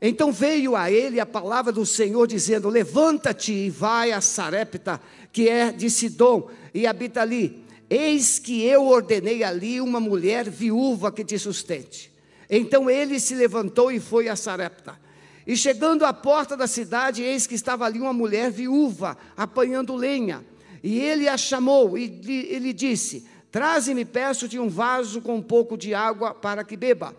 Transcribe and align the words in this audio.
Então 0.00 0.30
veio 0.30 0.76
a 0.76 0.90
ele 0.90 1.18
a 1.18 1.26
palavra 1.26 1.72
do 1.72 1.86
Senhor, 1.86 2.26
dizendo: 2.26 2.68
Levanta-te 2.68 3.52
e 3.52 3.70
vai 3.70 4.12
a 4.12 4.20
Sarepta, 4.20 5.00
que 5.32 5.48
é 5.48 5.72
de 5.72 5.88
Sidom, 5.88 6.50
e 6.74 6.86
habita 6.86 7.22
ali. 7.22 7.64
Eis 7.88 8.38
que 8.38 8.64
eu 8.64 8.86
ordenei 8.86 9.44
ali 9.44 9.80
uma 9.80 10.00
mulher 10.00 10.50
viúva 10.50 11.12
que 11.12 11.24
te 11.24 11.38
sustente. 11.38 12.12
Então 12.50 12.90
ele 12.90 13.18
se 13.18 13.34
levantou 13.34 13.90
e 13.90 14.00
foi 14.00 14.28
a 14.28 14.36
Sarepta. 14.36 14.98
E 15.46 15.56
chegando 15.56 16.04
à 16.04 16.12
porta 16.12 16.56
da 16.56 16.66
cidade, 16.66 17.22
eis 17.22 17.46
que 17.46 17.54
estava 17.54 17.84
ali 17.84 18.00
uma 18.00 18.12
mulher 18.12 18.50
viúva, 18.50 19.16
apanhando 19.36 19.94
lenha. 19.94 20.44
E 20.82 20.98
ele 20.98 21.28
a 21.28 21.36
chamou 21.36 21.96
e 21.96 22.20
ele 22.50 22.72
disse: 22.72 23.26
Traze-me, 23.50 24.04
peço-te, 24.04 24.58
um 24.58 24.68
vaso 24.68 25.20
com 25.22 25.36
um 25.36 25.42
pouco 25.42 25.76
de 25.76 25.94
água 25.94 26.34
para 26.34 26.64
que 26.64 26.76
beba. 26.76 27.14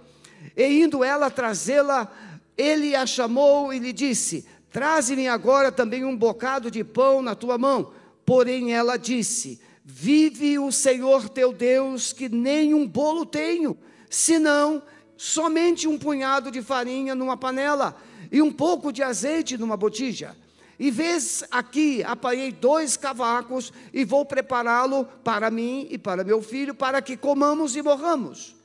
E 0.56 0.82
indo 0.84 1.04
ela 1.04 1.30
trazê-la, 1.30 2.12
ele 2.58 2.96
a 2.96 3.06
chamou 3.06 3.74
e 3.74 3.80
lhe 3.80 3.94
disse: 3.94 4.46
Traze-me 4.72 5.28
agora 5.28 5.72
também 5.72 6.04
um 6.04 6.16
bocado 6.16 6.72
de 6.72 6.84
pão 6.84 7.22
na 7.22 7.36
tua 7.36 7.58
mão. 7.58 7.92
Porém 8.26 8.74
ela 8.74 8.98
disse: 8.98 9.62
Vive 9.86 10.60
o 10.60 10.72
Senhor 10.72 11.30
teu 11.30 11.54
Deus, 11.54 12.12
que 12.12 12.28
nem 12.28 12.74
um 12.74 12.86
bolo 12.86 13.26
tenho, 13.26 13.78
senão 14.10 14.84
somente 15.16 15.88
um 15.88 15.98
punhado 15.98 16.52
de 16.52 16.62
farinha 16.62 17.16
numa 17.16 17.38
panela 17.38 17.96
e 18.32 18.42
um 18.42 18.52
pouco 18.52 18.92
de 18.92 19.02
azeite 19.02 19.58
numa 19.58 19.78
botija. 19.78 20.36
E 20.80 20.92
vês 20.92 21.44
aqui, 21.50 22.04
apanhei 22.04 22.52
dois 22.52 22.96
cavacos 22.96 23.74
e 23.92 24.06
vou 24.06 24.26
prepará-lo 24.26 25.06
para 25.24 25.50
mim 25.50 25.88
e 25.90 25.98
para 25.98 26.24
meu 26.24 26.42
filho, 26.42 26.76
para 26.76 27.02
que 27.02 27.18
comamos 27.18 27.76
e 27.76 27.82
morramos. 27.82 28.56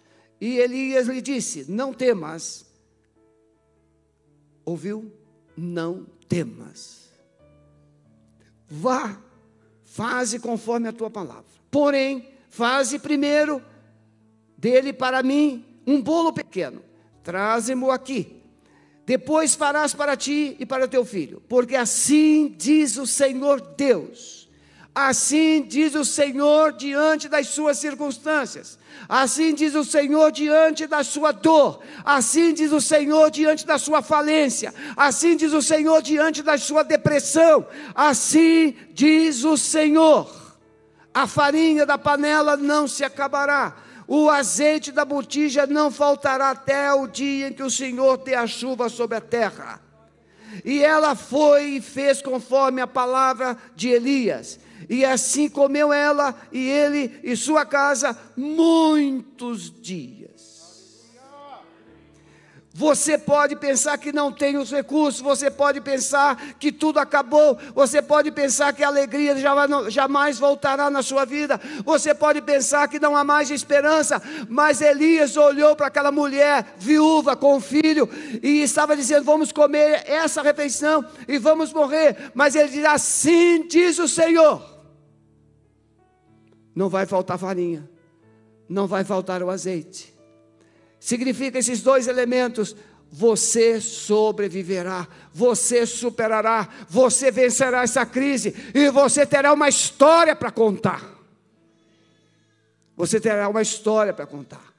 E 0.40 0.58
Elias 0.58 1.06
lhe 1.06 1.22
disse: 1.22 1.64
Não 1.68 1.92
temas. 1.92 2.71
Ouviu? 4.64 5.12
Não 5.56 6.06
temas. 6.28 7.10
Vá, 8.68 9.20
faze 9.84 10.38
conforme 10.38 10.88
a 10.88 10.92
tua 10.92 11.10
palavra. 11.10 11.44
Porém, 11.70 12.28
faze 12.48 12.98
primeiro 12.98 13.62
dele 14.56 14.92
para 14.92 15.22
mim 15.22 15.64
um 15.86 16.00
bolo 16.00 16.32
pequeno. 16.32 16.82
Traze-mo 17.22 17.90
aqui 17.90 18.42
depois 19.04 19.54
farás 19.54 19.92
para 19.94 20.16
ti 20.16 20.56
e 20.58 20.66
para 20.66 20.86
teu 20.86 21.04
filho, 21.04 21.42
porque 21.48 21.74
assim 21.74 22.54
diz 22.56 22.96
o 22.96 23.06
Senhor 23.06 23.60
Deus. 23.76 24.48
Assim 24.94 25.62
diz 25.62 25.94
o 25.94 26.04
Senhor 26.04 26.72
diante 26.72 27.28
das 27.28 27.48
suas 27.48 27.78
circunstâncias. 27.78 28.78
Assim 29.08 29.54
diz 29.54 29.74
o 29.74 29.84
Senhor 29.84 30.30
diante 30.30 30.86
da 30.86 31.02
sua 31.04 31.32
dor. 31.32 31.80
Assim 32.04 32.52
diz 32.52 32.72
o 32.72 32.80
Senhor 32.80 33.30
diante 33.30 33.66
da 33.66 33.78
sua 33.78 34.02
falência. 34.02 34.72
Assim 34.96 35.36
diz 35.36 35.52
o 35.52 35.62
Senhor 35.62 36.00
diante 36.02 36.42
da 36.42 36.56
sua 36.58 36.82
depressão. 36.82 37.66
Assim 37.94 38.74
diz 38.92 39.44
o 39.44 39.56
Senhor: 39.56 40.30
a 41.12 41.26
farinha 41.26 41.84
da 41.84 41.98
panela 41.98 42.56
não 42.56 42.86
se 42.86 43.04
acabará 43.04 43.76
o 44.06 44.28
azeite 44.28 44.92
da 44.92 45.04
botija 45.04 45.66
não 45.66 45.90
faltará 45.90 46.50
até 46.50 46.92
o 46.92 47.06
dia 47.06 47.48
em 47.48 47.52
que 47.52 47.62
o 47.62 47.70
Senhor 47.70 48.18
dê 48.18 48.34
a 48.34 48.46
chuva 48.46 48.90
sobre 48.90 49.16
a 49.16 49.20
terra. 49.20 49.80
E 50.64 50.82
ela 50.82 51.14
foi 51.14 51.76
e 51.76 51.80
fez 51.80 52.20
conforme 52.20 52.80
a 52.80 52.86
palavra 52.86 53.56
de 53.74 53.88
Elias. 53.88 54.58
E 54.88 55.04
assim 55.04 55.48
comeu 55.48 55.92
ela 55.92 56.34
e 56.50 56.68
ele 56.68 57.20
e 57.22 57.36
sua 57.36 57.64
casa 57.64 58.18
muitos 58.36 59.72
dias. 59.80 60.41
Você 62.74 63.18
pode 63.18 63.54
pensar 63.54 63.98
que 63.98 64.12
não 64.12 64.32
tem 64.32 64.56
os 64.56 64.70
recursos, 64.70 65.20
você 65.20 65.50
pode 65.50 65.78
pensar 65.82 66.54
que 66.54 66.72
tudo 66.72 66.98
acabou, 66.98 67.58
você 67.74 68.00
pode 68.00 68.30
pensar 68.30 68.72
que 68.72 68.82
a 68.82 68.88
alegria 68.88 69.36
jamais 69.90 70.38
voltará 70.38 70.88
na 70.88 71.02
sua 71.02 71.26
vida, 71.26 71.60
você 71.84 72.14
pode 72.14 72.40
pensar 72.40 72.88
que 72.88 72.98
não 72.98 73.14
há 73.14 73.22
mais 73.22 73.50
esperança, 73.50 74.22
mas 74.48 74.80
Elias 74.80 75.36
olhou 75.36 75.76
para 75.76 75.88
aquela 75.88 76.10
mulher 76.10 76.74
viúva 76.78 77.36
com 77.36 77.60
filho 77.60 78.08
e 78.42 78.62
estava 78.62 78.96
dizendo: 78.96 79.24
Vamos 79.24 79.52
comer 79.52 80.04
essa 80.06 80.40
refeição 80.40 81.04
e 81.28 81.36
vamos 81.36 81.74
morrer, 81.74 82.32
mas 82.32 82.54
ele 82.54 82.70
diz: 82.70 82.86
Assim 82.86 83.68
diz 83.68 83.98
o 83.98 84.08
Senhor: 84.08 84.62
Não 86.74 86.88
vai 86.88 87.04
faltar 87.04 87.36
farinha, 87.36 87.86
não 88.66 88.86
vai 88.86 89.04
faltar 89.04 89.42
o 89.42 89.50
azeite 89.50 90.11
Significa 91.02 91.58
esses 91.58 91.82
dois 91.82 92.06
elementos. 92.06 92.76
Você 93.10 93.80
sobreviverá, 93.80 95.08
você 95.34 95.84
superará, 95.84 96.68
você 96.88 97.28
vencerá 97.28 97.82
essa 97.82 98.06
crise 98.06 98.54
e 98.72 98.88
você 98.88 99.26
terá 99.26 99.52
uma 99.52 99.68
história 99.68 100.36
para 100.36 100.52
contar. 100.52 101.02
Você 102.96 103.20
terá 103.20 103.48
uma 103.48 103.60
história 103.60 104.12
para 104.12 104.26
contar. 104.26 104.72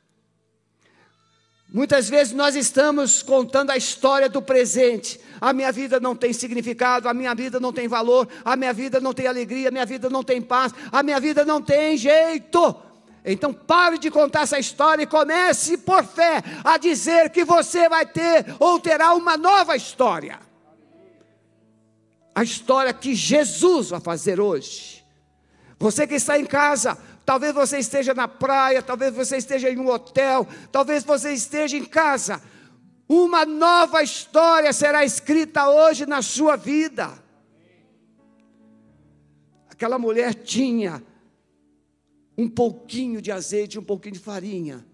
Muitas 1.68 2.08
vezes 2.08 2.32
nós 2.32 2.56
estamos 2.56 3.22
contando 3.22 3.72
a 3.72 3.78
história 3.78 4.30
do 4.30 4.42
presente. 4.42 5.20
A 5.42 5.52
minha 5.52 5.74
vida 5.74 6.00
não 6.00 6.16
tem 6.16 6.32
significado, 6.32 7.10
a 7.10 7.14
minha 7.14 7.36
vida 7.36 7.60
não 7.60 7.74
tem 7.74 7.90
valor, 7.90 8.30
a 8.46 8.56
minha 8.56 8.72
vida 8.72 9.02
não 9.02 9.14
tem 9.14 9.28
alegria, 9.28 9.68
a 9.68 9.72
minha 9.72 9.86
vida 9.86 10.10
não 10.10 10.24
tem 10.24 10.42
paz, 10.42 10.74
a 10.90 11.04
minha 11.04 11.20
vida 11.20 11.44
não 11.44 11.62
tem 11.62 11.98
jeito. 11.98 12.93
Então 13.26 13.54
pare 13.54 13.98
de 13.98 14.12
contar 14.12 14.42
essa 14.42 14.60
história 14.60 15.04
e 15.04 15.08
comece 15.08 15.78
por 15.78 16.04
fé 16.04 16.44
a 16.64 16.78
dizer 16.78 17.30
que 17.30 17.46
você 17.46 17.88
vai 17.88 18.06
ter 18.06 18.46
ou 18.60 18.80
terá 18.80 19.14
uma 19.14 19.38
nova 19.38 19.76
história. 19.76 20.40
A 22.36 22.44
história 22.44 22.94
que 22.94 23.16
Jesus 23.16 23.92
vai 23.92 24.02
fazer 24.02 24.42
hoje. 24.42 25.06
Você 25.80 26.06
que 26.06 26.16
está 26.16 26.38
em 26.38 26.46
casa, 26.46 26.98
talvez 27.26 27.54
você 27.54 27.78
esteja 27.78 28.14
na 28.14 28.28
praia, 28.28 28.82
talvez 28.82 29.14
você 29.14 29.38
esteja 29.38 29.70
em 29.70 29.78
um 29.78 29.90
hotel, 29.90 30.48
talvez 30.72 31.04
você 31.04 31.34
esteja 31.34 31.78
em 31.78 31.86
casa. 31.86 32.42
Uma 33.08 33.46
nova 33.46 34.02
história 34.02 34.74
será 34.74 35.06
escrita 35.06 35.70
hoje 35.70 36.06
na 36.06 36.22
sua 36.22 36.56
vida. 36.56 37.12
Aquela 39.70 40.00
mulher 40.00 40.34
tinha 40.34 41.04
um 42.38 42.50
pouquinho 42.50 43.22
de 43.22 43.32
azeite, 43.32 43.80
um 43.80 43.84
pouquinho 43.84 44.14
de 44.14 44.20
farinha. 44.20 44.86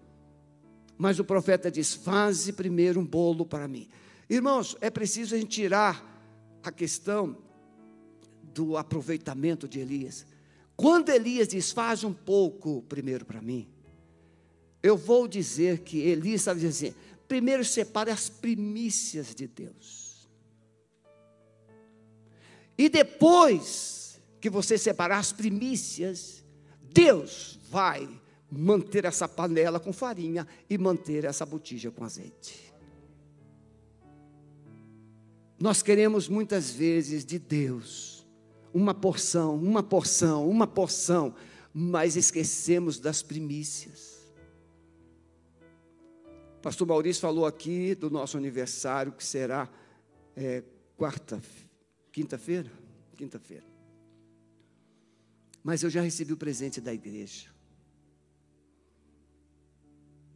Mas 0.96 1.18
o 1.18 1.24
profeta 1.24 1.70
diz: 1.70 1.94
faze 1.94 2.52
primeiro 2.52 3.00
um 3.00 3.06
bolo 3.06 3.46
para 3.46 3.66
mim. 3.66 3.88
Irmãos, 4.28 4.76
é 4.80 4.90
preciso 4.90 5.34
a 5.34 5.38
gente 5.38 5.50
tirar 5.50 6.06
a 6.62 6.70
questão 6.70 7.36
do 8.54 8.76
aproveitamento 8.76 9.66
de 9.66 9.80
Elias. 9.80 10.26
Quando 10.76 11.10
Elias 11.10 11.48
diz: 11.48 11.72
faz 11.72 12.04
um 12.04 12.12
pouco 12.12 12.82
primeiro 12.82 13.24
para 13.24 13.40
mim, 13.40 13.68
eu 14.82 14.96
vou 14.96 15.26
dizer 15.26 15.80
que 15.80 15.98
Elias 15.98 16.42
estava 16.42 16.58
dizendo 16.58 16.90
assim: 16.90 17.00
primeiro 17.26 17.64
separe 17.64 18.10
as 18.10 18.28
primícias 18.28 19.34
de 19.34 19.46
Deus. 19.46 20.28
E 22.76 22.88
depois 22.88 24.20
que 24.40 24.48
você 24.48 24.78
separar 24.78 25.18
as 25.18 25.32
primícias, 25.32 26.39
Deus 26.92 27.58
vai 27.70 28.08
manter 28.50 29.04
essa 29.04 29.28
panela 29.28 29.78
com 29.78 29.92
farinha 29.92 30.46
e 30.68 30.76
manter 30.76 31.24
essa 31.24 31.46
botija 31.46 31.90
com 31.90 32.04
azeite. 32.04 32.72
Nós 35.58 35.82
queremos 35.82 36.28
muitas 36.28 36.70
vezes 36.70 37.24
de 37.24 37.38
Deus 37.38 38.26
uma 38.72 38.94
porção, 38.94 39.56
uma 39.56 39.82
porção, 39.82 40.48
uma 40.48 40.66
porção, 40.66 41.34
mas 41.72 42.16
esquecemos 42.16 42.98
das 42.98 43.22
primícias. 43.22 44.18
Pastor 46.62 46.86
Maurício 46.86 47.22
falou 47.22 47.46
aqui 47.46 47.94
do 47.94 48.10
nosso 48.10 48.36
aniversário, 48.36 49.12
que 49.12 49.24
será 49.24 49.68
é, 50.36 50.62
quarta, 50.96 51.40
quinta-feira? 52.10 52.70
Quinta-feira 53.16 53.69
mas 55.62 55.82
eu 55.82 55.90
já 55.90 56.00
recebi 56.00 56.32
o 56.32 56.36
presente 56.36 56.80
da 56.80 56.92
igreja. 56.92 57.48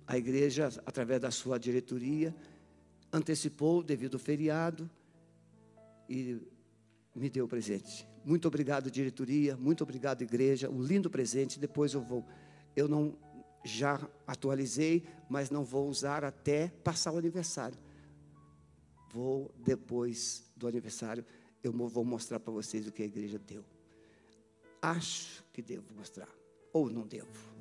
A 0.06 0.18
igreja, 0.18 0.68
através 0.84 1.20
da 1.20 1.30
sua 1.30 1.58
diretoria, 1.58 2.34
antecipou 3.12 3.82
devido 3.82 4.14
ao 4.14 4.20
feriado 4.20 4.90
e 6.08 6.40
me 7.14 7.30
deu 7.30 7.46
o 7.46 7.48
presente. 7.48 8.06
Muito 8.24 8.46
obrigado, 8.46 8.90
diretoria, 8.90 9.56
muito 9.56 9.82
obrigado, 9.82 10.22
igreja. 10.22 10.68
Um 10.68 10.82
lindo 10.82 11.08
presente. 11.08 11.58
Depois 11.58 11.94
eu 11.94 12.02
vou. 12.02 12.26
Eu 12.76 12.86
não 12.86 13.16
já 13.64 13.98
atualizei, 14.26 15.06
mas 15.28 15.48
não 15.48 15.64
vou 15.64 15.88
usar 15.88 16.22
até 16.22 16.68
passar 16.68 17.12
o 17.12 17.18
aniversário. 17.18 17.78
Vou 19.10 19.54
depois 19.64 20.44
do 20.54 20.66
aniversário, 20.66 21.24
eu 21.62 21.72
vou 21.72 22.04
mostrar 22.04 22.40
para 22.40 22.52
vocês 22.52 22.86
o 22.86 22.92
que 22.92 23.02
a 23.02 23.06
igreja 23.06 23.38
deu 23.38 23.64
acho 24.90 25.44
que 25.52 25.62
devo 25.62 25.94
mostrar, 25.94 26.28
ou 26.72 26.90
não 26.90 27.06
devo. 27.06 27.54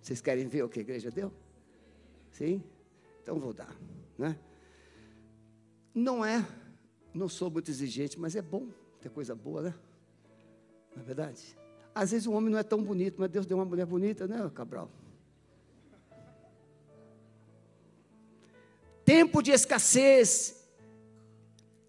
Vocês 0.00 0.20
querem 0.20 0.46
ver 0.46 0.62
o 0.62 0.68
que 0.68 0.78
a 0.78 0.82
igreja 0.82 1.10
deu? 1.10 1.32
Sim? 2.30 2.62
então 3.22 3.40
vou 3.40 3.52
dar, 3.52 3.74
né? 4.16 4.38
Não 5.92 6.24
é, 6.24 6.46
não 7.12 7.28
sou 7.28 7.50
muito 7.50 7.68
exigente, 7.72 8.20
mas 8.20 8.36
é 8.36 8.42
bom 8.42 8.68
ter 9.00 9.08
coisa 9.08 9.34
boa, 9.34 9.62
né? 9.62 9.74
Não 10.94 11.02
é 11.02 11.04
verdade? 11.04 11.58
Às 11.92 12.12
vezes 12.12 12.28
o 12.28 12.32
homem 12.32 12.50
não 12.52 12.58
é 12.58 12.62
tão 12.62 12.80
bonito, 12.80 13.16
mas 13.18 13.30
Deus 13.30 13.46
deu 13.46 13.56
uma 13.56 13.64
mulher 13.64 13.84
bonita, 13.84 14.28
né, 14.28 14.48
Cabral? 14.54 14.88
Tempo 19.04 19.42
de 19.42 19.50
escassez, 19.50 20.68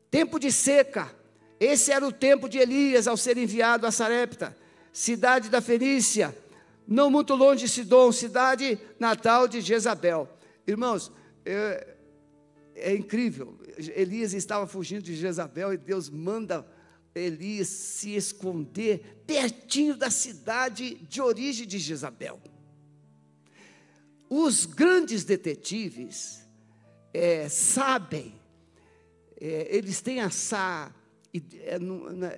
tempo 0.10 0.40
de 0.40 0.52
seca. 0.52 1.17
Esse 1.60 1.92
era 1.92 2.06
o 2.08 2.12
tempo 2.12 2.48
de 2.48 2.58
Elias 2.58 3.08
ao 3.08 3.18
ser 3.18 3.38
enviado 3.38 3.88
a 3.88 3.92
Sarepta, 3.92 4.56
cidade 4.94 5.50
da 5.50 5.62
Fenícia, 5.62 6.36
não 6.88 7.10
muito 7.10 7.36
longe 7.36 7.66
de 7.66 7.70
Sidom, 7.70 8.12
cidade 8.12 8.80
natal 9.00 9.48
de 9.48 9.60
Jezabel. 9.60 10.30
Irmãos, 10.66 11.12
é, 11.46 11.96
é 12.76 12.96
incrível. 12.96 13.60
Elias 13.96 14.34
estava 14.34 14.68
fugindo 14.68 15.02
de 15.02 15.16
Jezabel 15.16 15.74
e 15.74 15.78
Deus 15.78 16.10
manda 16.10 16.66
Elias 17.14 17.68
se 17.68 18.16
esconder 18.16 19.24
pertinho 19.26 19.96
da 19.96 20.10
cidade 20.10 20.96
de 20.96 21.22
origem 21.22 21.68
de 21.68 21.80
Jezabel. 21.80 22.40
Os 24.30 24.66
grandes 24.66 25.24
detetives 25.24 26.46
é, 27.14 27.50
sabem, 27.50 28.40
é, 29.40 29.76
eles 29.76 30.02
têm 30.02 30.20
essa, 30.20 30.90
é, 30.90 30.92
né, 30.92 30.97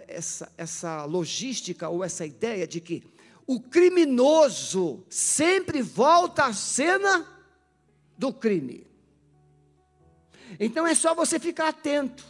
essa, 0.07 0.51
essa 0.57 1.05
logística 1.05 1.89
ou 1.89 2.03
essa 2.03 2.25
ideia 2.25 2.67
de 2.67 2.81
que 2.81 3.03
o 3.47 3.59
criminoso 3.59 5.03
sempre 5.09 5.81
volta 5.81 6.45
à 6.45 6.53
cena 6.53 7.27
do 8.17 8.31
crime. 8.31 8.85
Então 10.59 10.85
é 10.85 10.93
só 10.93 11.15
você 11.15 11.39
ficar 11.39 11.69
atento. 11.69 12.23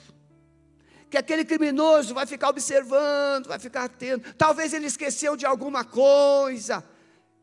Que 1.10 1.18
aquele 1.18 1.44
criminoso 1.44 2.14
vai 2.14 2.26
ficar 2.26 2.50
observando, 2.50 3.48
vai 3.48 3.60
ficar 3.60 3.86
atento. 3.86 4.34
Talvez 4.36 4.74
ele 4.74 4.86
esqueceu 4.86 5.36
de 5.36 5.46
alguma 5.46 5.84
coisa. 5.84 6.84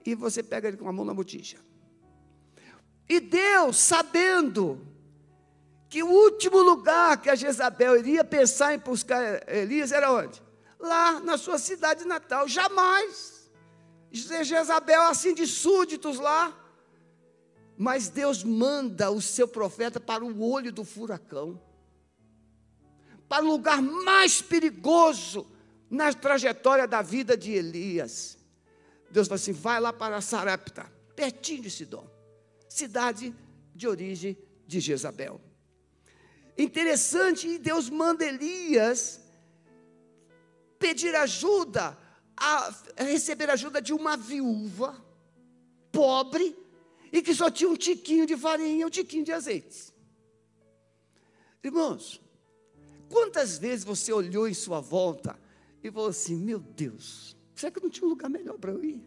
E 0.04 0.14
você 0.14 0.42
pega 0.42 0.68
ele 0.68 0.76
com 0.76 0.88
a 0.88 0.92
mão 0.92 1.04
na 1.04 1.12
botija. 1.12 1.58
E 3.08 3.20
Deus, 3.20 3.76
sabendo 3.76 4.86
que 5.88 6.02
o 6.02 6.08
último 6.08 6.58
lugar 6.60 7.20
que 7.20 7.30
a 7.30 7.34
Jezabel 7.34 7.96
iria 7.96 8.24
pensar 8.24 8.74
em 8.74 8.78
buscar 8.78 9.42
Elias 9.48 9.92
era 9.92 10.12
onde? 10.12 10.42
Lá 10.78 11.20
na 11.20 11.38
sua 11.38 11.58
cidade 11.58 12.04
natal. 12.04 12.48
Jamais. 12.48 13.50
Jezabel, 14.10 15.02
assim 15.02 15.34
de 15.34 15.46
súditos 15.46 16.18
lá. 16.18 16.54
Mas 17.76 18.08
Deus 18.08 18.42
manda 18.42 19.10
o 19.10 19.20
seu 19.20 19.46
profeta 19.46 20.00
para 20.00 20.24
o 20.24 20.42
olho 20.42 20.72
do 20.72 20.84
furacão 20.84 21.60
para 23.28 23.44
o 23.44 23.48
lugar 23.48 23.82
mais 23.82 24.40
perigoso 24.40 25.46
na 25.90 26.12
trajetória 26.12 26.86
da 26.86 27.02
vida 27.02 27.36
de 27.36 27.52
Elias. 27.52 28.38
Deus 29.10 29.28
falou 29.28 29.36
assim: 29.36 29.52
vai 29.52 29.80
lá 29.80 29.92
para 29.92 30.20
Sarepta, 30.20 30.90
pertinho 31.14 31.62
de 31.62 31.70
Sidom, 31.70 32.08
cidade 32.68 33.34
de 33.74 33.86
origem 33.86 34.36
de 34.66 34.80
Jezabel. 34.80 35.40
Interessante, 36.56 37.46
e 37.48 37.58
Deus 37.58 37.90
manda 37.90 38.24
Elias 38.24 39.20
pedir 40.78 41.14
ajuda, 41.14 41.96
a, 42.36 42.74
a 42.98 43.02
receber 43.04 43.50
ajuda 43.50 43.80
de 43.80 43.92
uma 43.92 44.16
viúva 44.16 45.04
pobre 45.90 46.56
e 47.12 47.22
que 47.22 47.34
só 47.34 47.50
tinha 47.50 47.70
um 47.70 47.76
tiquinho 47.76 48.26
de 48.26 48.36
farinha, 48.36 48.86
um 48.86 48.90
tiquinho 48.90 49.24
de 49.24 49.32
azeite. 49.32 49.94
Irmãos, 51.62 52.20
quantas 53.10 53.58
vezes 53.58 53.84
você 53.84 54.12
olhou 54.12 54.46
em 54.46 54.54
sua 54.54 54.80
volta 54.80 55.38
e 55.82 55.90
falou 55.90 56.10
assim: 56.10 56.36
Meu 56.36 56.58
Deus, 56.58 57.36
será 57.54 57.72
que 57.72 57.82
não 57.82 57.90
tinha 57.90 58.06
um 58.06 58.10
lugar 58.10 58.28
melhor 58.28 58.58
para 58.58 58.72
eu 58.72 58.84
ir? 58.84 59.02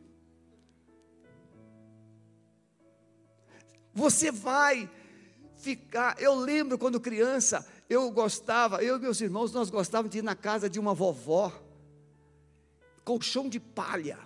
Você 3.94 4.31
vai 4.31 4.90
ficar. 5.59 6.19
Eu 6.19 6.35
lembro 6.35 6.77
quando 6.77 7.00
criança, 7.00 7.65
eu 7.89 8.09
gostava, 8.11 8.83
eu 8.83 8.97
e 8.97 9.00
meus 9.00 9.21
irmãos, 9.21 9.51
nós 9.51 9.69
gostávamos 9.69 10.11
de 10.11 10.19
ir 10.19 10.23
na 10.23 10.35
casa 10.35 10.69
de 10.69 10.79
uma 10.79 10.94
vovó, 10.94 11.51
colchão 13.03 13.47
de 13.50 13.59
palha. 13.59 14.17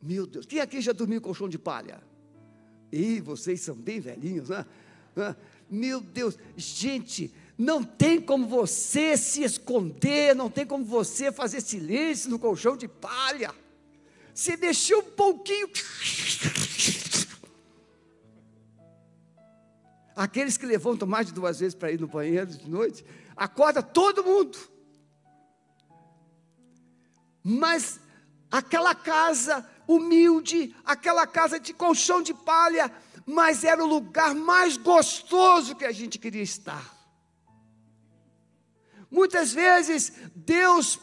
Meu 0.00 0.26
Deus, 0.26 0.46
quem 0.46 0.60
aqui 0.60 0.80
já 0.80 0.92
dormiu 0.92 1.20
colchão 1.20 1.48
de 1.48 1.58
palha? 1.58 2.02
E 2.90 3.20
vocês 3.20 3.60
são 3.60 3.74
bem 3.74 4.00
velhinhos, 4.00 4.48
né? 4.48 4.66
Meu 5.70 6.00
Deus, 6.00 6.38
gente, 6.56 7.32
não 7.56 7.82
tem 7.82 8.20
como 8.20 8.46
você 8.46 9.16
se 9.16 9.42
esconder, 9.42 10.34
não 10.34 10.50
tem 10.50 10.66
como 10.66 10.84
você 10.84 11.32
fazer 11.32 11.60
silêncio 11.60 12.28
no 12.28 12.38
colchão 12.38 12.76
de 12.76 12.88
palha. 12.88 13.54
Se 14.34 14.56
mexer 14.56 14.96
um 14.96 15.02
pouquinho. 15.02 15.68
Aqueles 20.14 20.56
que 20.56 20.66
levantam 20.66 21.08
mais 21.08 21.26
de 21.26 21.32
duas 21.32 21.60
vezes 21.60 21.74
para 21.74 21.90
ir 21.90 22.00
no 22.00 22.06
banheiro 22.06 22.46
de 22.46 22.68
noite, 22.68 23.04
acorda 23.36 23.82
todo 23.82 24.24
mundo. 24.24 24.58
Mas 27.42 27.98
aquela 28.50 28.94
casa 28.94 29.66
humilde, 29.86 30.74
aquela 30.84 31.26
casa 31.26 31.58
de 31.58 31.72
colchão 31.72 32.22
de 32.22 32.34
palha, 32.34 32.90
mas 33.26 33.64
era 33.64 33.82
o 33.82 33.86
lugar 33.86 34.34
mais 34.34 34.76
gostoso 34.76 35.74
que 35.74 35.84
a 35.84 35.92
gente 35.92 36.18
queria 36.18 36.42
estar. 36.42 36.92
Muitas 39.10 39.52
vezes 39.52 40.12
Deus 40.34 40.98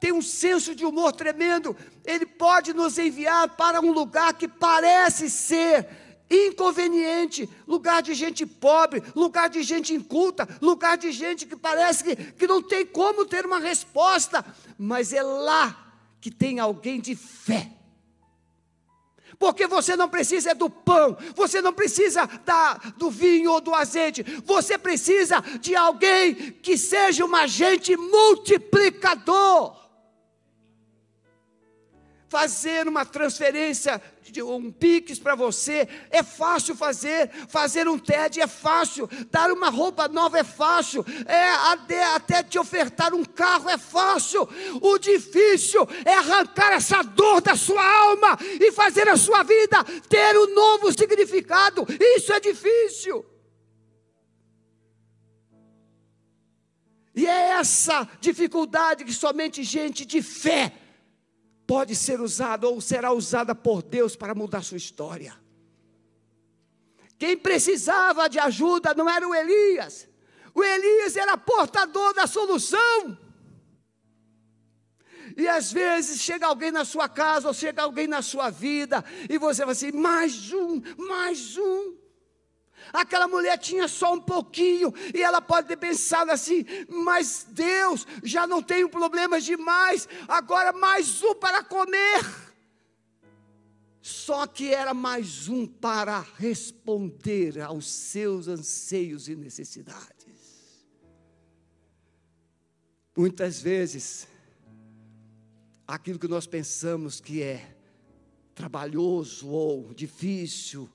tem 0.00 0.12
um 0.12 0.20
senso 0.20 0.74
de 0.74 0.84
humor 0.84 1.12
tremendo, 1.12 1.76
Ele 2.04 2.26
pode 2.26 2.74
nos 2.74 2.98
enviar 2.98 3.56
para 3.56 3.80
um 3.80 3.90
lugar 3.90 4.34
que 4.34 4.46
parece 4.46 5.30
ser 5.30 5.88
inconveniente, 6.30 7.48
lugar 7.66 8.02
de 8.02 8.14
gente 8.14 8.46
pobre, 8.46 9.02
lugar 9.14 9.48
de 9.48 9.62
gente 9.62 9.92
inculta, 9.94 10.48
lugar 10.60 10.96
de 10.96 11.12
gente 11.12 11.46
que 11.46 11.56
parece 11.56 12.04
que, 12.04 12.16
que 12.16 12.46
não 12.46 12.62
tem 12.62 12.84
como 12.86 13.26
ter 13.26 13.44
uma 13.44 13.58
resposta, 13.58 14.44
mas 14.78 15.12
é 15.12 15.22
lá 15.22 15.94
que 16.20 16.30
tem 16.30 16.58
alguém 16.58 17.00
de 17.00 17.14
fé. 17.14 17.70
Porque 19.38 19.66
você 19.66 19.96
não 19.96 20.08
precisa 20.08 20.54
do 20.54 20.70
pão, 20.70 21.16
você 21.34 21.60
não 21.60 21.72
precisa 21.72 22.26
da, 22.44 22.74
do 22.96 23.10
vinho 23.10 23.50
ou 23.52 23.60
do 23.60 23.74
azeite, 23.74 24.22
você 24.44 24.78
precisa 24.78 25.40
de 25.60 25.74
alguém 25.74 26.34
que 26.34 26.78
seja 26.78 27.24
um 27.24 27.34
agente 27.34 27.96
multiplicador 27.96 29.83
fazer 32.34 32.88
uma 32.88 33.06
transferência, 33.06 34.02
um 34.44 34.72
Pix 34.72 35.20
para 35.20 35.36
você, 35.36 35.88
é 36.10 36.20
fácil 36.20 36.74
fazer, 36.74 37.30
fazer 37.46 37.86
um 37.86 37.96
TED 37.96 38.40
é 38.40 38.48
fácil, 38.48 39.08
dar 39.30 39.52
uma 39.52 39.68
roupa 39.68 40.08
nova 40.08 40.36
é 40.36 40.42
fácil, 40.42 41.06
é 41.26 41.50
até, 41.72 42.02
até 42.06 42.42
te 42.42 42.58
ofertar 42.58 43.14
um 43.14 43.24
carro 43.24 43.70
é 43.70 43.78
fácil, 43.78 44.48
o 44.82 44.98
difícil 44.98 45.86
é 46.04 46.12
arrancar 46.14 46.72
essa 46.72 47.02
dor 47.02 47.40
da 47.40 47.54
sua 47.54 47.86
alma 47.86 48.36
e 48.60 48.72
fazer 48.72 49.08
a 49.08 49.16
sua 49.16 49.44
vida 49.44 49.84
ter 50.08 50.36
um 50.36 50.52
novo 50.52 50.90
significado, 50.90 51.86
isso 52.16 52.32
é 52.32 52.40
difícil. 52.40 53.24
E 57.14 57.28
é 57.28 57.50
essa 57.50 58.08
dificuldade 58.20 59.04
que 59.04 59.12
somente 59.12 59.62
gente 59.62 60.04
de 60.04 60.20
fé 60.20 60.72
pode 61.66 61.94
ser 61.96 62.20
usada 62.20 62.68
ou 62.68 62.80
será 62.80 63.12
usada 63.12 63.54
por 63.54 63.82
Deus 63.82 64.16
para 64.16 64.34
mudar 64.34 64.62
sua 64.62 64.76
história. 64.76 65.34
Quem 67.18 67.36
precisava 67.36 68.28
de 68.28 68.38
ajuda 68.38 68.94
não 68.94 69.08
era 69.08 69.26
o 69.26 69.34
Elias, 69.34 70.08
o 70.54 70.62
Elias 70.62 71.16
era 71.16 71.36
portador 71.36 72.14
da 72.14 72.26
solução. 72.26 73.18
E 75.36 75.48
às 75.48 75.72
vezes 75.72 76.20
chega 76.20 76.46
alguém 76.46 76.70
na 76.70 76.84
sua 76.84 77.08
casa, 77.08 77.48
ou 77.48 77.54
chega 77.54 77.82
alguém 77.82 78.06
na 78.06 78.22
sua 78.22 78.50
vida, 78.50 79.04
e 79.28 79.36
você 79.36 79.64
vai 79.64 79.72
assim: 79.72 79.90
mais 79.90 80.52
um, 80.52 80.80
mais 80.96 81.56
um. 81.56 82.03
Aquela 82.94 83.26
mulher 83.26 83.58
tinha 83.58 83.88
só 83.88 84.14
um 84.14 84.20
pouquinho, 84.20 84.94
e 85.12 85.20
ela 85.20 85.42
pode 85.42 85.66
ter 85.66 85.76
pensado 85.76 86.30
assim: 86.30 86.64
mas 86.88 87.44
Deus, 87.50 88.06
já 88.22 88.46
não 88.46 88.62
tenho 88.62 88.88
problemas 88.88 89.44
demais, 89.44 90.08
agora 90.28 90.72
mais 90.72 91.20
um 91.20 91.34
para 91.34 91.64
comer. 91.64 92.24
Só 94.00 94.46
que 94.46 94.72
era 94.72 94.94
mais 94.94 95.48
um 95.48 95.66
para 95.66 96.20
responder 96.36 97.60
aos 97.60 97.90
seus 97.90 98.46
anseios 98.46 99.28
e 99.28 99.34
necessidades. 99.34 100.84
Muitas 103.16 103.60
vezes, 103.60 104.28
aquilo 105.84 106.18
que 106.18 106.28
nós 106.28 106.46
pensamos 106.46 107.20
que 107.20 107.42
é 107.42 107.76
trabalhoso 108.54 109.48
ou 109.48 109.92
difícil, 109.94 110.88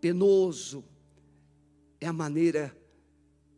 penoso, 0.00 0.84
é 2.04 2.08
a 2.08 2.12
maneira 2.12 2.76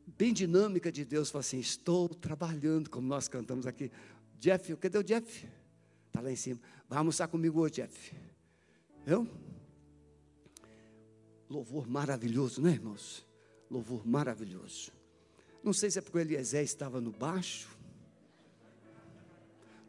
bem 0.07 0.33
dinâmica 0.33 0.93
de 0.93 1.05
Deus. 1.05 1.31
Fala 1.31 1.41
assim: 1.41 1.59
estou 1.59 2.09
trabalhando, 2.09 2.88
como 2.88 3.07
nós 3.09 3.26
cantamos 3.26 3.67
aqui. 3.67 3.91
Jeff, 4.38 4.76
cadê 4.76 4.99
o 4.99 5.03
Jeff? 5.03 5.49
Está 6.07 6.21
lá 6.21 6.31
em 6.31 6.37
cima. 6.37 6.61
Vai 6.88 6.99
almoçar 6.99 7.26
comigo 7.26 7.61
hoje, 7.61 7.75
Jeff. 7.75 8.15
Eu? 9.05 9.29
Louvor 11.50 11.88
maravilhoso, 11.88 12.62
né, 12.62 12.71
irmãos? 12.71 13.26
Louvor 13.69 14.07
maravilhoso. 14.07 14.93
Não 15.62 15.73
sei 15.73 15.91
se 15.91 15.99
é 15.99 16.03
porque 16.03 16.19
o 16.19 16.21
Eliezer 16.21 16.62
estava 16.62 17.00
no 17.00 17.11
baixo. 17.11 17.69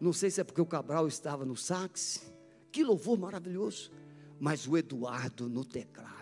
Não 0.01 0.11
sei 0.11 0.31
se 0.31 0.41
é 0.41 0.43
porque 0.43 0.61
o 0.61 0.65
Cabral 0.65 1.07
estava 1.07 1.45
no 1.45 1.55
sax. 1.55 2.23
Que 2.71 2.83
louvor 2.83 3.19
maravilhoso. 3.19 3.91
Mas 4.39 4.67
o 4.67 4.75
Eduardo 4.75 5.47
no 5.47 5.63
teclado. 5.63 6.16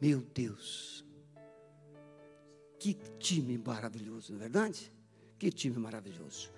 Meu 0.00 0.20
Deus. 0.34 1.04
Que 2.78 2.94
time 3.18 3.58
maravilhoso, 3.58 4.32
não 4.32 4.38
é 4.38 4.42
verdade? 4.42 4.90
Que 5.38 5.50
time 5.50 5.76
maravilhoso. 5.76 6.50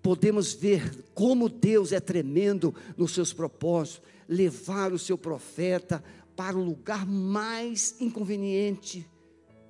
Podemos 0.00 0.52
ver 0.52 1.04
como 1.14 1.48
Deus 1.48 1.90
é 1.90 1.98
tremendo 1.98 2.74
nos 2.96 3.12
seus 3.12 3.32
propósitos, 3.32 4.02
levar 4.28 4.92
o 4.92 4.98
seu 4.98 5.18
profeta 5.18 6.04
para 6.36 6.56
o 6.56 6.62
lugar 6.62 7.06
mais 7.06 8.00
inconveniente 8.00 9.08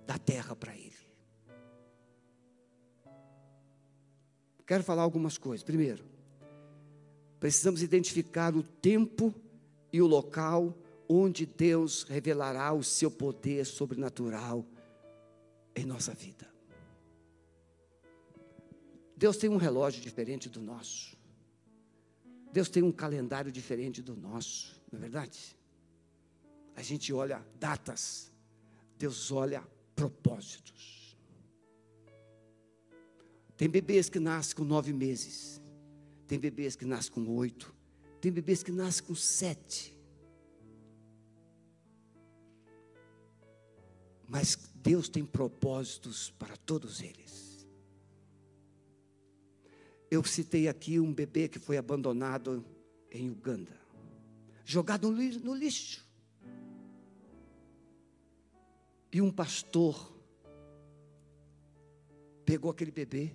da 0.07 0.19
terra 0.19 0.55
para 0.55 0.77
ele. 0.77 0.93
Quero 4.67 4.83
falar 4.83 5.03
algumas 5.03 5.39
coisas. 5.39 5.63
Primeiro, 5.63 6.05
precisamos 7.39 7.83
identificar 7.83 8.57
o 8.57 8.63
tempo 8.63 9.35
e 9.93 10.01
o 10.01 10.07
local 10.07 10.77
onde 11.09 11.47
Deus 11.47 12.03
revelará 12.05 12.73
o 12.73 12.83
seu 12.83 13.11
poder 13.11 13.65
sobrenatural 13.65 14.65
em 15.75 15.85
nossa 15.85 16.15
vida. 16.15 16.49
Deus 19.17 19.37
tem 19.37 19.49
um 19.49 19.57
relógio 19.57 20.03
diferente 20.03 20.49
do 20.49 20.61
nosso. 20.61 21.17
Deus 22.53 22.69
tem 22.69 22.83
um 22.83 22.93
calendário 22.93 23.51
diferente 23.51 24.01
do 24.03 24.15
nosso, 24.15 24.81
não 24.91 24.99
é 24.99 25.03
verdade? 25.03 25.57
A 26.77 26.83
gente 26.83 27.13
olha 27.13 27.45
datas, 27.59 28.33
Deus 28.97 29.31
olha 29.33 29.67
propósitos. 29.95 31.17
Tem 33.57 33.69
bebês 33.69 34.09
que 34.09 34.19
nascem 34.19 34.57
com 34.57 34.65
nove 34.65 34.93
meses, 34.93 35.61
tem 36.27 36.39
bebês 36.39 36.75
que 36.75 36.85
nascem 36.85 37.13
com 37.13 37.29
oito, 37.37 37.75
tem 38.21 38.33
bebês 38.33 38.63
que 38.63 38.73
nascem 38.73 39.05
com 39.05 39.15
sete. 39.15 39.94
Mas 44.35 44.59
Deus 44.75 45.09
tem 45.09 45.25
propósitos 45.25 46.29
para 46.29 46.57
todos 46.57 47.01
eles. 47.01 47.65
Eu 50.11 50.25
citei 50.25 50.67
aqui 50.67 50.99
um 50.99 51.15
bebê 51.15 51.47
que 51.47 51.61
foi 51.61 51.77
abandonado 51.79 52.65
em 53.13 53.31
Uganda, 53.31 53.81
jogado 54.65 55.09
no 55.09 55.55
lixo. 55.55 56.05
E 59.13 59.23
um 59.23 59.31
pastor 59.31 60.13
pegou 62.45 62.73
aquele 62.73 62.91
bebê, 62.91 63.33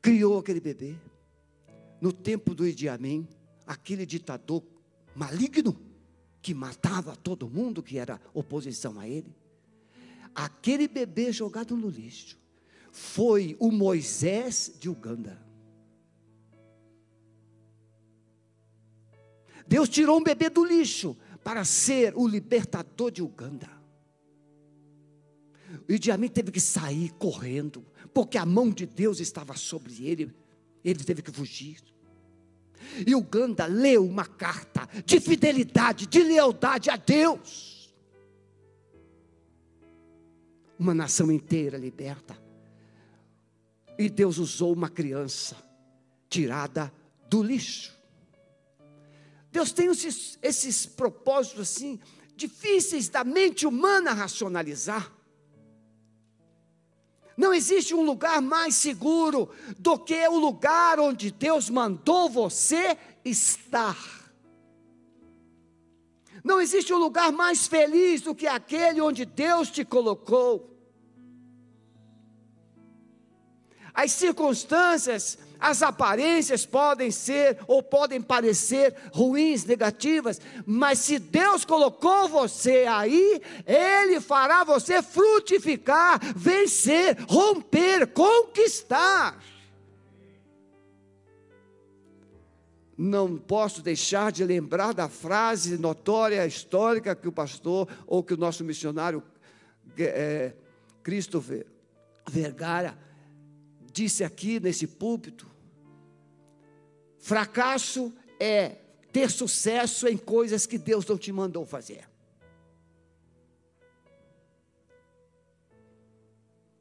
criou 0.00 0.38
aquele 0.38 0.60
bebê. 0.60 0.96
No 2.00 2.10
tempo 2.10 2.54
do 2.54 2.66
Idi 2.66 2.88
Amin, 2.88 3.28
aquele 3.66 4.06
ditador 4.06 4.64
maligno 5.14 5.87
que 6.48 6.54
matava 6.54 7.14
todo 7.14 7.46
mundo 7.46 7.82
que 7.82 7.98
era 7.98 8.18
oposição 8.32 8.98
a 8.98 9.06
ele. 9.06 9.36
Aquele 10.34 10.88
bebê 10.88 11.30
jogado 11.30 11.76
no 11.76 11.90
lixo 11.90 12.38
foi 12.90 13.54
o 13.60 13.70
Moisés 13.70 14.72
de 14.80 14.88
Uganda. 14.88 15.38
Deus 19.66 19.90
tirou 19.90 20.18
um 20.18 20.22
bebê 20.22 20.48
do 20.48 20.64
lixo 20.64 21.18
para 21.44 21.66
ser 21.66 22.16
o 22.16 22.26
libertador 22.26 23.10
de 23.10 23.22
Uganda. 23.22 23.68
O 25.86 25.92
Idi 25.92 26.10
Amin 26.10 26.28
teve 26.28 26.50
que 26.50 26.60
sair 26.60 27.10
correndo, 27.18 27.84
porque 28.14 28.38
a 28.38 28.46
mão 28.46 28.70
de 28.70 28.86
Deus 28.86 29.20
estava 29.20 29.54
sobre 29.54 30.02
ele, 30.02 30.34
ele 30.82 31.04
teve 31.04 31.20
que 31.20 31.30
fugir. 31.30 31.82
E 33.06 33.14
Uganda 33.14 33.66
leu 33.66 34.04
uma 34.04 34.26
carta 34.26 34.88
de 35.04 35.20
fidelidade, 35.20 36.06
de 36.06 36.22
lealdade 36.22 36.90
a 36.90 36.96
Deus. 36.96 37.94
Uma 40.78 40.94
nação 40.94 41.30
inteira 41.30 41.76
liberta. 41.76 42.38
E 43.98 44.08
Deus 44.08 44.38
usou 44.38 44.72
uma 44.72 44.88
criança 44.88 45.56
tirada 46.28 46.92
do 47.28 47.42
lixo 47.42 47.98
Deus 49.50 49.72
tem 49.72 49.90
esses, 49.90 50.38
esses 50.42 50.86
propósitos 50.86 51.60
assim, 51.60 51.98
difíceis 52.36 53.08
da 53.08 53.24
mente 53.24 53.66
humana 53.66 54.12
racionalizar. 54.12 55.12
Não 57.38 57.54
existe 57.54 57.94
um 57.94 58.02
lugar 58.02 58.42
mais 58.42 58.74
seguro 58.74 59.48
do 59.78 59.96
que 59.96 60.26
o 60.26 60.36
lugar 60.36 60.98
onde 60.98 61.30
Deus 61.30 61.70
mandou 61.70 62.28
você 62.28 62.98
estar. 63.24 63.96
Não 66.42 66.60
existe 66.60 66.92
um 66.92 66.98
lugar 66.98 67.30
mais 67.30 67.68
feliz 67.68 68.22
do 68.22 68.34
que 68.34 68.48
aquele 68.48 69.00
onde 69.00 69.24
Deus 69.24 69.70
te 69.70 69.84
colocou. 69.84 70.76
As 73.94 74.10
circunstâncias 74.10 75.38
as 75.58 75.82
aparências 75.82 76.64
podem 76.64 77.10
ser 77.10 77.58
ou 77.66 77.82
podem 77.82 78.20
parecer 78.20 78.94
ruins, 79.12 79.64
negativas, 79.64 80.40
mas 80.64 81.00
se 81.00 81.18
Deus 81.18 81.64
colocou 81.64 82.28
você 82.28 82.86
aí, 82.88 83.42
Ele 83.66 84.20
fará 84.20 84.64
você 84.64 85.02
frutificar, 85.02 86.20
vencer, 86.34 87.16
romper, 87.28 88.06
conquistar. 88.08 89.42
Não 92.96 93.36
posso 93.36 93.80
deixar 93.80 94.32
de 94.32 94.44
lembrar 94.44 94.92
da 94.92 95.08
frase 95.08 95.78
notória, 95.78 96.44
histórica, 96.46 97.14
que 97.14 97.28
o 97.28 97.32
pastor 97.32 97.88
ou 98.06 98.24
que 98.24 98.34
o 98.34 98.36
nosso 98.36 98.64
missionário 98.64 99.22
é, 99.96 100.52
Cristo 101.02 101.42
Vergara 102.28 103.07
disse 103.98 104.22
aqui 104.22 104.60
nesse 104.60 104.86
púlpito: 104.86 105.50
fracasso 107.18 108.12
é 108.38 108.76
ter 109.12 109.28
sucesso 109.28 110.06
em 110.06 110.16
coisas 110.16 110.66
que 110.66 110.78
Deus 110.78 111.04
não 111.04 111.18
te 111.18 111.32
mandou 111.32 111.66
fazer. 111.66 112.06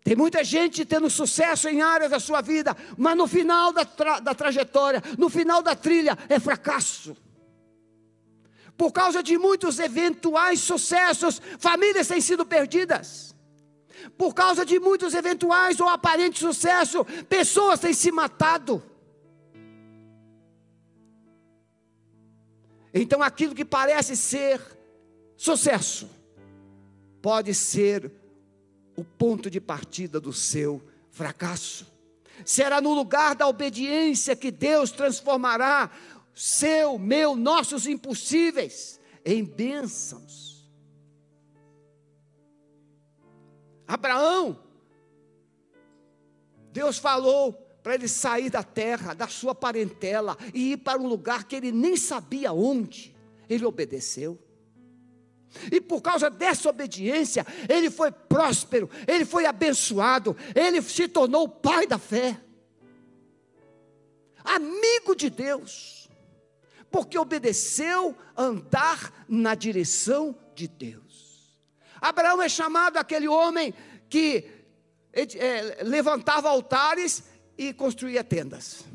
Tem 0.03 0.15
muita 0.15 0.41
gente 0.43 0.85
tendo 0.85 1.09
sucesso 1.09 1.67
em 1.67 1.81
áreas 1.81 2.11
da 2.11 2.19
sua 2.19 2.39
vida, 2.39 2.77
mas 2.97 3.17
no 3.17 3.27
final 3.27 3.73
da, 3.73 3.83
tra 3.83 4.19
da 4.19 4.33
trajetória, 4.33 5.01
no 5.17 5.27
final 5.27 5.61
da 5.61 5.75
trilha, 5.75 6.17
é 6.29 6.39
fracasso. 6.39 7.17
Por 8.77 8.91
causa 8.91 9.23
de 9.23 9.37
muitos 9.39 9.79
eventuais 9.79 10.59
sucessos, 10.59 11.41
famílias 11.57 12.07
têm 12.07 12.21
sido 12.21 12.45
perdidas 12.45 13.26
por 14.17 14.33
causa 14.33 14.65
de 14.65 14.79
muitos 14.79 15.13
eventuais 15.13 15.79
ou 15.79 15.87
aparentes 15.87 16.39
sucessos, 16.39 17.05
pessoas 17.29 17.79
têm 17.79 17.93
se 17.93 18.11
matado. 18.11 18.81
Então 22.93 23.21
aquilo 23.21 23.53
que 23.53 23.65
parece 23.65 24.15
ser 24.15 24.59
sucesso, 25.35 26.09
pode 27.21 27.53
ser 27.53 28.11
o 28.95 29.03
ponto 29.03 29.49
de 29.49 29.61
partida 29.61 30.19
do 30.19 30.33
seu 30.33 30.81
fracasso. 31.11 31.85
Será 32.43 32.81
no 32.81 32.93
lugar 32.93 33.35
da 33.35 33.47
obediência 33.47 34.35
que 34.35 34.49
Deus 34.49 34.91
transformará 34.91 35.91
seu, 36.33 36.97
meu, 36.97 37.35
nossos 37.35 37.85
impossíveis 37.85 38.99
em 39.25 39.43
bênçãos. 39.43 40.46
Abraão, 43.87 44.59
Deus 46.71 46.97
falou 46.97 47.53
para 47.81 47.95
ele 47.95 48.07
sair 48.07 48.49
da 48.49 48.63
terra, 48.63 49.13
da 49.13 49.27
sua 49.27 49.55
parentela 49.55 50.37
e 50.53 50.73
ir 50.73 50.77
para 50.77 50.99
um 50.99 51.07
lugar 51.07 51.45
que 51.45 51.55
ele 51.55 51.71
nem 51.71 51.95
sabia 51.95 52.51
onde. 52.51 53.15
Ele 53.49 53.65
obedeceu. 53.65 54.37
E 55.71 55.79
por 55.79 56.01
causa 56.01 56.29
dessa 56.29 56.69
obediência, 56.69 57.45
ele 57.69 57.89
foi 57.89 58.11
próspero, 58.11 58.89
ele 59.07 59.25
foi 59.25 59.45
abençoado, 59.45 60.35
ele 60.53 60.81
se 60.81 61.07
tornou 61.07 61.45
o 61.45 61.49
pai 61.49 61.87
da 61.87 61.97
fé, 61.97 62.39
amigo 64.43 65.15
de 65.15 65.29
Deus, 65.29 66.09
porque 66.91 67.17
obedeceu 67.17 68.15
andar 68.35 69.25
na 69.27 69.55
direção 69.55 70.37
de 70.53 70.67
Deus. 70.67 71.26
Abraão 72.01 72.41
é 72.41 72.49
chamado 72.49 72.97
aquele 72.97 73.27
homem 73.27 73.73
que 74.09 74.49
é, 75.13 75.83
levantava 75.83 76.49
altares 76.49 77.23
e 77.57 77.73
construía 77.73 78.23
tendas. 78.23 78.85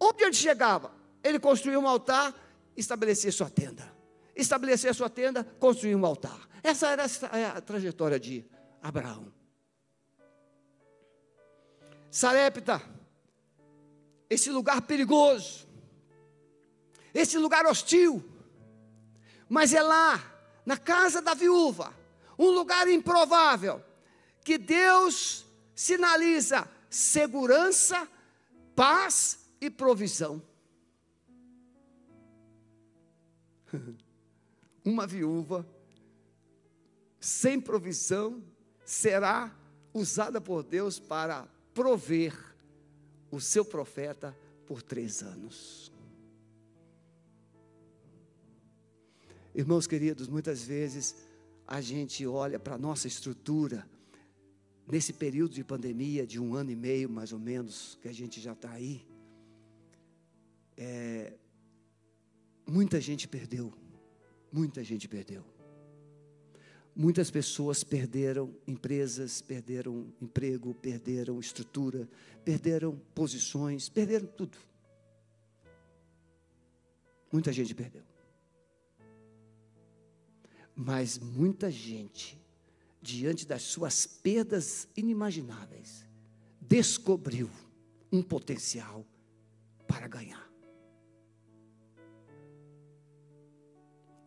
Onde 0.00 0.24
ele 0.24 0.34
chegava? 0.34 0.92
Ele 1.22 1.38
construía 1.38 1.78
um 1.78 1.88
altar, 1.88 2.34
estabelecia 2.76 3.32
sua 3.32 3.48
tenda. 3.48 3.94
Estabelecia 4.34 4.92
sua 4.92 5.08
tenda, 5.08 5.44
construía 5.58 5.96
um 5.96 6.04
altar. 6.04 6.38
Essa 6.62 6.88
era 6.88 7.04
a 7.56 7.60
trajetória 7.60 8.20
de 8.20 8.44
Abraão. 8.82 9.32
Sarepta, 12.10 12.82
esse 14.28 14.50
lugar 14.50 14.82
perigoso, 14.82 15.66
esse 17.14 17.38
lugar 17.38 17.66
hostil, 17.66 18.24
mas 19.48 19.72
é 19.72 19.82
lá, 19.82 20.35
na 20.66 20.76
casa 20.76 21.22
da 21.22 21.32
viúva, 21.32 21.94
um 22.36 22.50
lugar 22.50 22.88
improvável, 22.88 23.80
que 24.44 24.58
Deus 24.58 25.46
sinaliza 25.74 26.68
segurança, 26.90 28.08
paz 28.74 29.38
e 29.60 29.70
provisão. 29.70 30.42
Uma 34.84 35.06
viúva 35.06 35.66
sem 37.20 37.60
provisão 37.60 38.42
será 38.84 39.54
usada 39.92 40.40
por 40.40 40.62
Deus 40.62 40.98
para 40.98 41.48
prover 41.74 42.34
o 43.30 43.40
seu 43.40 43.64
profeta 43.64 44.36
por 44.66 44.82
três 44.82 45.22
anos. 45.22 45.92
Irmãos 49.56 49.86
queridos, 49.86 50.28
muitas 50.28 50.62
vezes 50.64 51.16
a 51.66 51.80
gente 51.80 52.26
olha 52.26 52.60
para 52.60 52.74
a 52.74 52.78
nossa 52.78 53.08
estrutura, 53.08 53.88
nesse 54.86 55.14
período 55.14 55.54
de 55.54 55.64
pandemia, 55.64 56.26
de 56.26 56.38
um 56.38 56.54
ano 56.54 56.70
e 56.70 56.76
meio 56.76 57.08
mais 57.08 57.32
ou 57.32 57.38
menos, 57.38 57.98
que 58.02 58.06
a 58.06 58.12
gente 58.12 58.38
já 58.38 58.52
está 58.52 58.70
aí, 58.70 59.08
é, 60.76 61.32
muita 62.66 63.00
gente 63.00 63.26
perdeu, 63.26 63.72
muita 64.52 64.84
gente 64.84 65.08
perdeu. 65.08 65.42
Muitas 66.94 67.30
pessoas 67.30 67.82
perderam 67.82 68.54
empresas, 68.66 69.40
perderam 69.40 70.12
emprego, 70.20 70.74
perderam 70.74 71.40
estrutura, 71.40 72.06
perderam 72.44 73.00
posições, 73.14 73.88
perderam 73.88 74.26
tudo. 74.26 74.58
Muita 77.32 77.50
gente 77.54 77.74
perdeu. 77.74 78.15
Mas 80.78 81.18
muita 81.18 81.70
gente, 81.70 82.38
diante 83.00 83.46
das 83.46 83.62
suas 83.62 84.06
perdas 84.06 84.86
inimagináveis, 84.94 86.06
descobriu 86.60 87.48
um 88.12 88.22
potencial 88.22 89.06
para 89.88 90.06
ganhar. 90.06 90.46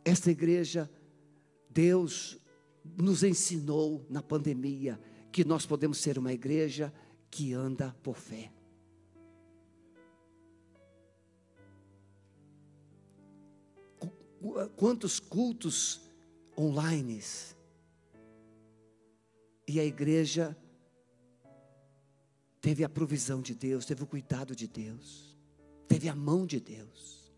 Esta 0.03 0.31
igreja, 0.31 0.89
Deus 1.69 2.39
nos 2.97 3.21
ensinou 3.21 4.03
na 4.09 4.23
pandemia 4.23 4.99
que 5.31 5.45
nós 5.45 5.67
podemos 5.67 5.99
ser 5.99 6.17
uma 6.17 6.33
igreja 6.33 6.91
que 7.29 7.53
anda 7.53 7.95
por 8.01 8.15
fé. 8.15 8.51
Quantos 14.75 15.19
cultos 15.19 16.08
online. 16.59 17.21
E 19.65 19.79
a 19.79 19.85
igreja 19.85 20.57
teve 22.59 22.83
a 22.83 22.89
provisão 22.89 23.41
de 23.41 23.55
Deus, 23.55 23.85
teve 23.85 24.03
o 24.03 24.07
cuidado 24.07 24.53
de 24.55 24.67
Deus, 24.67 25.37
teve 25.87 26.09
a 26.09 26.15
mão 26.15 26.45
de 26.45 26.59
Deus. 26.59 27.31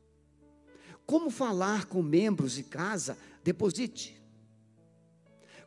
Como 1.05 1.29
falar 1.29 1.85
com 1.85 2.01
membros 2.01 2.57
em 2.57 2.63
casa? 2.63 3.17
Deposite. 3.43 4.19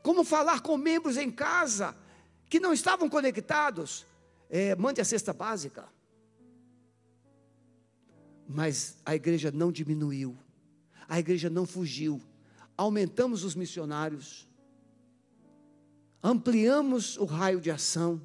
Como 0.03 0.25
falar 0.25 0.61
com 0.61 0.77
membros 0.77 1.17
em 1.17 1.31
casa 1.31 1.97
que 2.49 2.59
não 2.59 2.73
estavam 2.73 3.09
conectados? 3.09 4.07
É, 4.51 4.75
mande 4.75 5.01
a 5.01 5.05
cesta 5.05 5.33
básica. 5.33 5.87
Mas 8.47 8.99
a 9.05 9.15
igreja 9.15 9.51
não 9.51 9.73
diminuiu, 9.73 10.37
a 11.09 11.19
igreja 11.19 11.49
não 11.49 11.65
fugiu, 11.65 12.21
aumentamos 12.77 13.45
os 13.45 13.55
missionários, 13.55 14.49
ampliamos 16.23 17.17
o 17.17 17.25
raio 17.25 17.61
de 17.61 17.71
ação. 17.71 18.25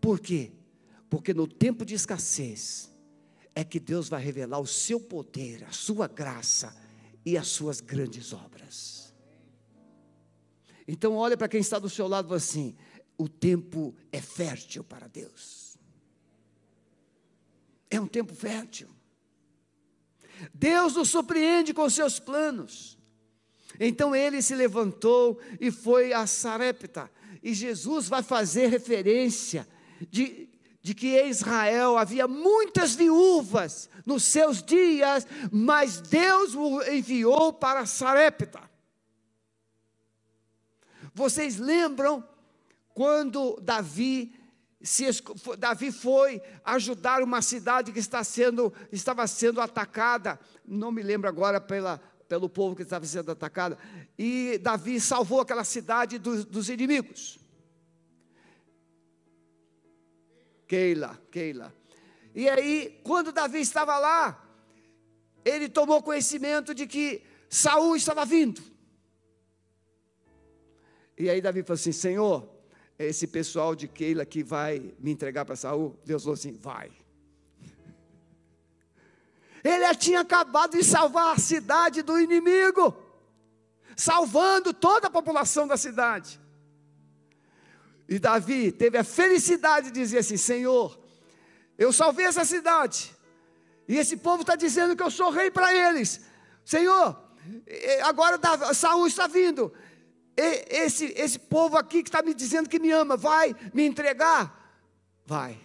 Por 0.00 0.18
quê? 0.18 0.52
Porque 1.08 1.32
no 1.32 1.46
tempo 1.46 1.84
de 1.84 1.94
escassez 1.94 2.90
é 3.54 3.62
que 3.62 3.78
Deus 3.78 4.08
vai 4.08 4.22
revelar 4.22 4.58
o 4.58 4.66
seu 4.66 4.98
poder, 4.98 5.64
a 5.64 5.72
sua 5.72 6.08
graça 6.08 6.74
e 7.24 7.36
as 7.36 7.48
suas 7.48 7.80
grandes 7.80 8.32
obras. 8.32 9.14
Então 10.88 11.14
olha 11.14 11.36
para 11.36 11.48
quem 11.48 11.60
está 11.60 11.78
do 11.78 11.88
seu 11.88 12.08
lado 12.08 12.34
assim: 12.34 12.74
o 13.16 13.28
tempo 13.28 13.94
é 14.10 14.20
fértil 14.20 14.82
para 14.82 15.06
Deus. 15.06 15.76
É 17.90 18.00
um 18.00 18.06
tempo 18.06 18.34
fértil. 18.34 18.88
Deus 20.52 20.94
nos 20.94 21.10
surpreende 21.10 21.74
com 21.74 21.88
seus 21.88 22.18
planos. 22.18 22.98
Então 23.84 24.14
ele 24.14 24.40
se 24.40 24.54
levantou 24.54 25.40
e 25.60 25.72
foi 25.72 26.12
a 26.12 26.24
Sarepta. 26.24 27.10
E 27.42 27.52
Jesus 27.52 28.08
vai 28.08 28.22
fazer 28.22 28.68
referência 28.68 29.66
de, 30.08 30.48
de 30.80 30.94
que 30.94 31.18
em 31.18 31.28
Israel 31.28 31.98
havia 31.98 32.28
muitas 32.28 32.94
viúvas 32.94 33.90
nos 34.06 34.22
seus 34.22 34.62
dias, 34.62 35.26
mas 35.50 36.00
Deus 36.00 36.54
o 36.54 36.80
enviou 36.82 37.52
para 37.52 37.84
Sarepta. 37.84 38.60
Vocês 41.12 41.58
lembram 41.58 42.24
quando 42.94 43.58
Davi 43.60 44.32
se, 44.82 45.06
Davi 45.58 45.92
foi 45.92 46.42
ajudar 46.64 47.22
uma 47.22 47.40
cidade 47.40 47.92
que 47.92 47.98
está 47.98 48.24
sendo, 48.24 48.72
estava 48.90 49.26
sendo 49.26 49.60
atacada, 49.60 50.38
não 50.66 50.90
me 50.90 51.02
lembro 51.02 51.28
agora 51.28 51.60
pela, 51.60 52.00
pelo 52.32 52.48
povo 52.48 52.74
que 52.74 52.80
estava 52.80 53.04
sendo 53.04 53.30
atacado. 53.30 53.76
E 54.18 54.56
Davi 54.56 54.98
salvou 54.98 55.42
aquela 55.42 55.64
cidade 55.64 56.16
dos, 56.16 56.46
dos 56.46 56.70
inimigos. 56.70 57.38
Keila, 60.66 61.20
Keila. 61.30 61.74
E 62.34 62.48
aí, 62.48 62.98
quando 63.04 63.32
Davi 63.32 63.60
estava 63.60 63.98
lá, 63.98 64.42
ele 65.44 65.68
tomou 65.68 66.02
conhecimento 66.02 66.74
de 66.74 66.86
que 66.86 67.22
Saul 67.50 67.96
estava 67.96 68.24
vindo. 68.24 68.62
E 71.18 71.28
aí 71.28 71.42
Davi 71.42 71.62
falou 71.62 71.74
assim: 71.74 71.92
Senhor, 71.92 72.48
esse 72.98 73.26
pessoal 73.26 73.74
de 73.74 73.86
Keila 73.86 74.24
que 74.24 74.42
vai 74.42 74.94
me 74.98 75.10
entregar 75.10 75.44
para 75.44 75.54
Saul, 75.54 76.00
Deus 76.02 76.22
falou 76.22 76.32
assim: 76.32 76.52
vai. 76.52 76.90
Ele 79.64 79.94
tinha 79.94 80.20
acabado 80.20 80.76
de 80.76 80.82
salvar 80.82 81.36
a 81.36 81.38
cidade 81.38 82.02
do 82.02 82.18
inimigo, 82.18 82.96
salvando 83.96 84.74
toda 84.74 85.06
a 85.06 85.10
população 85.10 85.66
da 85.66 85.76
cidade. 85.76 86.40
E 88.08 88.18
Davi 88.18 88.72
teve 88.72 88.98
a 88.98 89.04
felicidade 89.04 89.90
de 89.90 90.00
dizer 90.00 90.18
assim: 90.18 90.36
Senhor, 90.36 90.98
eu 91.78 91.92
salvei 91.92 92.26
essa 92.26 92.44
cidade, 92.44 93.14
e 93.86 93.96
esse 93.96 94.16
povo 94.16 94.42
está 94.42 94.56
dizendo 94.56 94.96
que 94.96 95.02
eu 95.02 95.10
sou 95.10 95.30
rei 95.30 95.50
para 95.50 95.72
eles. 95.74 96.20
Senhor, 96.64 97.16
agora 98.04 98.38
Saul 98.74 99.06
está 99.06 99.26
vindo. 99.26 99.72
Esse, 100.36 101.12
esse 101.16 101.38
povo 101.38 101.76
aqui 101.76 102.02
que 102.02 102.08
está 102.08 102.22
me 102.22 102.34
dizendo 102.34 102.68
que 102.68 102.78
me 102.78 102.90
ama, 102.90 103.16
vai 103.16 103.54
me 103.72 103.84
entregar? 103.84 104.60
Vai, 105.26 105.60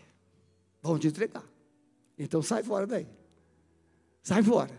vão 0.81 0.99
te 0.99 1.07
entregar. 1.07 1.43
Então 2.17 2.41
sai 2.41 2.63
fora 2.63 2.85
daí. 2.85 3.16
Sai 4.27 4.43
fora. 4.43 4.77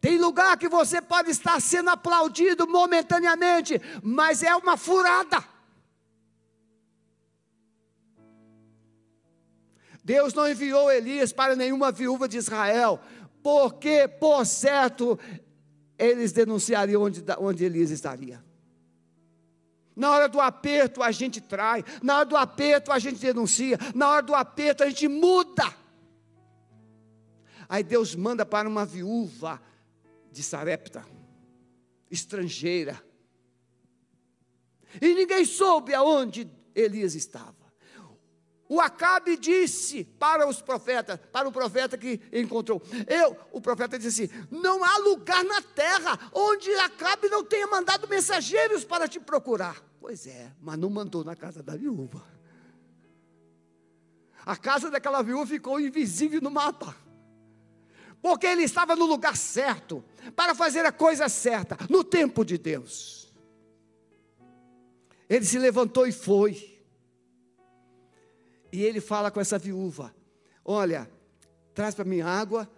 Tem 0.00 0.16
lugar 0.16 0.56
que 0.56 0.66
você 0.66 1.02
pode 1.02 1.30
estar 1.30 1.60
sendo 1.60 1.90
aplaudido 1.90 2.66
momentaneamente, 2.66 3.78
mas 4.02 4.42
é 4.42 4.56
uma 4.56 4.78
furada. 4.78 5.44
Deus 10.02 10.32
não 10.32 10.48
enviou 10.48 10.90
Elias 10.90 11.34
para 11.34 11.54
nenhuma 11.54 11.92
viúva 11.92 12.26
de 12.26 12.38
Israel, 12.38 12.98
porque, 13.42 14.08
por 14.08 14.46
certo, 14.46 15.18
eles 15.98 16.32
denunciariam 16.32 17.02
onde, 17.02 17.22
onde 17.38 17.62
Elias 17.62 17.90
estaria. 17.90 18.42
Na 19.94 20.12
hora 20.12 20.30
do 20.30 20.40
aperto 20.40 21.02
a 21.02 21.10
gente 21.10 21.42
trai, 21.42 21.84
na 22.02 22.16
hora 22.16 22.24
do 22.24 22.36
aperto 22.38 22.90
a 22.90 22.98
gente 22.98 23.20
denuncia, 23.20 23.78
na 23.94 24.08
hora 24.08 24.22
do 24.22 24.34
aperto 24.34 24.82
a 24.82 24.88
gente 24.88 25.08
muda. 25.08 25.85
Aí 27.68 27.82
Deus 27.82 28.14
manda 28.14 28.44
para 28.44 28.68
uma 28.68 28.84
viúva 28.84 29.60
de 30.30 30.42
Sarepta. 30.42 31.04
estrangeira. 32.10 33.02
E 35.00 35.14
ninguém 35.14 35.44
soube 35.44 35.92
aonde 35.92 36.48
Elias 36.74 37.14
estava. 37.14 37.66
O 38.68 38.80
Acabe 38.80 39.36
disse 39.36 40.04
para 40.04 40.46
os 40.48 40.60
profetas, 40.60 41.20
para 41.30 41.48
o 41.48 41.52
profeta 41.52 41.96
que 41.96 42.20
encontrou. 42.32 42.82
Eu, 43.06 43.36
o 43.52 43.60
profeta 43.60 43.98
disse 43.98 44.24
assim: 44.24 44.46
Não 44.50 44.82
há 44.82 44.98
lugar 44.98 45.44
na 45.44 45.62
terra 45.62 46.18
onde 46.32 46.72
Acabe 46.74 47.28
não 47.28 47.44
tenha 47.44 47.66
mandado 47.68 48.08
mensageiros 48.08 48.84
para 48.84 49.06
te 49.06 49.20
procurar. 49.20 49.80
Pois 50.00 50.26
é, 50.26 50.52
mas 50.60 50.78
não 50.78 50.90
mandou 50.90 51.22
na 51.22 51.36
casa 51.36 51.62
da 51.62 51.76
viúva. 51.76 52.24
A 54.44 54.56
casa 54.56 54.90
daquela 54.90 55.22
viúva 55.22 55.46
ficou 55.46 55.80
invisível 55.80 56.40
no 56.40 56.50
mapa. 56.50 56.96
Porque 58.26 58.48
ele 58.48 58.64
estava 58.64 58.96
no 58.96 59.06
lugar 59.06 59.36
certo, 59.36 60.02
para 60.34 60.52
fazer 60.52 60.84
a 60.84 60.90
coisa 60.90 61.28
certa, 61.28 61.78
no 61.88 62.02
tempo 62.02 62.44
de 62.44 62.58
Deus. 62.58 63.32
Ele 65.28 65.44
se 65.44 65.56
levantou 65.60 66.08
e 66.08 66.10
foi. 66.10 66.76
E 68.72 68.82
ele 68.82 69.00
fala 69.00 69.30
com 69.30 69.40
essa 69.40 69.60
viúva: 69.60 70.12
Olha, 70.64 71.08
traz 71.72 71.94
para 71.94 72.04
mim 72.04 72.20
água 72.20 72.68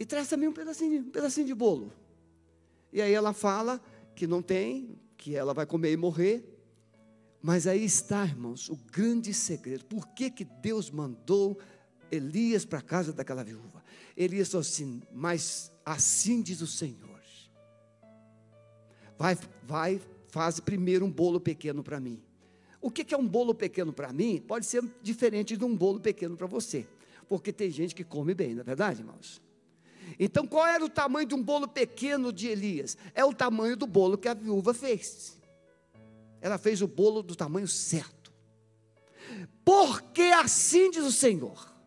e 0.00 0.04
traz 0.04 0.26
também 0.26 0.48
um 0.48 0.52
pedacinho, 0.52 1.02
um 1.02 1.10
pedacinho 1.10 1.46
de 1.46 1.54
bolo. 1.54 1.92
E 2.92 3.00
aí 3.00 3.12
ela 3.12 3.32
fala 3.32 3.80
que 4.16 4.26
não 4.26 4.42
tem, 4.42 4.98
que 5.16 5.36
ela 5.36 5.54
vai 5.54 5.64
comer 5.64 5.92
e 5.92 5.96
morrer. 5.96 6.44
Mas 7.40 7.68
aí 7.68 7.84
está, 7.84 8.24
irmãos, 8.24 8.68
o 8.68 8.74
grande 8.74 9.32
segredo. 9.32 9.84
Por 9.84 10.08
que, 10.08 10.28
que 10.28 10.42
Deus 10.42 10.90
mandou 10.90 11.56
Elias 12.10 12.64
para 12.64 12.80
a 12.80 12.82
casa 12.82 13.12
daquela 13.12 13.44
viúva? 13.44 13.77
Elias 14.18 14.48
falou 14.48 14.62
assim: 14.62 15.00
Mas 15.12 15.70
assim 15.86 16.42
diz 16.42 16.60
o 16.60 16.66
Senhor: 16.66 17.22
Vai, 19.16 19.38
vai, 19.62 20.00
faz 20.28 20.58
primeiro 20.58 21.04
um 21.04 21.10
bolo 21.10 21.40
pequeno 21.40 21.84
para 21.84 22.00
mim. 22.00 22.20
O 22.80 22.90
que 22.90 23.14
é 23.14 23.18
um 23.18 23.26
bolo 23.26 23.54
pequeno 23.54 23.92
para 23.92 24.12
mim 24.12 24.40
pode 24.40 24.66
ser 24.66 24.82
diferente 25.02 25.56
de 25.56 25.64
um 25.64 25.76
bolo 25.76 26.00
pequeno 26.00 26.36
para 26.36 26.46
você, 26.46 26.86
porque 27.28 27.52
tem 27.52 27.70
gente 27.70 27.94
que 27.94 28.04
come 28.04 28.34
bem, 28.34 28.54
não 28.54 28.60
é 28.60 28.64
verdade, 28.64 29.00
irmãos? 29.00 29.40
Então, 30.18 30.46
qual 30.46 30.66
era 30.66 30.84
o 30.84 30.88
tamanho 30.88 31.26
de 31.26 31.34
um 31.34 31.42
bolo 31.42 31.68
pequeno 31.68 32.32
de 32.32 32.48
Elias? 32.48 32.96
É 33.14 33.24
o 33.24 33.32
tamanho 33.32 33.76
do 33.76 33.86
bolo 33.86 34.16
que 34.16 34.28
a 34.28 34.34
viúva 34.34 34.72
fez. 34.72 35.38
Ela 36.40 36.56
fez 36.56 36.80
o 36.80 36.88
bolo 36.88 37.22
do 37.22 37.36
tamanho 37.36 37.68
certo. 37.68 38.32
Porque 39.64 40.22
assim 40.22 40.90
diz 40.90 41.04
o 41.04 41.12
Senhor: 41.12 41.77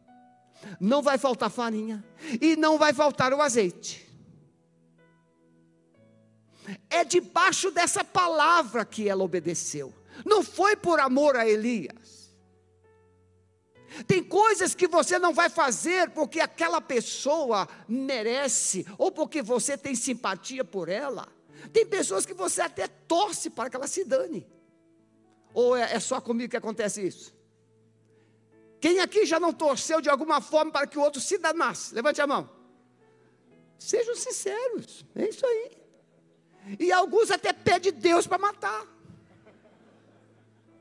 não 0.79 1.01
vai 1.01 1.17
faltar 1.17 1.49
farinha 1.49 2.03
e 2.41 2.55
não 2.55 2.77
vai 2.77 2.93
faltar 2.93 3.33
o 3.33 3.41
azeite. 3.41 4.07
É 6.89 7.03
debaixo 7.03 7.71
dessa 7.71 8.03
palavra 8.03 8.85
que 8.85 9.09
ela 9.09 9.23
obedeceu. 9.23 9.93
Não 10.25 10.43
foi 10.43 10.75
por 10.75 10.99
amor 10.99 11.35
a 11.35 11.47
Elias. 11.47 12.31
Tem 14.07 14.23
coisas 14.23 14.73
que 14.73 14.87
você 14.87 15.19
não 15.19 15.33
vai 15.33 15.49
fazer 15.49 16.11
porque 16.11 16.39
aquela 16.39 16.79
pessoa 16.79 17.67
merece, 17.87 18.85
ou 18.97 19.11
porque 19.11 19.41
você 19.41 19.77
tem 19.77 19.95
simpatia 19.95 20.63
por 20.63 20.87
ela. 20.87 21.27
Tem 21.73 21.85
pessoas 21.85 22.25
que 22.25 22.33
você 22.33 22.61
até 22.61 22.87
torce 22.87 23.49
para 23.49 23.69
que 23.69 23.75
ela 23.75 23.87
se 23.87 24.03
dane. 24.03 24.47
Ou 25.53 25.75
é, 25.75 25.93
é 25.93 25.99
só 25.99 26.21
comigo 26.21 26.49
que 26.49 26.57
acontece 26.57 27.05
isso? 27.05 27.35
Quem 28.81 28.99
aqui 28.99 29.27
já 29.27 29.39
não 29.39 29.53
torceu 29.53 30.01
de 30.01 30.09
alguma 30.09 30.41
forma 30.41 30.71
para 30.71 30.87
que 30.87 30.97
o 30.97 31.01
outro 31.01 31.21
se 31.21 31.37
danasse? 31.37 31.93
Levante 31.93 32.19
a 32.19 32.25
mão. 32.25 32.49
Sejam 33.77 34.15
sinceros, 34.15 35.05
é 35.15 35.29
isso 35.29 35.45
aí. 35.45 35.71
E 36.79 36.91
alguns 36.91 37.29
até 37.29 37.53
pedem 37.53 37.93
Deus 37.93 38.25
para 38.25 38.39
matar. 38.39 38.87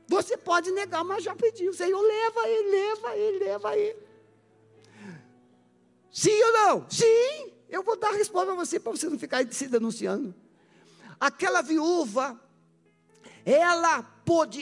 Você 0.07 0.35
pode 0.35 0.71
negar, 0.71 1.03
mas 1.03 1.23
já 1.23 1.35
pediu. 1.35 1.73
Senhor, 1.73 2.01
leva 2.01 2.47
ele, 2.47 2.71
leva 2.71 3.15
ele, 3.15 3.39
leva 3.45 3.77
ele. 3.77 3.99
Sim 6.11 6.43
ou 6.43 6.51
não? 6.51 6.89
Sim. 6.89 7.53
Eu 7.69 7.83
vou 7.83 7.95
dar 7.95 8.09
a 8.09 8.17
resposta 8.17 8.47
para 8.47 8.55
você, 8.55 8.79
para 8.79 8.91
você 8.91 9.09
não 9.09 9.17
ficar 9.17 9.45
se 9.53 9.67
denunciando. 9.67 10.35
Aquela 11.19 11.61
viúva, 11.61 12.39
ela 13.45 14.03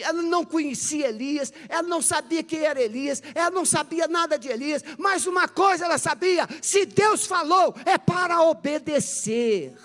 ela 0.01 0.21
não 0.21 0.43
conhecia 0.45 1.10
Elias, 1.10 1.53
ela 1.67 1.88
não 1.88 2.01
sabia 2.01 2.43
quem 2.43 2.60
era 2.60 2.82
Elias, 2.82 3.21
ela 3.36 3.51
não 3.51 3.65
sabia 3.65 4.08
nada 4.08 4.38
de 4.38 4.47
Elias, 4.47 4.84
mas 4.97 5.27
uma 5.27 5.47
coisa 5.47 5.86
ela 5.86 5.97
sabia: 5.97 6.47
se 6.62 6.86
Deus 6.86 7.25
falou, 7.25 7.75
é 7.86 7.97
para 7.97 8.41
obedecer. 8.41 9.75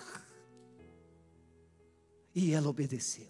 E 2.35 2.53
ela 2.53 2.69
obedeceu. 2.69 3.29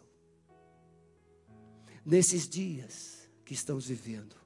Nesses 2.05 2.49
dias 2.49 3.29
que 3.45 3.55
estamos 3.55 3.87
vivendo, 3.87 4.37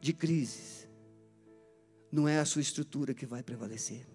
de 0.00 0.12
crises, 0.12 0.88
não 2.10 2.28
é 2.28 2.38
a 2.38 2.44
sua 2.44 2.62
estrutura 2.62 3.12
que 3.12 3.26
vai 3.26 3.42
prevalecer, 3.42 4.06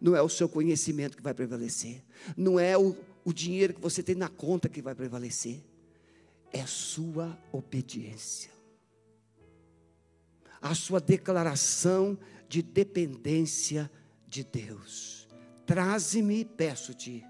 não 0.00 0.14
é 0.14 0.22
o 0.22 0.28
seu 0.28 0.48
conhecimento 0.48 1.16
que 1.16 1.22
vai 1.22 1.34
prevalecer, 1.34 2.04
não 2.36 2.58
é 2.58 2.76
o, 2.76 2.96
o 3.24 3.32
dinheiro 3.32 3.74
que 3.74 3.80
você 3.80 4.02
tem 4.02 4.14
na 4.14 4.28
conta 4.28 4.68
que 4.68 4.82
vai 4.82 4.94
prevalecer, 4.94 5.64
é 6.56 6.66
sua 6.66 7.38
obediência, 7.52 8.50
a 10.60 10.74
sua 10.74 11.00
declaração 11.00 12.18
de 12.48 12.62
dependência 12.62 13.90
de 14.26 14.42
Deus. 14.42 15.28
Traze-me, 15.66 16.44
peço-te, 16.44 17.24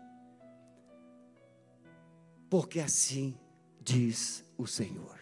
porque 2.49 2.79
assim 2.79 3.37
diz 3.81 4.45
o 4.57 4.67
Senhor. 4.67 5.19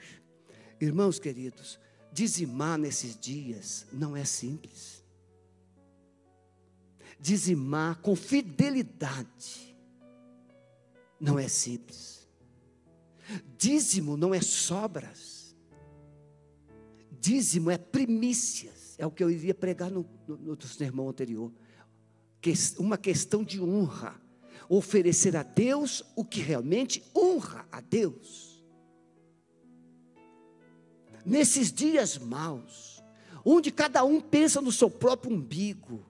Irmãos 0.80 1.18
queridos, 1.18 1.78
dizimar 2.12 2.78
nesses 2.78 3.18
dias 3.18 3.86
não 3.90 4.14
é 4.14 4.24
simples. 4.24 5.02
Dizimar 7.18 8.00
com 8.02 8.14
fidelidade 8.14 9.74
não 11.18 11.38
é 11.38 11.48
simples. 11.48 12.13
Dízimo 13.56 14.16
não 14.16 14.34
é 14.34 14.40
sobras. 14.40 15.56
Dízimo 17.20 17.70
é 17.70 17.78
primícias. 17.78 18.94
É 18.98 19.06
o 19.06 19.10
que 19.10 19.22
eu 19.24 19.30
iria 19.30 19.54
pregar 19.54 19.90
no, 19.90 20.06
no, 20.26 20.36
no 20.36 20.62
sermão 20.62 21.08
anterior. 21.08 21.52
Que, 22.40 22.52
uma 22.78 22.98
questão 22.98 23.42
de 23.42 23.60
honra. 23.60 24.20
Oferecer 24.68 25.36
a 25.36 25.42
Deus 25.42 26.02
o 26.16 26.24
que 26.24 26.40
realmente 26.40 27.02
honra 27.14 27.66
a 27.70 27.80
Deus 27.80 28.54
nesses 31.24 31.72
dias 31.72 32.18
maus, 32.18 33.02
onde 33.44 33.72
cada 33.72 34.04
um 34.04 34.20
pensa 34.20 34.60
no 34.60 34.70
seu 34.70 34.90
próprio 34.90 35.34
umbigo, 35.34 36.04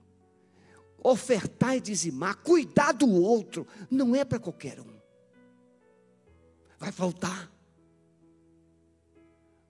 ofertar 1.01 1.77
e 1.77 1.81
dizimar, 1.81 2.35
cuidar 2.37 2.91
do 2.91 3.09
outro, 3.09 3.65
não 3.89 4.15
é 4.15 4.25
para 4.25 4.39
qualquer 4.39 4.79
um. 4.79 4.94
Vai 6.77 6.91
faltar. 6.91 7.51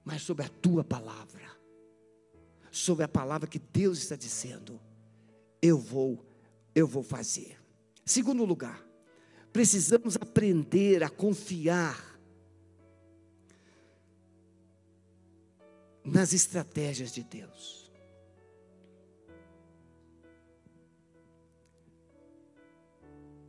Mas 0.03 0.21
sobre 0.21 0.45
a 0.45 0.49
tua 0.49 0.83
palavra, 0.83 1.49
sobre 2.71 3.03
a 3.03 3.07
palavra 3.07 3.47
que 3.47 3.57
Deus 3.57 3.97
está 3.97 4.15
dizendo, 4.15 4.79
eu 5.61 5.77
vou, 5.77 6.23
eu 6.75 6.87
vou 6.87 7.01
fazer. 7.01 7.57
Segundo 8.05 8.45
lugar, 8.45 8.85
precisamos 9.51 10.15
aprender 10.15 11.03
a 11.03 11.09
confiar 11.09 12.15
nas 16.03 16.33
estratégias 16.33 17.11
de 17.11 17.23
Deus. 17.23 17.91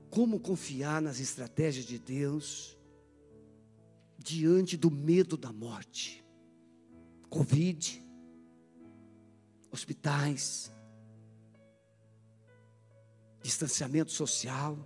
Como 0.09 0.41
confiar 0.41 1.03
nas 1.03 1.21
estratégias 1.21 1.85
de 1.85 1.99
Deus 1.99 2.76
diante 4.27 4.77
do 4.77 4.91
medo 4.91 5.37
da 5.37 5.53
morte? 5.53 6.25
Covid, 7.31 8.03
hospitais, 9.71 10.73
distanciamento 13.43 14.11
social. 14.11 14.77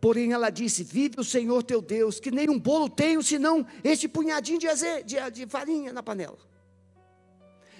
Porém, 0.00 0.32
ela 0.32 0.50
disse: 0.50 0.84
Vive 0.84 1.20
o 1.20 1.24
Senhor 1.24 1.62
teu 1.62 1.80
Deus, 1.80 2.20
que 2.20 2.30
nem 2.30 2.50
um 2.50 2.58
bolo 2.58 2.88
tenho, 2.88 3.22
senão 3.22 3.66
este 3.82 4.06
punhadinho 4.06 4.58
de, 4.58 4.68
azeite, 4.68 5.04
de, 5.04 5.30
de 5.30 5.46
farinha 5.46 5.92
na 5.92 6.02
panela. 6.02 6.38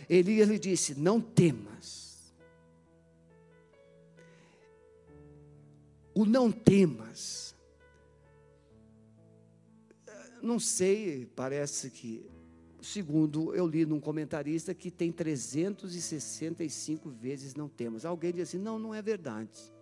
Elias 0.08 0.48
lhe 0.48 0.58
disse: 0.58 0.94
Não 0.94 1.20
temas. 1.20 2.32
O 6.14 6.24
não 6.24 6.50
temas. 6.50 7.47
Não 10.42 10.58
sei, 10.58 11.26
parece 11.34 11.90
que, 11.90 12.24
segundo 12.80 13.54
eu 13.54 13.66
li 13.66 13.84
num 13.84 14.00
comentarista, 14.00 14.74
que 14.74 14.90
tem 14.90 15.10
365 15.12 17.10
vezes 17.10 17.54
não 17.54 17.68
temas. 17.68 18.04
Alguém 18.04 18.32
diz 18.32 18.48
assim: 18.48 18.58
Não, 18.58 18.78
não 18.78 18.94
é 18.94 19.02
verdade. 19.02 19.72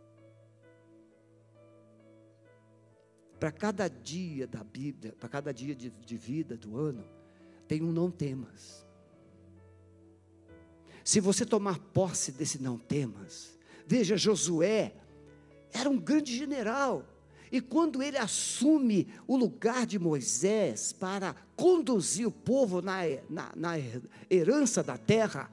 para 3.38 3.52
cada 3.52 3.88
dia 3.88 4.46
da 4.46 4.64
Bíblia, 4.64 5.14
para 5.18 5.28
cada 5.28 5.52
dia 5.52 5.74
de, 5.74 5.90
de 5.90 6.16
vida 6.16 6.56
do 6.56 6.76
ano, 6.76 7.04
tem 7.68 7.82
um 7.82 7.92
não 7.92 8.10
temas. 8.10 8.86
Se 11.04 11.20
você 11.20 11.44
tomar 11.44 11.78
posse 11.78 12.32
desse 12.32 12.60
não 12.60 12.78
temas, 12.78 13.58
veja, 13.86 14.16
Josué 14.16 14.94
era 15.72 15.88
um 15.88 15.98
grande 15.98 16.34
general, 16.34 17.04
e 17.50 17.60
quando 17.60 18.02
ele 18.02 18.18
assume 18.18 19.08
o 19.26 19.36
lugar 19.36 19.86
de 19.86 19.98
Moisés 19.98 20.92
para 20.92 21.34
conduzir 21.56 22.26
o 22.26 22.32
povo 22.32 22.82
na, 22.82 23.00
na, 23.28 23.52
na 23.54 23.72
herança 24.30 24.82
da 24.82 24.98
terra, 24.98 25.50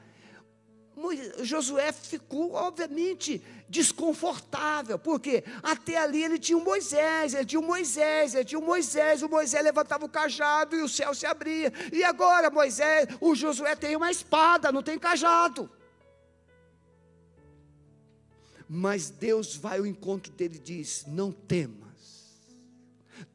Josué 1.41 1.91
ficou, 1.91 2.53
obviamente, 2.53 3.43
desconfortável, 3.67 4.97
porque 4.97 5.43
até 5.61 5.97
ali 5.97 6.23
ele 6.23 6.39
tinha 6.39 6.57
o 6.57 6.63
Moisés, 6.63 7.33
ele 7.33 7.45
tinha 7.45 7.59
o 7.59 7.63
Moisés, 7.63 8.35
ele 8.35 8.45
tinha 8.45 8.59
o 8.59 8.63
Moisés, 8.63 9.21
o 9.21 9.29
Moisés 9.29 9.63
levantava 9.63 10.05
o 10.05 10.09
cajado 10.09 10.75
e 10.75 10.81
o 10.81 10.87
céu 10.87 11.13
se 11.13 11.25
abria, 11.25 11.73
e 11.91 12.03
agora 12.03 12.49
Moisés, 12.49 13.07
o 13.19 13.35
Josué 13.35 13.75
tem 13.75 13.95
uma 13.95 14.11
espada, 14.11 14.71
não 14.71 14.83
tem 14.83 14.97
cajado. 14.97 15.69
Mas 18.69 19.09
Deus 19.09 19.55
vai 19.55 19.79
ao 19.79 19.85
encontro 19.85 20.31
dele 20.31 20.55
e 20.55 20.59
diz: 20.59 21.05
Não 21.07 21.31
temas, 21.31 21.82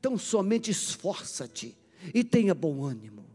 tão 0.01 0.18
somente 0.18 0.70
esforça-te 0.70 1.77
e 2.14 2.22
tenha 2.22 2.55
bom 2.55 2.85
ânimo. 2.85 3.27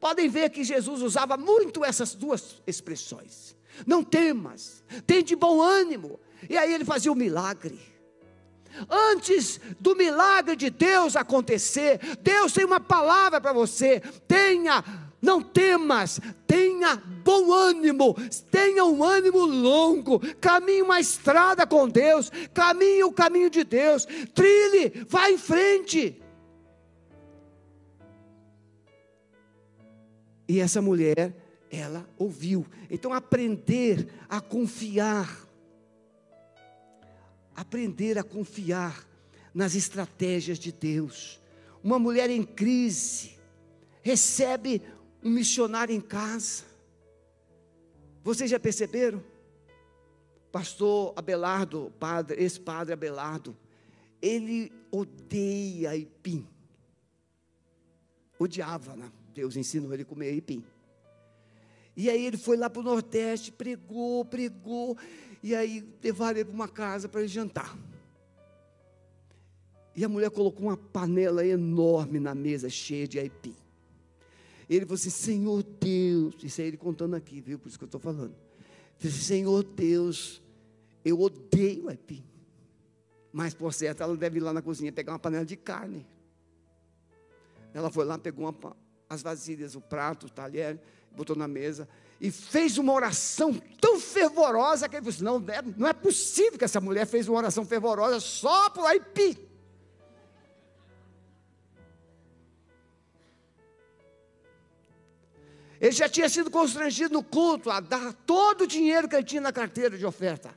Podem 0.00 0.28
ver 0.28 0.50
que 0.50 0.64
Jesus 0.64 1.02
usava 1.02 1.36
muito 1.36 1.84
essas 1.84 2.14
duas 2.14 2.62
expressões. 2.66 3.56
Não 3.86 4.02
temas, 4.02 4.82
tem 5.06 5.22
de 5.22 5.36
bom 5.36 5.60
ânimo. 5.60 6.18
E 6.48 6.56
aí 6.56 6.72
ele 6.72 6.84
fazia 6.84 7.12
o 7.12 7.16
milagre. 7.16 7.80
Antes 8.88 9.60
do 9.78 9.94
milagre 9.94 10.56
de 10.56 10.70
Deus 10.70 11.14
acontecer, 11.14 12.00
Deus 12.22 12.52
tem 12.52 12.64
uma 12.64 12.80
palavra 12.80 13.40
para 13.40 13.52
você. 13.52 14.00
Tenha, 14.26 14.82
não 15.20 15.42
temas, 15.42 16.20
tenha 16.46 17.02
bom 17.32 17.52
ânimo, 17.52 18.14
tenha 18.50 18.84
um 18.84 19.02
ânimo 19.02 19.46
longo, 19.46 20.20
caminhe 20.36 20.82
uma 20.82 21.00
estrada 21.00 21.66
com 21.66 21.88
Deus, 21.88 22.30
caminhe 22.52 23.04
o 23.04 23.12
caminho 23.12 23.48
de 23.48 23.64
Deus, 23.64 24.06
trilhe, 24.34 25.06
vá 25.08 25.30
em 25.30 25.38
frente. 25.38 26.20
E 30.46 30.60
essa 30.60 30.82
mulher, 30.82 31.34
ela 31.70 32.06
ouviu. 32.18 32.66
Então, 32.90 33.14
aprender 33.14 34.06
a 34.28 34.38
confiar, 34.40 35.48
aprender 37.56 38.18
a 38.18 38.22
confiar 38.22 39.06
nas 39.54 39.74
estratégias 39.74 40.58
de 40.58 40.70
Deus. 40.70 41.40
Uma 41.82 41.98
mulher 41.98 42.28
em 42.28 42.42
crise 42.42 43.32
recebe 44.02 44.82
um 45.22 45.30
missionário 45.30 45.94
em 45.94 46.00
casa. 46.00 46.71
Vocês 48.22 48.50
já 48.50 48.60
perceberam? 48.60 49.22
Pastor 50.50 51.12
Abelardo, 51.16 51.92
padre, 51.98 52.42
esse 52.42 52.60
padre 52.60 52.92
Abelardo, 52.92 53.56
ele 54.20 54.70
odeia 54.90 55.90
aipim. 55.90 56.46
Odiava, 58.38 58.94
né? 58.94 59.10
Deus 59.34 59.56
ensinou 59.56 59.92
ele 59.92 60.02
a 60.02 60.06
comer 60.06 60.28
aipim. 60.28 60.64
E 61.96 62.08
aí 62.08 62.24
ele 62.24 62.36
foi 62.36 62.56
lá 62.56 62.70
para 62.70 62.80
o 62.80 62.84
Nordeste, 62.84 63.50
pregou, 63.50 64.24
pregou, 64.24 64.96
e 65.42 65.54
aí 65.54 65.86
levaram 66.02 66.38
ele 66.38 66.44
para 66.44 66.54
uma 66.54 66.68
casa 66.68 67.08
para 67.08 67.20
ele 67.20 67.28
jantar. 67.28 67.76
E 69.94 70.04
a 70.04 70.08
mulher 70.08 70.30
colocou 70.30 70.66
uma 70.66 70.76
panela 70.76 71.44
enorme 71.44 72.18
na 72.18 72.34
mesa, 72.34 72.70
cheia 72.70 73.06
de 73.06 73.18
aipim. 73.18 73.54
Ele 74.76 74.86
falou 74.86 74.94
assim: 74.94 75.10
Senhor 75.10 75.62
Deus, 75.62 76.34
isso 76.42 76.60
é 76.60 76.64
ele 76.64 76.76
contando 76.76 77.14
aqui, 77.14 77.40
viu? 77.40 77.58
Por 77.58 77.68
isso 77.68 77.78
que 77.78 77.84
eu 77.84 77.86
estou 77.86 78.00
falando. 78.00 78.34
Disse, 78.98 79.24
Senhor 79.24 79.62
Deus, 79.64 80.42
eu 81.04 81.20
odeio 81.20 81.88
aipim. 81.88 82.24
Mas 83.32 83.54
por 83.54 83.72
certo, 83.72 84.02
ela 84.02 84.16
deve 84.16 84.38
ir 84.38 84.42
lá 84.42 84.52
na 84.52 84.62
cozinha 84.62 84.92
pegar 84.92 85.12
uma 85.12 85.18
panela 85.18 85.44
de 85.44 85.56
carne. 85.56 86.06
Ela 87.74 87.90
foi 87.90 88.04
lá, 88.04 88.18
pegou 88.18 88.44
uma, 88.44 88.76
as 89.08 89.22
vasilhas, 89.22 89.74
o 89.74 89.80
prato, 89.80 90.26
o 90.26 90.30
talher, 90.30 90.78
botou 91.16 91.34
na 91.34 91.48
mesa 91.48 91.88
e 92.20 92.30
fez 92.30 92.78
uma 92.78 92.92
oração 92.92 93.52
tão 93.80 93.98
fervorosa 93.98 94.88
que 94.88 94.96
ele 94.96 95.06
disse: 95.06 95.24
não, 95.24 95.44
é, 95.48 95.60
não 95.76 95.88
é 95.88 95.92
possível 95.92 96.56
que 96.56 96.64
essa 96.64 96.80
mulher 96.80 97.04
fez 97.04 97.28
uma 97.28 97.38
oração 97.38 97.64
fervorosa 97.64 98.20
só 98.20 98.70
por 98.70 98.86
Aipi. 98.86 99.51
Ele 105.82 105.90
já 105.90 106.08
tinha 106.08 106.28
sido 106.28 106.48
constrangido 106.48 107.12
no 107.12 107.24
culto 107.24 107.68
a 107.68 107.80
dar 107.80 108.12
todo 108.12 108.62
o 108.62 108.66
dinheiro 108.68 109.08
que 109.08 109.16
ele 109.16 109.24
tinha 109.24 109.40
na 109.40 109.52
carteira 109.52 109.98
de 109.98 110.06
oferta. 110.06 110.54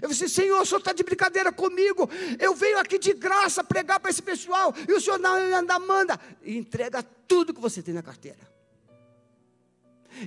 Eu 0.00 0.08
disse, 0.08 0.28
Senhor, 0.28 0.60
o 0.60 0.64
senhor 0.64 0.78
está 0.78 0.92
de 0.92 1.02
brincadeira 1.02 1.50
comigo. 1.50 2.08
Eu 2.38 2.54
venho 2.54 2.78
aqui 2.78 2.96
de 2.96 3.12
graça 3.12 3.64
pregar 3.64 3.98
para 3.98 4.12
esse 4.12 4.22
pessoal. 4.22 4.72
E 4.88 4.92
o 4.92 5.00
senhor 5.00 5.18
não 5.18 5.34
anda, 5.34 5.76
manda. 5.80 6.20
E 6.44 6.56
entrega 6.56 7.02
tudo 7.02 7.52
que 7.52 7.60
você 7.60 7.82
tem 7.82 7.92
na 7.92 8.00
carteira. 8.00 8.38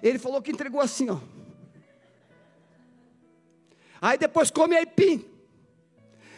Ele 0.01 0.19
falou 0.19 0.41
que 0.41 0.51
entregou 0.51 0.81
assim, 0.81 1.09
ó. 1.09 1.19
Aí 4.01 4.17
depois 4.17 4.51
come 4.51 4.75
aipim. 4.75 5.25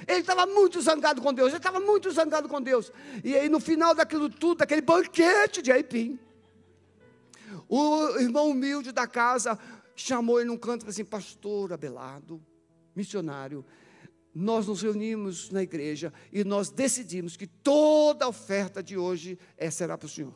Ele 0.07 0.19
estava 0.19 0.45
muito 0.45 0.79
zangado 0.79 1.23
com 1.23 1.33
Deus. 1.33 1.47
Ele 1.47 1.57
estava 1.57 1.79
muito 1.79 2.11
zangado 2.11 2.47
com 2.47 2.61
Deus. 2.61 2.91
E 3.23 3.35
aí 3.35 3.49
no 3.49 3.59
final 3.59 3.95
daquilo 3.95 4.29
tudo, 4.29 4.59
daquele 4.59 4.81
banquete 4.81 5.63
de 5.63 5.71
aipim, 5.71 6.19
o 7.67 8.17
irmão 8.19 8.49
humilde 8.49 8.91
da 8.91 9.08
casa 9.08 9.58
chamou 9.95 10.39
ele 10.39 10.49
num 10.49 10.58
canto 10.58 10.82
e 10.82 10.82
falou 10.82 10.91
assim: 10.91 11.06
Pastor 11.06 11.73
Abelardo 11.73 12.41
missionário, 12.95 13.65
nós 14.34 14.67
nos 14.67 14.82
reunimos 14.82 15.49
na 15.49 15.63
igreja 15.63 16.13
e 16.32 16.43
nós 16.43 16.69
decidimos 16.69 17.38
que 17.38 17.47
toda 17.47 18.25
a 18.25 18.28
oferta 18.28 18.82
de 18.82 18.97
hoje 18.97 19.39
é, 19.58 19.69
será 19.69 19.97
para 19.97 20.06
o 20.06 20.10
Senhor. 20.10 20.34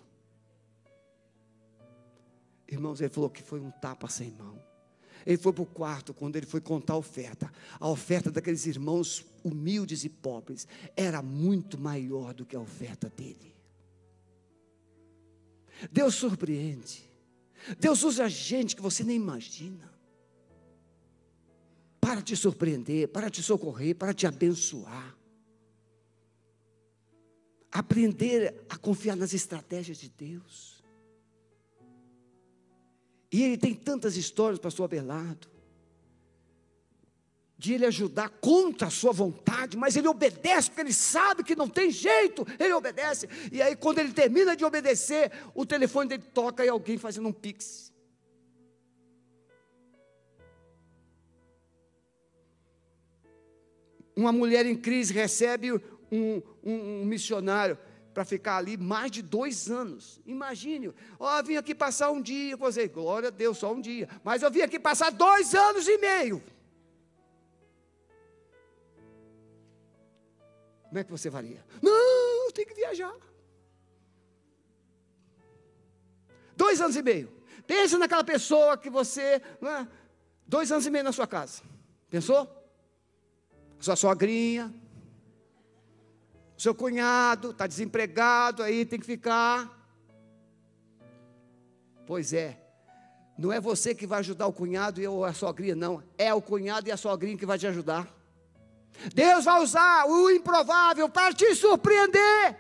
Irmãos, 2.68 3.02
ele 3.02 3.10
falou 3.10 3.30
que 3.30 3.42
foi 3.42 3.60
um 3.60 3.72
tapa 3.72 4.08
sem 4.08 4.32
mão. 4.32 4.62
Ele 5.26 5.38
foi 5.38 5.52
para 5.52 5.64
o 5.64 5.66
quarto 5.66 6.14
quando 6.14 6.36
ele 6.36 6.46
foi 6.46 6.62
contar 6.62 6.94
a 6.94 6.98
oferta. 6.98 7.52
A 7.80 7.90
oferta 7.90 8.32
daqueles 8.32 8.66
irmãos 8.66 9.26
humildes 9.44 10.04
e 10.04 10.10
pobres 10.10 10.68
era 10.96 11.22
muito 11.22 11.80
maior 11.80 12.34
do 12.34 12.46
que 12.46 12.56
a 12.56 12.60
oferta 12.60 13.10
dele. 13.10 13.56
Deus 15.92 16.16
surpreende. 16.16 17.09
Deus 17.80 18.04
usa 18.04 18.30
gente 18.30 18.76
que 18.76 18.82
você 18.82 19.04
nem 19.04 19.16
imagina 19.16 19.90
para 22.00 22.22
te 22.22 22.36
surpreender, 22.36 23.08
para 23.10 23.30
te 23.30 23.44
socorrer, 23.44 23.96
para 23.96 24.14
te 24.14 24.26
abençoar. 24.26 25.18
Aprender 27.72 28.66
a 28.68 28.78
confiar 28.78 29.16
nas 29.16 29.34
estratégias 29.34 29.98
de 29.98 30.10
Deus. 30.10 30.84
E 33.32 33.44
ele 33.44 33.58
tem 33.58 33.76
tantas 33.76 34.16
histórias, 34.16 34.60
pastor 34.60 34.86
Abelardo, 34.86 35.48
de 37.60 37.74
ele 37.74 37.86
ajudar 37.86 38.30
contra 38.30 38.88
a 38.88 38.90
sua 38.90 39.12
vontade, 39.12 39.76
mas 39.76 39.98
ele 39.98 40.08
obedece, 40.08 40.70
porque 40.70 40.80
ele 40.80 40.94
sabe 40.94 41.44
que 41.44 41.58
não 41.58 41.68
tem 41.68 41.92
jeito, 41.92 42.48
ele 42.58 42.72
obedece. 42.72 43.28
E 43.52 43.62
aí, 43.62 43.76
quando 43.76 44.00
ele 44.00 44.14
termina 44.14 44.56
de 44.56 44.64
obedecer, 44.64 45.30
o 45.54 45.66
telefone 45.66 46.08
dele 46.08 46.24
toca 46.34 46.64
e 46.64 46.70
alguém 46.70 46.98
fazendo 46.98 47.28
um 47.28 47.34
pix. 47.34 47.92
Uma 54.16 54.32
mulher 54.32 54.66
em 54.66 54.76
crise 54.76 55.14
recebe 55.14 55.74
um, 55.74 55.82
um, 56.10 57.02
um 57.02 57.06
missionário 57.06 57.78
para 58.14 58.24
ficar 58.24 58.56
ali 58.56 58.78
mais 58.78 59.12
de 59.12 59.22
dois 59.22 59.70
anos. 59.70 60.22
Imagine, 60.26 60.94
ó, 61.20 61.38
oh, 61.38 61.44
vim 61.44 61.58
aqui 61.58 61.76
passar 61.76 62.10
um 62.10 62.22
dia, 62.22 62.56
você, 62.56 62.88
glória 62.88 63.28
a 63.28 63.32
Deus, 63.32 63.58
só 63.58 63.74
um 63.74 63.82
dia. 63.82 64.08
Mas 64.24 64.44
eu 64.44 64.50
vim 64.50 64.62
aqui 64.62 64.80
passar 64.80 65.12
dois 65.12 65.54
anos 65.54 65.86
e 65.90 65.98
meio. 65.98 66.42
Como 70.90 71.00
é 71.00 71.04
que 71.04 71.12
você 71.12 71.30
varia? 71.30 71.64
Não, 71.82 72.46
eu 72.46 72.52
tenho 72.52 72.68
que 72.68 72.74
viajar. 72.74 73.16
Dois 76.58 76.82
anos 76.82 76.96
e 76.98 77.02
meio. 77.02 77.32
Pensa 77.66 77.98
naquela 77.98 78.24
pessoa 78.24 78.78
que 78.78 78.90
você, 78.90 79.22
é? 79.22 79.88
dois 80.46 80.72
anos 80.72 80.86
e 80.86 80.90
meio 80.90 81.06
na 81.06 81.12
sua 81.12 81.26
casa. 81.26 81.62
Pensou? 82.10 82.60
sua 83.80 83.96
sogrinha, 83.96 84.74
seu 86.58 86.76
cunhado 86.76 87.52
está 87.52 87.66
desempregado, 87.66 88.62
aí 88.62 88.86
tem 88.86 89.00
que 89.00 89.06
ficar. 89.06 89.78
Pois 92.06 92.34
é, 92.34 92.62
não 93.38 93.54
é 93.54 93.60
você 93.62 93.96
que 93.96 94.06
vai 94.06 94.20
ajudar 94.20 94.48
o 94.48 94.54
cunhado 94.54 95.02
ou 95.10 95.24
a 95.24 95.34
sogrinha, 95.34 95.76
não. 95.76 96.04
É 96.18 96.34
o 96.34 96.42
cunhado 96.42 96.90
e 96.90 96.92
a 96.92 96.98
sogrinha 96.98 97.38
que 97.38 97.46
vai 97.46 97.58
te 97.58 97.68
ajudar. 97.68 98.14
Deus 99.14 99.46
vai 99.46 99.62
usar 99.62 100.06
o 100.08 100.30
improvável 100.30 101.08
para 101.10 101.34
te 101.34 101.56
surpreender. 101.56 102.58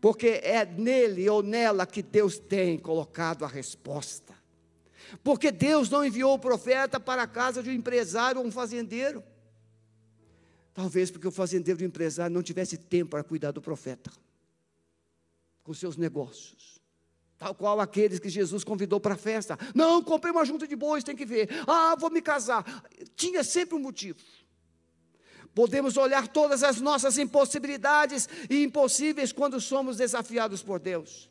Porque 0.00 0.40
é 0.42 0.66
nele 0.66 1.28
ou 1.30 1.42
nela 1.42 1.86
que 1.86 2.02
Deus 2.02 2.38
tem 2.38 2.78
colocado 2.78 3.44
a 3.44 3.48
resposta. 3.48 4.34
Porque 5.22 5.50
Deus 5.50 5.88
não 5.88 6.04
enviou 6.04 6.34
o 6.34 6.38
profeta 6.38 7.00
para 7.00 7.22
a 7.22 7.26
casa 7.26 7.62
de 7.62 7.70
um 7.70 7.72
empresário 7.72 8.40
ou 8.40 8.46
um 8.46 8.50
fazendeiro. 8.50 9.22
Talvez 10.74 11.10
porque 11.10 11.28
o 11.28 11.32
fazendeiro 11.32 11.80
e 11.80 11.84
o 11.84 11.86
empresário 11.86 12.34
não 12.34 12.42
tivesse 12.42 12.76
tempo 12.76 13.12
para 13.12 13.22
cuidar 13.22 13.52
do 13.52 13.62
profeta, 13.62 14.10
com 15.62 15.72
seus 15.72 15.96
negócios. 15.96 16.73
Tal 17.38 17.54
qual 17.54 17.80
aqueles 17.80 18.18
que 18.18 18.28
Jesus 18.28 18.64
convidou 18.64 19.00
para 19.00 19.14
a 19.14 19.18
festa. 19.18 19.58
Não, 19.74 20.02
comprei 20.02 20.32
uma 20.32 20.44
junta 20.44 20.66
de 20.66 20.76
bois, 20.76 21.04
tem 21.04 21.16
que 21.16 21.26
ver. 21.26 21.48
Ah, 21.66 21.96
vou 21.98 22.10
me 22.10 22.22
casar. 22.22 22.64
Tinha 23.16 23.42
sempre 23.42 23.74
um 23.74 23.80
motivo. 23.80 24.18
Podemos 25.54 25.96
olhar 25.96 26.26
todas 26.28 26.62
as 26.62 26.80
nossas 26.80 27.16
impossibilidades 27.16 28.28
e 28.50 28.62
impossíveis 28.62 29.32
quando 29.32 29.60
somos 29.60 29.96
desafiados 29.96 30.62
por 30.62 30.80
Deus. 30.80 31.30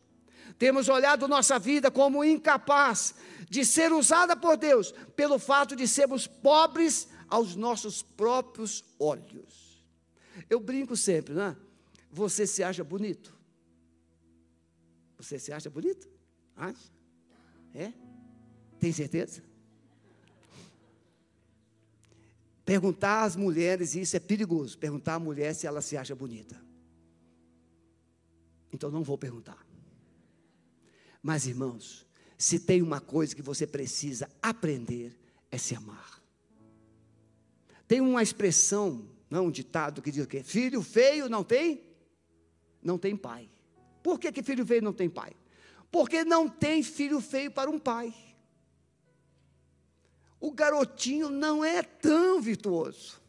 Temos 0.58 0.88
olhado 0.88 1.28
nossa 1.28 1.60
vida 1.60 1.92
como 1.92 2.24
incapaz 2.24 3.16
de 3.50 3.66
ser 3.66 3.92
usada 3.92 4.36
por 4.36 4.56
Deus, 4.56 4.94
pelo 5.16 5.38
fato 5.40 5.76
de 5.76 5.88
sermos 5.88 6.26
pobres 6.26 7.08
aos 7.28 7.56
nossos 7.56 8.02
próprios 8.02 8.84
olhos. 9.00 9.84
Eu 10.50 10.60
brinco 10.60 10.96
sempre, 10.96 11.34
né? 11.34 11.56
Você 12.12 12.46
se 12.48 12.64
acha 12.64 12.84
bonito? 12.84 13.33
Você 15.24 15.40
se 15.40 15.54
acha 15.54 15.70
bonito? 15.70 16.10
Acha? 16.56 16.92
É? 17.74 17.94
Tem 18.80 18.92
certeza? 18.92 19.42
Perguntar 22.66 23.24
às 23.24 23.36
mulheres, 23.36 23.96
isso 23.96 24.16
é 24.16 24.20
perigoso, 24.20 24.78
perguntar 24.78 25.16
à 25.16 25.20
mulher 25.20 25.54
se 25.56 25.66
ela 25.66 25.82
se 25.82 25.96
acha 25.96 26.14
bonita. 26.14 26.62
Então 28.72 28.92
não 28.92 29.04
vou 29.04 29.18
perguntar. 29.18 29.66
Mas 31.22 31.48
irmãos, 31.48 32.06
se 32.38 32.60
tem 32.60 32.82
uma 32.82 33.00
coisa 33.00 33.34
que 33.34 33.42
você 33.42 33.66
precisa 33.66 34.30
aprender, 34.42 35.18
é 35.50 35.58
se 35.58 35.74
amar. 35.74 36.22
Tem 37.88 38.02
uma 38.02 38.22
expressão, 38.22 39.10
não 39.30 39.48
um 39.48 39.52
ditado 39.52 40.02
que 40.02 40.12
diz 40.12 40.26
o 40.26 40.28
quê? 40.28 40.44
Filho 40.44 40.82
feio 40.82 41.30
não 41.30 41.44
tem? 41.44 41.82
Não 42.82 42.98
tem 42.98 43.16
pai. 43.16 43.53
Por 44.04 44.20
que, 44.20 44.32
que 44.32 44.44
filho 44.44 44.66
feio 44.66 44.82
não 44.82 44.94
tem 44.94 45.10
pai? 45.10 45.34
Porque 45.90 46.26
não 46.26 46.50
tem 46.50 46.84
filho 46.84 47.22
feio 47.22 47.50
para 47.50 47.70
um 47.70 47.80
pai. 47.80 48.14
O 50.40 50.52
garotinho 50.52 51.30
não 51.30 51.64
é 51.64 51.82
tão 51.82 52.42
virtuoso. 52.42 53.22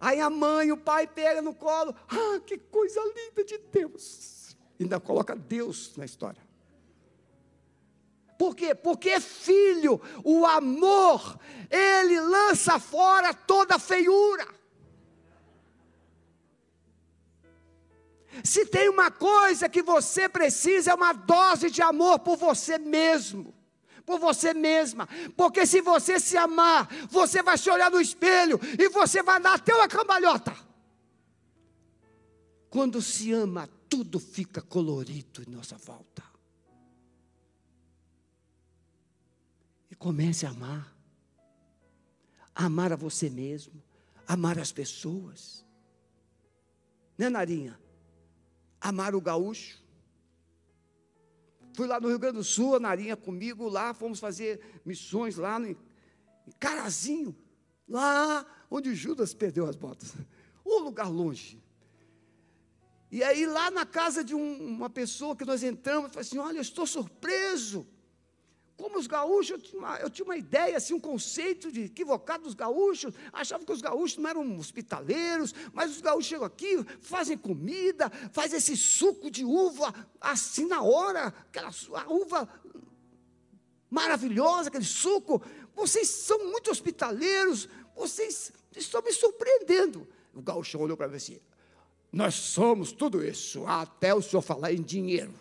Aí 0.00 0.20
a 0.20 0.28
mãe, 0.28 0.72
o 0.72 0.76
pai 0.76 1.06
pega 1.06 1.40
no 1.40 1.54
colo, 1.54 1.94
ah, 2.08 2.40
que 2.44 2.58
coisa 2.58 3.00
linda 3.00 3.44
de 3.44 3.58
Deus. 3.58 4.56
Ainda 4.78 4.98
coloca 4.98 5.36
Deus 5.36 5.96
na 5.96 6.04
história. 6.04 6.42
Por 8.36 8.56
quê? 8.56 8.74
Porque 8.74 9.20
filho, 9.20 10.00
o 10.24 10.44
amor, 10.44 11.38
ele 11.70 12.20
lança 12.20 12.78
fora 12.80 13.32
toda 13.32 13.78
feiura. 13.78 14.46
Se 18.42 18.66
tem 18.66 18.88
uma 18.88 19.10
coisa 19.10 19.68
que 19.68 19.82
você 19.82 20.28
precisa, 20.28 20.90
é 20.90 20.94
uma 20.94 21.12
dose 21.12 21.70
de 21.70 21.82
amor 21.82 22.18
por 22.18 22.36
você 22.36 22.78
mesmo, 22.78 23.54
por 24.04 24.18
você 24.18 24.52
mesma. 24.52 25.08
Porque 25.36 25.66
se 25.66 25.80
você 25.80 26.18
se 26.18 26.36
amar, 26.36 26.88
você 27.08 27.42
vai 27.42 27.56
se 27.56 27.70
olhar 27.70 27.90
no 27.90 28.00
espelho 28.00 28.58
e 28.78 28.88
você 28.88 29.22
vai 29.22 29.40
dar 29.40 29.54
até 29.54 29.74
uma 29.74 29.86
cambalhota. 29.86 30.56
Quando 32.68 33.00
se 33.00 33.32
ama, 33.32 33.68
tudo 33.88 34.18
fica 34.18 34.60
colorido 34.60 35.42
em 35.46 35.50
nossa 35.50 35.76
volta. 35.76 36.24
E 39.88 39.94
comece 39.94 40.44
a 40.44 40.50
amar. 40.50 40.92
Amar 42.52 42.92
a 42.92 42.96
você 42.96 43.30
mesmo, 43.30 43.80
amar 44.26 44.58
as 44.58 44.72
pessoas. 44.72 45.64
Né, 47.16 47.28
Narinha? 47.28 47.83
Amar 48.84 49.14
o 49.14 49.20
gaúcho. 49.20 49.82
Fui 51.72 51.86
lá 51.86 51.98
no 51.98 52.08
Rio 52.08 52.18
Grande 52.18 52.36
do 52.36 52.44
Sul, 52.44 52.76
a 52.76 52.78
Narinha 52.80 53.16
comigo 53.16 53.66
lá, 53.66 53.94
fomos 53.94 54.20
fazer 54.20 54.60
missões 54.84 55.36
lá 55.36 55.58
no, 55.58 55.68
em 55.68 55.76
Carazinho, 56.60 57.34
lá 57.88 58.44
onde 58.70 58.94
Judas 58.94 59.32
perdeu 59.32 59.66
as 59.66 59.74
botas. 59.74 60.12
Um 60.66 60.78
lugar 60.78 61.10
longe. 61.10 61.62
E 63.10 63.22
aí, 63.22 63.44
lá 63.44 63.70
na 63.70 63.84
casa 63.84 64.24
de 64.24 64.34
um, 64.34 64.66
uma 64.66 64.88
pessoa 64.88 65.36
que 65.36 65.44
nós 65.44 65.62
entramos, 65.62 66.10
falei 66.10 66.26
assim: 66.26 66.38
Olha, 66.38 66.56
eu 66.56 66.62
estou 66.62 66.86
surpreso 66.86 67.86
como 68.76 68.98
os 68.98 69.06
gaúchos, 69.06 69.50
eu 69.50 69.58
tinha, 69.58 69.78
uma, 69.78 69.96
eu 69.98 70.10
tinha 70.10 70.24
uma 70.24 70.36
ideia, 70.36 70.76
assim, 70.76 70.94
um 70.94 71.00
conceito 71.00 71.70
de 71.70 71.84
equivocado 71.84 72.44
dos 72.44 72.54
gaúchos, 72.54 73.14
achava 73.32 73.64
que 73.64 73.72
os 73.72 73.80
gaúchos 73.80 74.18
não 74.18 74.28
eram 74.28 74.58
hospitaleiros, 74.58 75.54
mas 75.72 75.92
os 75.92 76.00
gaúchos 76.00 76.26
chegam 76.26 76.44
aqui, 76.44 76.84
fazem 77.00 77.38
comida, 77.38 78.10
fazem 78.32 78.58
esse 78.58 78.76
suco 78.76 79.30
de 79.30 79.44
uva 79.44 79.94
assim 80.20 80.66
na 80.66 80.82
hora, 80.82 81.28
aquela 81.28 81.70
a 81.94 82.12
uva 82.12 82.48
maravilhosa, 83.88 84.68
aquele 84.68 84.84
suco. 84.84 85.40
Vocês 85.74 86.08
são 86.08 86.50
muito 86.50 86.70
hospitaleiros, 86.70 87.68
vocês 87.94 88.52
estão 88.74 89.00
me 89.02 89.12
surpreendendo. 89.12 90.06
O 90.34 90.42
gaúcho 90.42 90.78
olhou 90.78 90.96
para 90.96 91.06
mim 91.06 91.16
assim: 91.16 91.38
Nós 92.10 92.34
somos 92.34 92.90
tudo 92.90 93.24
isso, 93.24 93.64
até 93.66 94.12
o 94.12 94.20
senhor 94.20 94.42
falar 94.42 94.72
em 94.72 94.82
dinheiro. 94.82 95.32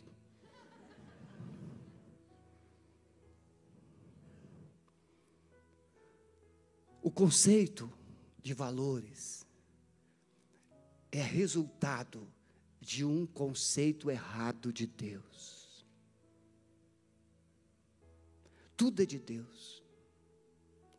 O 7.04 7.12
conceito 7.12 7.92
de 8.42 8.54
valores 8.54 9.46
é 11.12 11.22
resultado 11.22 12.26
de 12.80 13.04
um 13.04 13.26
conceito 13.26 14.10
errado 14.10 14.72
de 14.72 14.88
Deus. 14.88 15.86
Tudo 18.78 19.02
é 19.02 19.06
de 19.06 19.20
Deus. 19.20 19.84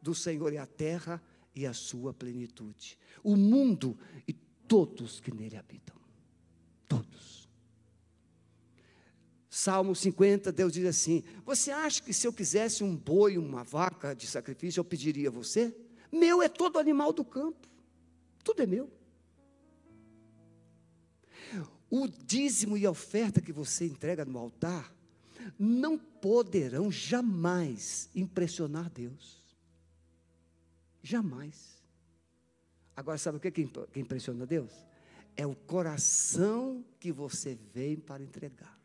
Do 0.02 0.14
Senhor 0.14 0.52
é 0.52 0.58
a 0.58 0.66
terra 0.66 1.22
e 1.54 1.66
a 1.66 1.72
sua 1.72 2.12
plenitude. 2.12 2.98
O 3.22 3.34
mundo 3.34 3.98
e 4.28 4.34
todos 4.34 5.20
que 5.20 5.32
nele 5.32 5.56
habitam. 5.56 5.96
Todos. 6.86 7.48
Salmo 9.48 9.96
50, 9.96 10.52
Deus 10.52 10.70
diz 10.70 10.84
assim: 10.84 11.24
Você 11.46 11.70
acha 11.70 12.02
que 12.02 12.12
se 12.12 12.26
eu 12.26 12.32
quisesse 12.32 12.84
um 12.84 12.94
boi, 12.94 13.38
uma 13.38 13.64
vaca 13.64 14.14
de 14.14 14.26
sacrifício, 14.26 14.80
eu 14.80 14.84
pediria 14.84 15.30
a 15.30 15.32
você? 15.32 15.74
Meu 16.14 16.40
é 16.40 16.48
todo 16.48 16.78
animal 16.78 17.12
do 17.12 17.24
campo. 17.24 17.68
Tudo 18.44 18.62
é 18.62 18.66
meu. 18.66 18.88
O 21.90 22.06
dízimo 22.06 22.76
e 22.76 22.86
a 22.86 22.90
oferta 22.90 23.40
que 23.40 23.52
você 23.52 23.86
entrega 23.86 24.24
no 24.24 24.38
altar 24.38 24.94
não 25.58 25.98
poderão 25.98 26.90
jamais 26.90 28.08
impressionar 28.14 28.88
Deus. 28.90 29.42
Jamais. 31.02 31.82
Agora, 32.96 33.18
sabe 33.18 33.38
o 33.38 33.40
que, 33.40 33.50
que 33.50 33.68
impressiona 33.96 34.46
Deus? 34.46 34.72
É 35.36 35.44
o 35.44 35.54
coração 35.54 36.84
que 37.00 37.10
você 37.10 37.58
vem 37.72 37.96
para 37.96 38.22
entregar. 38.22 38.83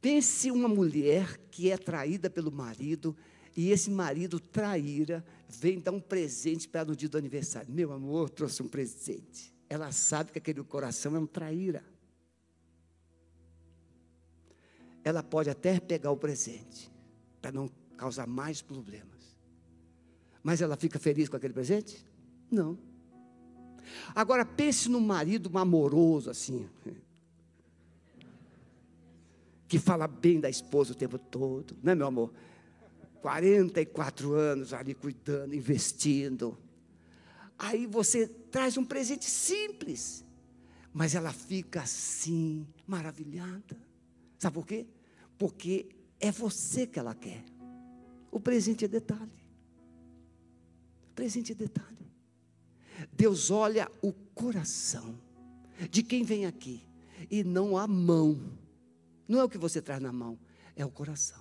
Pense 0.00 0.50
uma 0.50 0.68
mulher 0.68 1.36
que 1.50 1.70
é 1.70 1.76
traída 1.76 2.30
pelo 2.30 2.50
marido 2.50 3.14
e 3.56 3.70
esse 3.70 3.90
marido 3.90 4.40
traíra 4.40 5.24
vem 5.48 5.78
dar 5.78 5.90
um 5.90 6.00
presente 6.00 6.66
para 6.68 6.86
no 6.86 6.96
dia 6.96 7.08
do 7.08 7.18
aniversário. 7.18 7.72
Meu 7.72 7.92
amor, 7.92 8.30
trouxe 8.30 8.62
um 8.62 8.68
presente. 8.68 9.52
Ela 9.68 9.92
sabe 9.92 10.32
que 10.32 10.38
aquele 10.38 10.62
coração 10.64 11.14
é 11.16 11.18
um 11.18 11.26
traíra. 11.26 11.84
Ela 15.04 15.22
pode 15.22 15.50
até 15.50 15.78
pegar 15.78 16.10
o 16.10 16.16
presente 16.16 16.90
para 17.40 17.52
não 17.52 17.68
causar 17.96 18.26
mais 18.26 18.62
problemas. 18.62 19.36
Mas 20.42 20.62
ela 20.62 20.76
fica 20.76 20.98
feliz 20.98 21.28
com 21.28 21.36
aquele 21.36 21.52
presente? 21.52 22.04
Não. 22.50 22.78
Agora 24.14 24.44
pense 24.44 24.88
no 24.88 25.00
marido 25.00 25.50
amoroso 25.58 26.30
assim 26.30 26.68
que 29.70 29.78
fala 29.78 30.08
bem 30.08 30.40
da 30.40 30.50
esposa 30.50 30.90
o 30.90 30.96
tempo 30.96 31.16
todo, 31.16 31.76
não 31.80 31.92
é, 31.92 31.94
meu 31.94 32.08
amor? 32.08 32.32
44 33.22 34.32
anos 34.34 34.74
ali 34.74 34.94
cuidando, 34.94 35.54
investindo. 35.54 36.58
Aí 37.56 37.86
você 37.86 38.26
traz 38.26 38.76
um 38.76 38.84
presente 38.84 39.26
simples, 39.26 40.24
mas 40.92 41.14
ela 41.14 41.32
fica 41.32 41.82
assim, 41.82 42.66
maravilhada. 42.84 43.76
Sabe 44.40 44.54
por 44.54 44.66
quê? 44.66 44.88
Porque 45.38 45.88
É 46.18 46.32
você 46.32 46.86
que 46.86 46.98
ela 46.98 47.14
quer. 47.14 47.42
O 48.30 48.40
presente 48.40 48.84
é 48.84 48.88
detalhe. 48.88 49.46
O 51.10 51.14
presente 51.14 51.52
é 51.52 51.54
detalhe. 51.54 52.10
Deus 53.12 53.52
olha 53.52 53.88
o 54.02 54.12
coração 54.34 55.18
de 55.90 56.02
quem 56.02 56.24
vem 56.24 56.44
aqui 56.44 56.82
e 57.30 57.44
não 57.44 57.78
a 57.78 57.86
mão. 57.86 58.58
Não 59.30 59.38
é 59.38 59.44
o 59.44 59.48
que 59.48 59.56
você 59.56 59.80
traz 59.80 60.02
na 60.02 60.12
mão, 60.12 60.36
é 60.74 60.84
o 60.84 60.90
coração. 60.90 61.40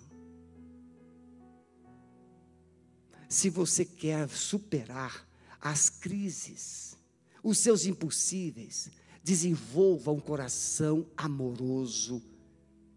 Se 3.27 3.49
você 3.49 3.83
quer 3.83 4.29
superar 4.29 5.27
as 5.59 5.89
crises, 5.89 6.95
os 7.43 7.57
seus 7.57 7.87
impossíveis, 7.87 8.91
desenvolva 9.23 10.11
um 10.11 10.19
coração 10.19 11.09
amoroso 11.17 12.21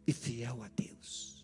e 0.06 0.12
fiel 0.12 0.62
a 0.62 0.68
Deus. 0.68 1.42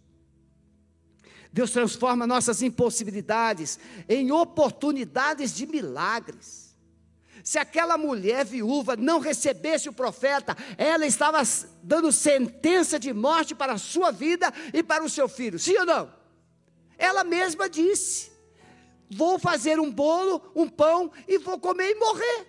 Deus 1.51 1.71
transforma 1.71 2.27
nossas 2.27 2.61
impossibilidades 2.61 3.79
em 4.07 4.31
oportunidades 4.31 5.57
de 5.57 5.67
milagres. 5.67 6.68
Se 7.43 7.59
aquela 7.59 7.97
mulher 7.97 8.45
viúva 8.45 8.97
não 8.97 9.19
recebesse 9.21 9.89
o 9.89 9.93
profeta, 9.93 10.57
ela 10.77 11.07
estava 11.07 11.43
dando 11.83 12.11
sentença 12.13 12.99
de 12.99 13.13
morte 13.13 13.55
para 13.55 13.75
a 13.75 13.79
sua 13.79 14.11
vida 14.11 14.53
e 14.73 14.83
para 14.83 15.05
o 15.05 15.09
seu 15.09 15.29
filho, 15.29 15.59
sim 15.59 15.77
ou 15.79 15.87
não? 15.87 16.13
Ela 16.97 17.23
mesma 17.25 17.69
disse: 17.69 18.31
Vou 19.11 19.39
fazer 19.39 19.79
um 19.81 19.91
bolo, 19.91 20.53
um 20.55 20.69
pão 20.69 21.11
e 21.27 21.39
vou 21.39 21.59
comer 21.59 21.91
e 21.91 21.95
morrer. 21.95 22.47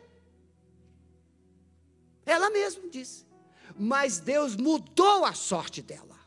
Ela 2.26 2.50
mesma 2.50 2.88
disse. 2.90 3.28
Mas 3.78 4.20
Deus 4.20 4.56
mudou 4.56 5.24
a 5.24 5.34
sorte 5.34 5.82
dela. 5.82 6.20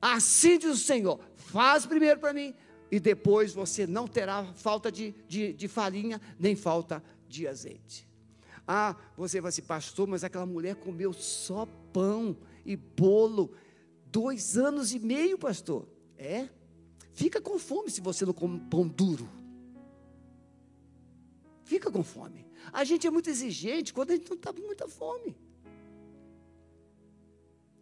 Assim 0.00 0.58
diz 0.58 0.70
o 0.70 0.76
Senhor: 0.76 1.20
faz 1.36 1.84
primeiro 1.84 2.18
para 2.18 2.32
mim, 2.32 2.54
e 2.90 2.98
depois 2.98 3.52
você 3.52 3.86
não 3.86 4.06
terá 4.06 4.44
falta 4.54 4.90
de, 4.90 5.14
de, 5.28 5.52
de 5.52 5.68
farinha, 5.68 6.20
nem 6.38 6.56
falta 6.56 7.02
de 7.28 7.46
azeite. 7.46 8.08
Ah, 8.66 8.96
você 9.16 9.40
vai 9.40 9.50
assim, 9.50 9.62
pastor, 9.62 10.06
mas 10.06 10.24
aquela 10.24 10.46
mulher 10.46 10.76
comeu 10.76 11.12
só 11.12 11.66
pão 11.92 12.36
e 12.64 12.76
bolo, 12.76 13.52
dois 14.06 14.56
anos 14.56 14.92
e 14.92 14.98
meio, 14.98 15.38
pastor. 15.38 15.88
É? 16.16 16.48
Fica 17.12 17.40
com 17.40 17.58
fome 17.58 17.90
se 17.90 18.00
você 18.00 18.24
não 18.26 18.32
come 18.32 18.60
pão 18.60 18.86
duro. 18.86 19.28
Fica 21.64 21.90
com 21.90 22.02
fome. 22.02 22.46
A 22.72 22.84
gente 22.84 23.06
é 23.06 23.10
muito 23.10 23.30
exigente 23.30 23.92
quando 23.92 24.10
a 24.10 24.16
gente 24.16 24.28
não 24.28 24.36
está 24.36 24.52
com 24.52 24.60
muita 24.62 24.88
fome. 24.88 25.36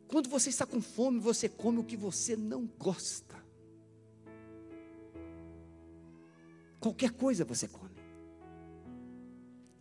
Quando 0.08 0.28
você 0.28 0.50
está 0.50 0.64
com 0.64 0.80
fome, 0.80 1.18
você 1.18 1.48
come 1.48 1.78
o 1.78 1.84
que 1.84 1.96
você 1.96 2.36
não 2.36 2.66
gosta. 2.78 3.45
Qualquer 6.86 7.10
coisa 7.10 7.44
você 7.44 7.66
come. 7.66 8.00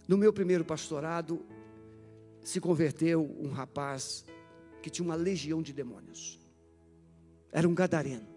No 0.07 0.17
meu 0.17 0.31
primeiro 0.31 0.63
pastorado, 0.63 1.45
se 2.41 2.61
converteu 2.61 3.29
um 3.39 3.49
rapaz 3.49 4.23
que 4.81 4.89
tinha 4.89 5.03
uma 5.03 5.15
legião 5.15 5.61
de 5.61 5.73
demônios. 5.73 6.39
Era 7.51 7.67
um 7.67 7.73
gadareno. 7.73 8.29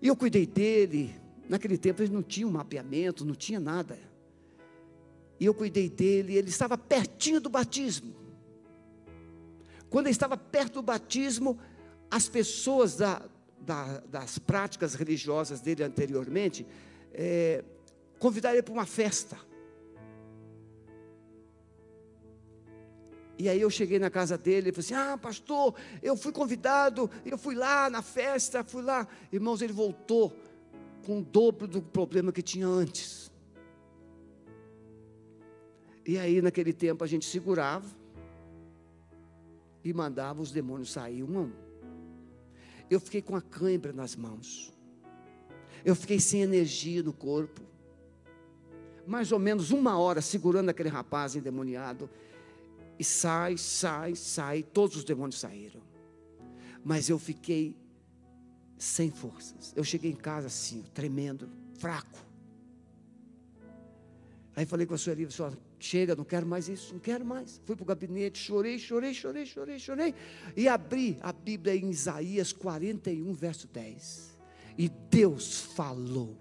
E 0.00 0.06
eu 0.06 0.14
cuidei 0.14 0.46
dele, 0.46 1.20
Naquele 1.48 1.76
tempo 1.76 2.02
ele 2.02 2.14
não 2.14 2.22
tinha 2.22 2.46
um 2.46 2.50
mapeamento, 2.50 3.24
não 3.24 3.34
tinha 3.34 3.60
nada. 3.60 3.98
E 5.38 5.44
eu 5.44 5.52
cuidei 5.52 5.90
dele, 5.90 6.34
ele 6.34 6.48
estava 6.48 6.78
pertinho 6.78 7.40
do 7.40 7.50
batismo. 7.50 8.21
Quando 9.92 10.06
ele 10.06 10.12
estava 10.12 10.38
perto 10.38 10.76
do 10.76 10.82
batismo, 10.82 11.58
as 12.10 12.26
pessoas 12.26 12.96
da, 12.96 13.20
da, 13.60 13.98
das 14.08 14.38
práticas 14.38 14.94
religiosas 14.94 15.60
dele 15.60 15.84
anteriormente 15.84 16.66
é, 17.12 17.62
convidaram 18.18 18.54
ele 18.54 18.62
para 18.62 18.72
uma 18.72 18.86
festa. 18.86 19.36
E 23.38 23.50
aí 23.50 23.60
eu 23.60 23.68
cheguei 23.68 23.98
na 23.98 24.08
casa 24.08 24.38
dele 24.38 24.70
e 24.70 24.72
falei 24.72 24.86
assim: 24.86 24.94
Ah, 24.94 25.18
pastor, 25.18 25.74
eu 26.02 26.16
fui 26.16 26.32
convidado, 26.32 27.10
eu 27.22 27.36
fui 27.36 27.54
lá 27.54 27.90
na 27.90 28.00
festa, 28.00 28.64
fui 28.64 28.82
lá. 28.82 29.06
Irmãos, 29.30 29.60
ele 29.60 29.74
voltou 29.74 30.34
com 31.04 31.18
o 31.18 31.22
dobro 31.22 31.68
do 31.68 31.82
problema 31.82 32.32
que 32.32 32.40
tinha 32.40 32.66
antes. 32.66 33.30
E 36.06 36.16
aí, 36.16 36.40
naquele 36.40 36.72
tempo, 36.72 37.04
a 37.04 37.06
gente 37.06 37.26
segurava 37.26 38.01
e 39.84 39.92
mandava 39.92 40.40
os 40.40 40.50
demônios 40.50 40.92
sair 40.92 41.22
um 41.22 41.38
a 41.38 41.40
um. 41.42 41.52
Eu 42.90 43.00
fiquei 43.00 43.22
com 43.22 43.34
a 43.34 43.40
cãibra 43.40 43.92
nas 43.92 44.14
mãos. 44.14 44.72
Eu 45.84 45.94
fiquei 45.94 46.20
sem 46.20 46.42
energia 46.42 47.02
no 47.02 47.12
corpo. 47.12 47.60
Mais 49.06 49.32
ou 49.32 49.38
menos 49.38 49.70
uma 49.70 49.98
hora 49.98 50.20
segurando 50.20 50.68
aquele 50.68 50.88
rapaz 50.88 51.34
endemoniado. 51.34 52.08
E 52.98 53.04
sai, 53.04 53.56
sai, 53.56 54.14
sai. 54.14 54.62
Todos 54.62 54.96
os 54.96 55.04
demônios 55.04 55.40
saíram. 55.40 55.80
Mas 56.84 57.08
eu 57.08 57.18
fiquei 57.18 57.76
sem 58.76 59.10
forças. 59.10 59.72
Eu 59.76 59.84
cheguei 59.84 60.10
em 60.10 60.16
casa 60.16 60.48
assim, 60.48 60.82
tremendo, 60.92 61.48
fraco. 61.78 62.18
Aí 64.54 64.66
falei 64.66 64.86
com 64.86 64.94
a 64.94 64.98
senhora 64.98 65.20
Lívia, 65.20 65.54
chega, 65.84 66.14
não 66.14 66.24
quero 66.24 66.46
mais 66.46 66.68
isso, 66.68 66.92
não 66.92 67.00
quero 67.00 67.24
mais. 67.24 67.60
Fui 67.64 67.76
para 67.76 67.82
o 67.82 67.86
gabinete, 67.86 68.38
chorei, 68.38 68.78
chorei, 68.78 69.14
chorei, 69.14 69.46
chorei, 69.46 69.78
chorei. 69.78 70.14
E 70.56 70.68
abri 70.68 71.18
a 71.20 71.32
Bíblia 71.32 71.74
em 71.74 71.90
Isaías 71.90 72.52
41, 72.52 73.32
verso 73.32 73.66
10. 73.68 74.38
E 74.78 74.88
Deus 74.88 75.60
falou: 75.60 76.36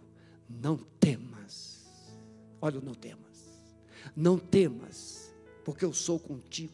não 0.50 0.78
temas. 1.00 1.82
Olha, 2.62 2.80
não 2.80 2.94
temas. 2.94 3.22
Não 4.16 4.38
temas, 4.38 5.34
porque 5.64 5.86
eu 5.86 5.94
sou 5.94 6.20
contigo. 6.20 6.74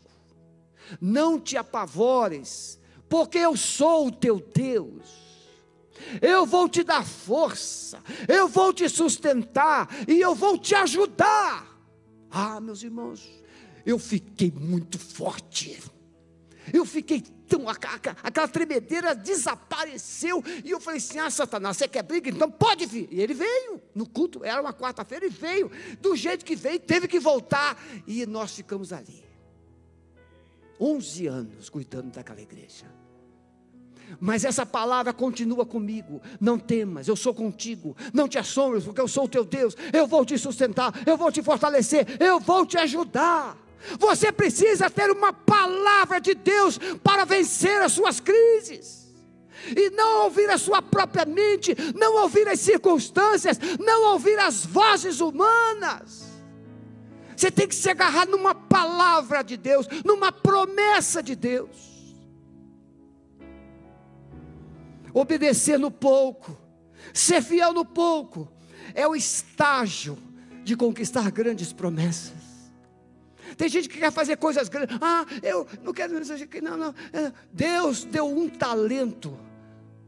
Não 1.00 1.40
te 1.40 1.58
apavores, 1.58 2.80
porque 3.10 3.38
eu 3.38 3.56
sou 3.56 4.08
o 4.08 4.12
teu 4.12 4.40
Deus 4.40 5.28
eu 6.22 6.46
vou 6.46 6.70
te 6.70 6.84
dar 6.84 7.06
força, 7.06 8.02
eu 8.28 8.48
vou 8.48 8.74
te 8.74 8.88
sustentar 8.88 9.90
e 10.08 10.20
eu 10.20 10.36
vou 10.36 10.58
te 10.58 10.76
ajudar. 10.76 11.77
Ah, 12.30 12.60
meus 12.60 12.84
irmãos, 12.84 13.28
eu 13.86 13.98
fiquei 13.98 14.52
muito 14.52 15.00
forte. 15.00 15.82
Eu 16.74 16.86
fiquei 16.86 17.22
tão. 17.22 17.66
Aquela 17.70 18.48
tremedeira 18.48 19.16
desapareceu. 19.16 20.44
E 20.64 20.72
eu 20.72 20.80
falei 20.80 20.98
assim: 20.98 21.20
Ah, 21.20 21.30
Satanás, 21.30 21.78
você 21.78 21.88
quer 21.88 22.04
briga? 22.04 22.30
Então 22.30 22.52
pode 22.52 22.86
vir. 22.86 23.08
E 23.12 23.22
ele 23.22 23.34
veio 23.34 23.82
no 23.96 24.08
culto, 24.08 24.44
era 24.44 24.62
uma 24.62 24.74
quarta-feira, 24.74 25.26
e 25.26 25.30
veio. 25.30 25.72
Do 26.02 26.16
jeito 26.16 26.44
que 26.44 26.56
veio, 26.56 26.80
teve 26.80 27.08
que 27.08 27.20
voltar. 27.20 27.82
E 28.06 28.26
nós 28.26 28.54
ficamos 28.56 28.92
ali. 28.92 29.24
11 30.80 31.28
anos 31.28 31.70
cuidando 31.70 32.12
daquela 32.12 32.42
igreja. 32.42 32.86
Mas 34.20 34.44
essa 34.46 34.66
palavra 34.66 35.14
continua 35.14 35.66
comigo. 35.66 36.22
Não 36.40 36.58
temas, 36.58 37.08
eu 37.08 37.16
sou 37.16 37.34
contigo. 37.34 37.96
Não 38.14 38.28
te 38.28 38.38
assombres, 38.38 38.84
porque 38.84 39.02
eu 39.02 39.08
sou 39.08 39.26
o 39.26 39.30
teu 39.30 39.44
Deus. 39.44 39.76
Eu 39.92 40.08
vou 40.08 40.26
te 40.26 40.38
sustentar, 40.38 40.94
eu 41.06 41.18
vou 41.18 41.32
te 41.32 41.42
fortalecer, 41.44 42.18
eu 42.20 42.40
vou 42.40 42.66
te 42.66 42.78
ajudar. 42.78 43.58
Você 44.00 44.32
precisa 44.32 44.90
ter 44.90 45.12
uma 45.12 45.32
palavra 45.32 46.20
de 46.20 46.34
Deus 46.34 46.80
para 47.04 47.26
vencer 47.26 47.82
as 47.82 47.92
suas 47.92 48.20
crises. 48.20 49.08
E 49.76 49.90
não 49.92 50.24
ouvir 50.24 50.50
a 50.50 50.58
sua 50.58 50.82
própria 50.82 51.26
mente, 51.26 51.76
não 51.96 52.22
ouvir 52.22 52.48
as 52.48 52.60
circunstâncias, 52.60 53.60
não 53.80 54.14
ouvir 54.14 54.38
as 54.40 54.66
vozes 54.66 55.20
humanas. 55.20 56.28
Você 57.36 57.52
tem 57.52 57.68
que 57.68 57.76
se 57.76 57.90
agarrar 57.90 58.28
numa 58.28 58.56
palavra 58.56 59.44
de 59.44 59.58
Deus, 59.58 59.88
numa 60.04 60.32
promessa 60.32 61.22
de 61.22 61.36
Deus. 61.36 61.97
Obedecer 65.20 65.80
no 65.80 65.90
pouco, 65.90 66.58
ser 67.14 67.42
fiel 67.42 67.74
no 67.74 67.86
pouco, 67.86 68.52
é 68.94 69.08
o 69.08 69.16
estágio 69.16 70.18
de 70.64 70.76
conquistar 70.76 71.30
grandes 71.32 71.74
promessas. 71.74 72.48
Tem 73.56 73.70
gente 73.70 73.90
que 73.90 73.98
quer 73.98 74.12
fazer 74.12 74.38
coisas 74.38 74.70
grandes. 74.70 74.98
Ah, 75.02 75.26
eu 75.42 75.66
não 75.82 75.94
quero. 75.94 76.14
Não, 76.62 76.78
não. 76.78 76.96
É, 77.14 77.32
Deus 77.52 78.04
deu 78.04 78.28
um 78.28 78.50
talento 78.50 79.38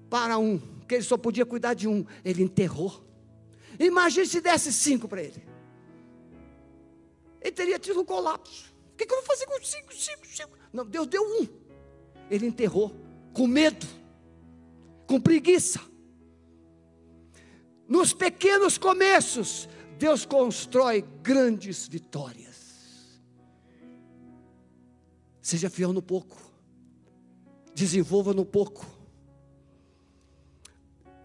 para 0.10 0.38
um, 0.38 0.60
que 0.88 0.96
ele 0.96 1.04
só 1.04 1.18
podia 1.18 1.46
cuidar 1.46 1.74
de 1.74 1.88
um. 1.88 2.06
Ele 2.24 2.44
enterrou. 2.44 3.04
Imagine 3.80 4.26
se 4.26 4.42
desse 4.42 4.74
cinco 4.74 5.08
para 5.08 5.24
ele. 5.24 5.42
Ele 7.42 7.52
teria 7.52 7.80
tido 7.80 8.02
um 8.02 8.06
colapso. 8.06 8.74
O 8.94 8.98
que, 8.98 9.06
que 9.06 9.14
eu 9.14 9.18
vou 9.18 9.26
fazer 9.26 9.46
com 9.46 9.64
cinco, 9.64 9.96
cinco, 9.96 10.28
cinco? 10.28 10.58
Não, 10.74 10.86
Deus 10.86 11.08
deu 11.08 11.24
um. 11.24 11.48
Ele 12.30 12.46
enterrou, 12.46 12.94
com 13.34 13.48
medo, 13.48 13.88
com 15.10 15.20
preguiça. 15.20 15.82
Nos 17.88 18.14
pequenos 18.14 18.78
começos, 18.78 19.68
Deus 19.98 20.24
constrói 20.24 21.04
grandes 21.24 21.88
vitórias. 21.88 23.20
Seja 25.42 25.68
fiel 25.68 25.92
no 25.92 26.02
pouco, 26.04 26.38
desenvolva 27.74 28.36
no 28.36 28.46
pouco. 28.46 28.86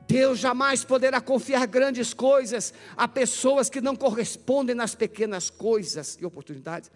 Deus 0.09 0.39
jamais 0.39 0.83
poderá 0.83 1.21
confiar 1.21 1.67
grandes 1.67 2.15
coisas 2.15 2.73
a 2.97 3.07
pessoas 3.07 3.69
que 3.69 3.83
não 3.83 3.95
correspondem 3.95 4.75
nas 4.75 4.95
pequenas 4.95 5.51
coisas 5.51 6.17
e 6.19 6.25
oportunidades. 6.25 6.91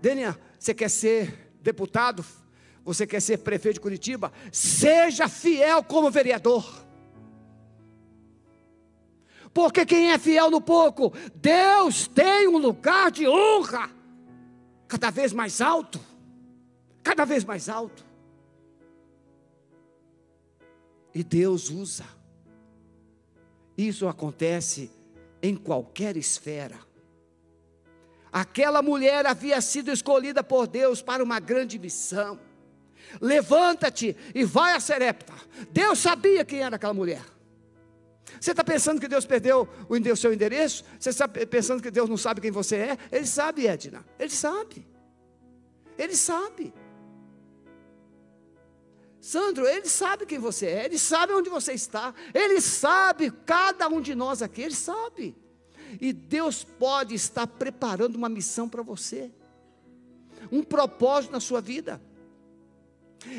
Dênia, 0.00 0.38
você 0.56 0.72
quer 0.72 0.90
ser 0.90 1.50
deputado? 1.60 2.24
Você 2.84 3.06
quer 3.06 3.20
ser 3.20 3.38
prefeito 3.38 3.74
de 3.74 3.80
Curitiba? 3.80 4.32
Seja 4.50 5.28
fiel 5.28 5.82
como 5.84 6.10
vereador. 6.10 6.64
Porque 9.52 9.84
quem 9.84 10.12
é 10.12 10.18
fiel 10.18 10.50
no 10.50 10.60
pouco, 10.60 11.12
Deus 11.34 12.06
tem 12.06 12.48
um 12.48 12.58
lugar 12.58 13.10
de 13.10 13.28
honra 13.28 13.90
cada 14.86 15.10
vez 15.10 15.32
mais 15.32 15.60
alto. 15.60 16.00
Cada 17.02 17.24
vez 17.24 17.44
mais 17.44 17.68
alto. 17.68 18.04
E 21.14 21.24
Deus 21.24 21.70
usa. 21.70 22.04
Isso 23.76 24.06
acontece 24.06 24.90
em 25.42 25.56
qualquer 25.56 26.16
esfera. 26.16 26.78
Aquela 28.32 28.80
mulher 28.80 29.26
havia 29.26 29.60
sido 29.60 29.90
escolhida 29.90 30.44
por 30.44 30.68
Deus 30.68 31.02
para 31.02 31.22
uma 31.24 31.40
grande 31.40 31.78
missão. 31.78 32.38
Levanta-te 33.20 34.16
e 34.34 34.44
vai 34.44 34.74
a 34.74 34.80
Serepta. 34.80 35.32
Deus 35.70 35.98
sabia 35.98 36.44
quem 36.44 36.60
era 36.60 36.76
aquela 36.76 36.94
mulher. 36.94 37.22
Você 38.40 38.52
está 38.52 38.62
pensando 38.62 39.00
que 39.00 39.08
Deus 39.08 39.26
perdeu 39.26 39.68
o 39.88 40.16
seu 40.16 40.32
endereço? 40.32 40.84
Você 40.98 41.10
está 41.10 41.26
pensando 41.28 41.82
que 41.82 41.90
Deus 41.90 42.08
não 42.08 42.16
sabe 42.16 42.40
quem 42.40 42.50
você 42.50 42.76
é? 42.76 42.98
Ele 43.10 43.26
sabe, 43.26 43.66
Edna. 43.66 44.04
Ele 44.18 44.30
sabe. 44.30 44.86
Ele 45.98 46.16
sabe. 46.16 46.72
Sandro, 49.20 49.66
ele 49.66 49.86
sabe 49.86 50.24
quem 50.24 50.38
você 50.38 50.66
é, 50.66 50.84
ele 50.86 50.98
sabe 50.98 51.34
onde 51.34 51.50
você 51.50 51.74
está, 51.74 52.14
ele 52.32 52.58
sabe, 52.58 53.30
cada 53.44 53.86
um 53.86 54.00
de 54.00 54.14
nós 54.14 54.40
aqui, 54.40 54.62
ele 54.62 54.74
sabe. 54.74 55.36
E 56.00 56.10
Deus 56.12 56.64
pode 56.64 57.14
estar 57.14 57.46
preparando 57.46 58.16
uma 58.16 58.30
missão 58.30 58.66
para 58.66 58.82
você, 58.82 59.30
um 60.50 60.62
propósito 60.62 61.32
na 61.32 61.40
sua 61.40 61.60
vida. 61.60 62.00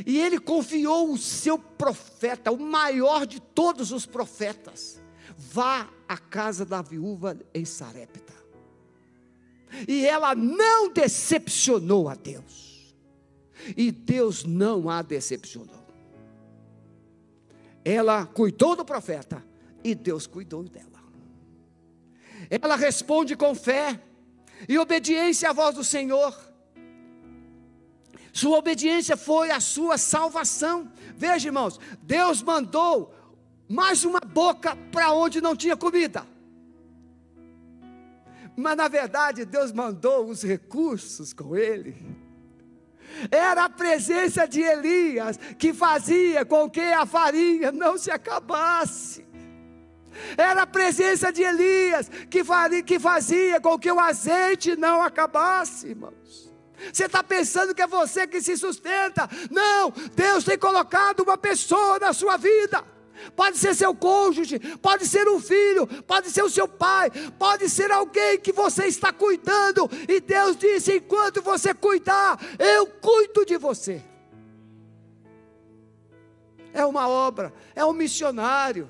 E 0.06 0.20
ele 0.20 0.40
confiou 0.40 1.12
o 1.12 1.18
seu 1.18 1.58
profeta, 1.58 2.52
o 2.52 2.60
maior 2.60 3.26
de 3.26 3.40
todos 3.40 3.92
os 3.92 4.06
profetas. 4.06 5.02
Vá 5.36 5.90
à 6.08 6.18
casa 6.18 6.66
da 6.66 6.82
viúva 6.82 7.38
em 7.54 7.66
Sarepta. 7.66 8.34
E 9.88 10.06
ela 10.06 10.36
não 10.36 10.92
decepcionou 10.92 12.10
a 12.10 12.16
Deus. 12.16 12.96
E 13.76 13.92
Deus 13.92 14.44
não 14.44 14.90
a 14.90 15.02
decepcionou. 15.02 15.82
Ela 17.84 18.26
cuidou 18.26 18.76
do 18.76 18.86
profeta 18.86 19.44
e 19.84 19.96
Deus 19.96 20.28
cuidou 20.28 20.64
dela. 20.64 21.02
Ela 22.50 22.76
responde 22.76 23.36
com 23.36 23.56
fé 23.56 24.00
e 24.68 24.78
obediência 24.78 25.50
à 25.50 25.54
voz 25.54 25.76
do 25.76 25.84
Senhor 25.84 26.51
sua 28.34 28.58
obediência 28.58 29.18
foi 29.18 29.52
a 29.52 29.60
sua 29.60 29.98
salvação. 29.98 30.92
Veja, 31.16 31.50
irmãos, 31.50 31.80
Deus 32.02 32.42
mandou 32.42 33.14
mais 33.68 34.04
uma 34.06 34.20
boca 34.20 34.76
para 34.92 35.12
onde 35.12 35.42
não 35.42 35.56
tinha 35.56 35.76
comida. 35.76 36.26
Mas 38.56 38.78
na 38.78 38.88
verdade, 38.88 39.46
Deus 39.46 39.72
mandou 39.72 40.30
os 40.30 40.44
recursos 40.44 41.34
com 41.34 41.56
ele. 41.56 41.96
Era 43.30 43.66
a 43.66 43.70
presença 43.70 44.48
de 44.48 44.62
Elias 44.62 45.38
que 45.58 45.74
fazia 45.74 46.46
com 46.46 46.70
que 46.70 46.82
a 46.82 47.06
farinha 47.06 47.72
não 47.72 47.98
se 47.98 48.12
acabasse. 48.12 49.26
Era 50.38 50.64
a 50.64 50.68
presença 50.68 51.32
de 51.32 51.42
Elias 51.42 52.10
que 52.30 52.44
fazia 52.44 53.60
com 53.62 53.80
que 53.80 53.92
o 53.92 54.00
azeite 54.00 54.76
não 54.76 55.02
acabasse, 55.02 55.88
irmãos. 55.88 56.51
Você 56.92 57.06
está 57.06 57.24
pensando 57.24 57.76
que 57.76 57.82
é 57.82 57.88
você 57.88 58.26
que 58.26 58.42
se 58.42 58.58
sustenta. 58.58 59.30
Não, 59.50 59.92
Deus 60.16 60.44
tem 60.44 60.58
colocado 60.58 61.22
uma 61.22 61.38
pessoa 61.38 62.00
na 62.00 62.14
sua 62.14 62.38
vida. 62.38 62.84
Pode 63.36 63.58
ser 63.58 63.76
seu 63.76 63.94
cônjuge, 63.94 64.60
pode 64.78 65.06
ser 65.06 65.28
um 65.28 65.40
filho, 65.40 65.86
pode 66.04 66.32
ser 66.32 66.44
o 66.44 66.50
seu 66.50 66.68
pai, 66.68 67.12
pode 67.38 67.70
ser 67.70 67.92
alguém 67.92 68.40
que 68.40 68.52
você 68.52 68.86
está 68.88 69.14
cuidando. 69.14 69.90
E 70.08 70.20
Deus 70.20 70.58
disse: 70.58 70.98
enquanto 70.98 71.42
você 71.42 71.74
cuidar, 71.74 72.40
eu 72.58 72.88
cuido 72.88 73.46
de 73.46 73.58
você. 73.58 74.04
É 76.74 76.86
uma 76.86 77.08
obra, 77.08 77.54
é 77.76 77.86
um 77.86 77.94
missionário. 77.94 78.90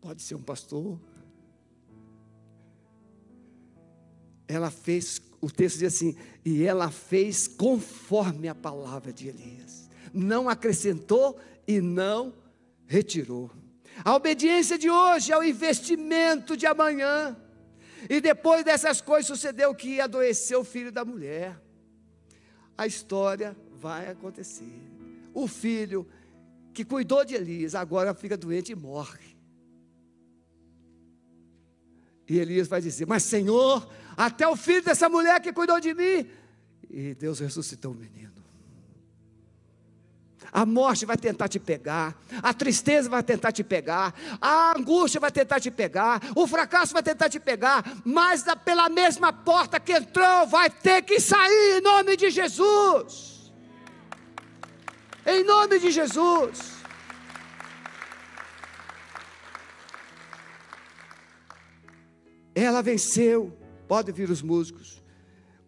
Pode 0.00 0.20
ser 0.20 0.34
um 0.34 0.42
pastor, 0.42 0.98
ela 4.52 4.70
fez, 4.70 5.20
o 5.40 5.50
texto 5.50 5.78
diz 5.78 5.94
assim, 5.94 6.16
e 6.44 6.64
ela 6.64 6.90
fez 6.90 7.46
conforme 7.48 8.48
a 8.48 8.54
palavra 8.54 9.12
de 9.12 9.28
Elias, 9.28 9.88
não 10.12 10.48
acrescentou 10.48 11.38
e 11.66 11.80
não 11.80 12.34
retirou. 12.86 13.50
A 14.04 14.14
obediência 14.14 14.78
de 14.78 14.90
hoje 14.90 15.32
é 15.32 15.38
o 15.38 15.42
investimento 15.42 16.56
de 16.56 16.66
amanhã. 16.66 17.36
E 18.08 18.20
depois 18.20 18.64
dessas 18.64 19.00
coisas 19.00 19.26
sucedeu 19.26 19.74
que 19.74 20.00
adoeceu 20.00 20.60
o 20.60 20.64
filho 20.64 20.90
da 20.90 21.04
mulher. 21.04 21.60
A 22.76 22.86
história 22.86 23.56
vai 23.78 24.10
acontecer. 24.10 24.72
O 25.32 25.46
filho 25.46 26.06
que 26.74 26.84
cuidou 26.84 27.24
de 27.24 27.34
Elias 27.34 27.74
agora 27.74 28.14
fica 28.14 28.36
doente 28.36 28.72
e 28.72 28.74
morre. 28.74 29.36
E 32.28 32.38
Elias 32.38 32.66
vai 32.66 32.80
dizer: 32.80 33.06
Mas 33.06 33.22
Senhor, 33.22 33.88
até 34.16 34.46
o 34.46 34.56
filho 34.56 34.82
dessa 34.82 35.08
mulher 35.08 35.40
que 35.40 35.52
cuidou 35.52 35.80
de 35.80 35.94
mim. 35.94 36.28
E 36.90 37.14
Deus 37.14 37.40
ressuscitou 37.40 37.92
o 37.92 37.94
menino. 37.94 38.32
A 40.52 40.66
morte 40.66 41.06
vai 41.06 41.16
tentar 41.16 41.48
te 41.48 41.58
pegar, 41.58 42.14
a 42.42 42.52
tristeza 42.52 43.08
vai 43.08 43.22
tentar 43.22 43.52
te 43.52 43.64
pegar, 43.64 44.14
a 44.38 44.76
angústia 44.76 45.18
vai 45.18 45.32
tentar 45.32 45.58
te 45.58 45.70
pegar, 45.70 46.20
o 46.36 46.46
fracasso 46.46 46.92
vai 46.92 47.02
tentar 47.02 47.30
te 47.30 47.40
pegar, 47.40 47.82
mas 48.04 48.44
pela 48.62 48.90
mesma 48.90 49.32
porta 49.32 49.80
que 49.80 49.92
entrou, 49.92 50.46
vai 50.46 50.68
ter 50.68 51.00
que 51.02 51.18
sair 51.18 51.78
em 51.78 51.80
nome 51.80 52.18
de 52.18 52.28
Jesus. 52.28 53.50
Em 55.24 55.42
nome 55.42 55.78
de 55.78 55.90
Jesus. 55.90 56.72
Ela 62.54 62.82
venceu 62.82 63.56
Pode 63.92 64.10
vir 64.10 64.30
os 64.30 64.40
músicos. 64.40 65.02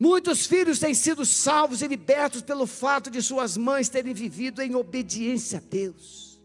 Muitos 0.01 0.47
filhos 0.47 0.79
têm 0.79 0.95
sido 0.95 1.27
salvos 1.27 1.83
e 1.83 1.87
libertos 1.87 2.41
pelo 2.41 2.67
fato 2.67 3.11
de 3.11 3.21
suas 3.21 3.55
mães 3.55 3.91
terem 3.91 4.15
vivido 4.15 4.63
em 4.63 4.75
obediência 4.75 5.59
a 5.59 5.61
Deus. 5.61 6.41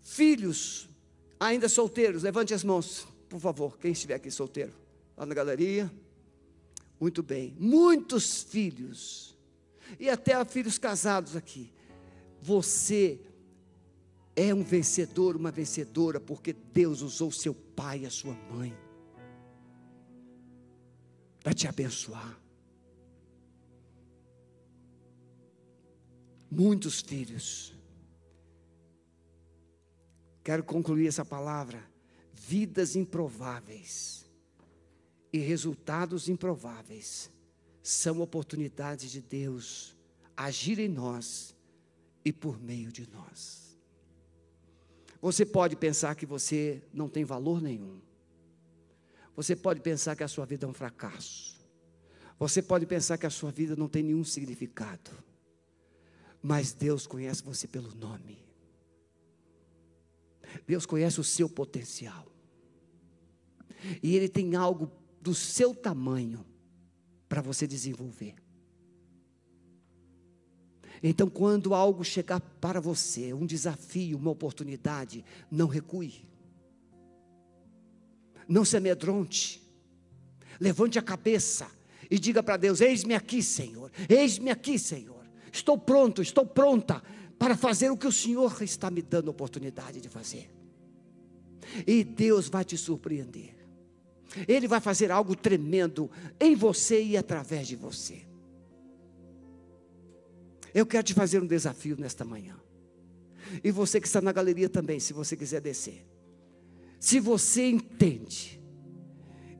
Filhos, 0.00 0.88
ainda 1.38 1.68
solteiros, 1.68 2.24
levante 2.24 2.52
as 2.52 2.64
mãos, 2.64 3.06
por 3.28 3.38
favor, 3.38 3.78
quem 3.78 3.92
estiver 3.92 4.16
aqui 4.16 4.28
solteiro, 4.28 4.72
lá 5.16 5.24
na 5.24 5.34
galeria. 5.34 5.88
Muito 6.98 7.22
bem, 7.22 7.54
muitos 7.56 8.42
filhos, 8.42 9.38
e 10.00 10.10
até 10.10 10.44
filhos 10.44 10.78
casados 10.78 11.36
aqui. 11.36 11.72
Você 12.42 13.20
é 14.34 14.52
um 14.52 14.64
vencedor, 14.64 15.36
uma 15.36 15.52
vencedora, 15.52 16.18
porque 16.18 16.52
Deus 16.52 17.02
usou 17.02 17.30
seu 17.30 17.54
pai 17.54 18.00
e 18.00 18.06
a 18.06 18.10
sua 18.10 18.34
mãe 18.50 18.76
para 21.42 21.52
te 21.52 21.66
abençoar. 21.66 22.38
Muitos 26.50 27.00
filhos. 27.00 27.74
Quero 30.44 30.62
concluir 30.62 31.06
essa 31.06 31.24
palavra. 31.24 31.90
vidas 32.34 32.96
improváveis 32.96 34.26
e 35.32 35.38
resultados 35.38 36.28
improváveis 36.28 37.30
são 37.82 38.20
oportunidades 38.20 39.10
de 39.10 39.22
Deus 39.22 39.96
agir 40.36 40.78
em 40.78 40.88
nós 40.88 41.54
e 42.24 42.32
por 42.32 42.60
meio 42.60 42.90
de 42.92 43.08
nós. 43.08 43.76
Você 45.20 45.46
pode 45.46 45.76
pensar 45.76 46.16
que 46.16 46.26
você 46.26 46.82
não 46.92 47.08
tem 47.08 47.24
valor 47.24 47.62
nenhum. 47.62 48.00
Você 49.34 49.56
pode 49.56 49.80
pensar 49.80 50.14
que 50.14 50.22
a 50.22 50.28
sua 50.28 50.44
vida 50.44 50.66
é 50.66 50.68
um 50.68 50.74
fracasso. 50.74 51.60
Você 52.38 52.60
pode 52.60 52.86
pensar 52.86 53.16
que 53.18 53.26
a 53.26 53.30
sua 53.30 53.50
vida 53.50 53.76
não 53.76 53.88
tem 53.88 54.02
nenhum 54.02 54.24
significado. 54.24 55.10
Mas 56.42 56.72
Deus 56.72 57.06
conhece 57.06 57.42
você 57.42 57.68
pelo 57.68 57.94
nome. 57.94 58.38
Deus 60.66 60.84
conhece 60.84 61.20
o 61.20 61.24
seu 61.24 61.48
potencial. 61.48 62.26
E 64.02 64.16
Ele 64.16 64.28
tem 64.28 64.54
algo 64.54 64.90
do 65.20 65.34
seu 65.34 65.74
tamanho 65.74 66.44
para 67.28 67.40
você 67.40 67.66
desenvolver. 67.66 68.34
Então, 71.02 71.28
quando 71.28 71.74
algo 71.74 72.04
chegar 72.04 72.40
para 72.40 72.80
você, 72.80 73.32
um 73.32 73.46
desafio, 73.46 74.16
uma 74.16 74.30
oportunidade, 74.30 75.24
não 75.50 75.66
recue. 75.66 76.24
Não 78.48 78.64
se 78.64 78.76
amedronte. 78.76 79.62
Levante 80.60 80.98
a 80.98 81.02
cabeça 81.02 81.66
e 82.10 82.18
diga 82.18 82.42
para 82.42 82.56
Deus: 82.56 82.80
Eis-me 82.80 83.14
aqui, 83.14 83.42
Senhor. 83.42 83.90
Eis-me 84.08 84.50
aqui, 84.50 84.78
Senhor. 84.78 85.22
Estou 85.52 85.76
pronto, 85.76 86.22
estou 86.22 86.46
pronta 86.46 87.02
para 87.38 87.56
fazer 87.56 87.90
o 87.90 87.96
que 87.96 88.06
o 88.06 88.12
Senhor 88.12 88.62
está 88.62 88.90
me 88.90 89.02
dando 89.02 89.28
oportunidade 89.28 90.00
de 90.00 90.08
fazer. 90.08 90.50
E 91.86 92.04
Deus 92.04 92.48
vai 92.48 92.64
te 92.64 92.76
surpreender. 92.76 93.54
Ele 94.48 94.66
vai 94.66 94.80
fazer 94.80 95.10
algo 95.10 95.36
tremendo 95.36 96.10
em 96.40 96.54
você 96.54 97.02
e 97.02 97.16
através 97.16 97.68
de 97.68 97.76
você. 97.76 98.22
Eu 100.74 100.86
quero 100.86 101.02
te 101.02 101.14
fazer 101.14 101.42
um 101.42 101.46
desafio 101.46 101.96
nesta 101.98 102.24
manhã. 102.24 102.56
E 103.62 103.70
você 103.70 104.00
que 104.00 104.06
está 104.06 104.20
na 104.20 104.32
galeria 104.32 104.68
também, 104.68 104.98
se 104.98 105.12
você 105.12 105.36
quiser 105.36 105.60
descer. 105.60 106.06
Se 107.02 107.18
você 107.18 107.68
entende 107.68 108.62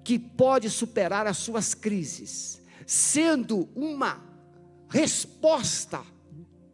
que 0.04 0.16
pode 0.16 0.70
superar 0.70 1.26
as 1.26 1.38
suas 1.38 1.74
crises, 1.74 2.62
sendo 2.86 3.68
uma 3.74 4.22
resposta 4.88 6.02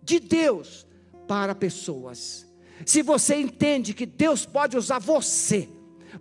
de 0.02 0.20
Deus 0.20 0.86
para 1.26 1.54
pessoas. 1.54 2.46
Se 2.84 3.00
você 3.00 3.36
entende 3.36 3.94
que 3.94 4.04
Deus 4.04 4.44
pode 4.44 4.76
usar 4.76 4.98
você 4.98 5.70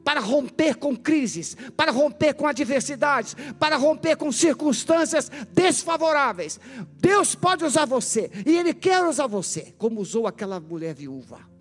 para 0.01 0.21
romper 0.21 0.75
com 0.75 0.95
crises, 0.95 1.57
para 1.75 1.91
romper 1.91 2.33
com 2.33 2.47
adversidades, 2.47 3.35
para 3.59 3.75
romper 3.75 4.15
com 4.15 4.31
circunstâncias 4.31 5.29
desfavoráveis. 5.51 6.57
Deus 6.93 7.35
pode 7.35 7.65
usar 7.65 7.83
você, 7.83 8.31
e 8.45 8.55
Ele 8.55 8.73
quer 8.73 9.03
usar 9.05 9.27
você, 9.27 9.75
como 9.77 9.99
usou 9.99 10.25
aquela 10.25 10.57
mulher 10.57 10.93
viúva. 10.93 11.56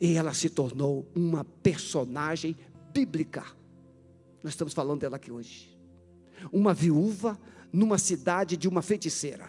E 0.00 0.14
ela 0.14 0.34
se 0.34 0.50
tornou 0.50 1.06
uma 1.14 1.44
personagem 1.44 2.56
bíblica. 2.92 3.44
Nós 4.42 4.52
estamos 4.52 4.74
falando 4.74 5.00
dela 5.00 5.16
aqui 5.16 5.32
hoje. 5.32 5.76
Uma 6.52 6.74
viúva 6.74 7.38
numa 7.72 7.98
cidade 7.98 8.56
de 8.56 8.68
uma 8.68 8.82
feiticeira. 8.82 9.48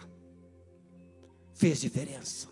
Fez 1.54 1.82
diferença. 1.82 2.48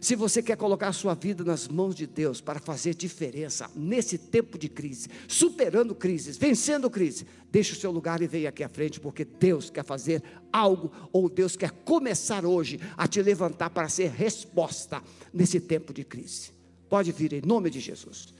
Se 0.00 0.16
você 0.16 0.42
quer 0.42 0.56
colocar 0.56 0.88
a 0.88 0.92
sua 0.92 1.14
vida 1.14 1.44
nas 1.44 1.68
mãos 1.68 1.94
de 1.94 2.06
Deus 2.06 2.40
para 2.40 2.58
fazer 2.58 2.94
diferença 2.94 3.70
nesse 3.74 4.16
tempo 4.16 4.58
de 4.58 4.68
crise, 4.68 5.08
superando 5.28 5.94
crises, 5.94 6.36
vencendo 6.36 6.88
crises, 6.88 7.26
deixe 7.50 7.72
o 7.72 7.76
seu 7.76 7.90
lugar 7.90 8.22
e 8.22 8.26
venha 8.26 8.48
aqui 8.48 8.64
à 8.64 8.68
frente, 8.68 8.98
porque 8.98 9.24
Deus 9.24 9.68
quer 9.68 9.84
fazer 9.84 10.22
algo, 10.50 10.90
ou 11.12 11.28
Deus 11.28 11.56
quer 11.56 11.70
começar 11.70 12.46
hoje 12.46 12.80
a 12.96 13.06
te 13.06 13.20
levantar 13.20 13.68
para 13.70 13.88
ser 13.88 14.10
resposta 14.10 15.02
nesse 15.32 15.60
tempo 15.60 15.92
de 15.92 16.04
crise. 16.04 16.52
Pode 16.92 17.10
vir 17.10 17.32
em 17.32 17.40
nome 17.40 17.70
de 17.70 17.80
Jesus. 17.80 18.34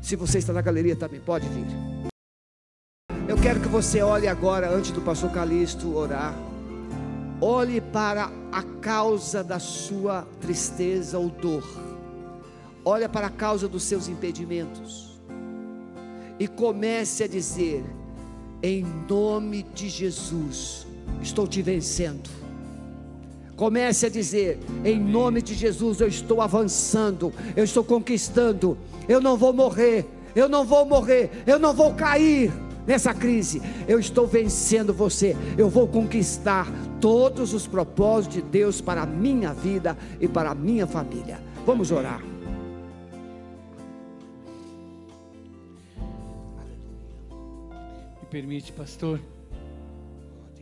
Se 0.00 0.16
você 0.16 0.38
está 0.38 0.52
na 0.52 0.60
galeria 0.60 0.96
também, 0.96 1.20
pode 1.20 1.48
vir. 1.48 1.64
Eu 3.28 3.36
quero 3.40 3.60
que 3.60 3.68
você 3.68 4.02
olhe 4.02 4.26
agora, 4.26 4.68
antes 4.68 4.90
do 4.90 5.00
pastor 5.00 5.30
Calixto 5.30 5.94
orar. 5.94 6.34
Olhe 7.40 7.80
para 7.80 8.28
a 8.50 8.64
causa 8.80 9.44
da 9.44 9.60
sua 9.60 10.26
tristeza 10.40 11.16
ou 11.16 11.30
dor. 11.30 11.62
Olha 12.84 13.08
para 13.08 13.28
a 13.28 13.30
causa 13.30 13.68
dos 13.68 13.84
seus 13.84 14.08
impedimentos. 14.08 15.20
E 16.40 16.48
comece 16.48 17.22
a 17.22 17.28
dizer: 17.28 17.84
Em 18.60 18.84
nome 19.08 19.62
de 19.62 19.88
Jesus, 19.88 20.88
estou 21.22 21.46
te 21.46 21.62
vencendo. 21.62 22.41
Comece 23.62 24.06
a 24.06 24.08
dizer: 24.08 24.58
Em 24.84 24.98
nome 24.98 25.40
de 25.40 25.54
Jesus, 25.54 26.00
eu 26.00 26.08
estou 26.08 26.40
avançando, 26.40 27.32
eu 27.54 27.62
estou 27.62 27.84
conquistando. 27.84 28.76
Eu 29.08 29.20
não 29.20 29.36
vou 29.36 29.52
morrer, 29.52 30.04
eu 30.34 30.48
não 30.48 30.64
vou 30.64 30.84
morrer, 30.84 31.30
eu 31.46 31.60
não 31.60 31.72
vou 31.72 31.94
cair 31.94 32.52
nessa 32.84 33.14
crise. 33.14 33.62
Eu 33.86 34.00
estou 34.00 34.26
vencendo 34.26 34.92
você. 34.92 35.36
Eu 35.56 35.68
vou 35.68 35.86
conquistar 35.86 36.66
todos 37.00 37.54
os 37.54 37.64
propósitos 37.64 38.34
de 38.34 38.42
Deus 38.42 38.80
para 38.80 39.02
a 39.02 39.06
minha 39.06 39.54
vida 39.54 39.96
e 40.20 40.26
para 40.26 40.50
a 40.50 40.56
minha 40.56 40.84
família. 40.84 41.40
Vamos 41.64 41.92
orar. 41.92 42.20
Me 48.20 48.26
permite, 48.28 48.72
pastor. 48.72 49.20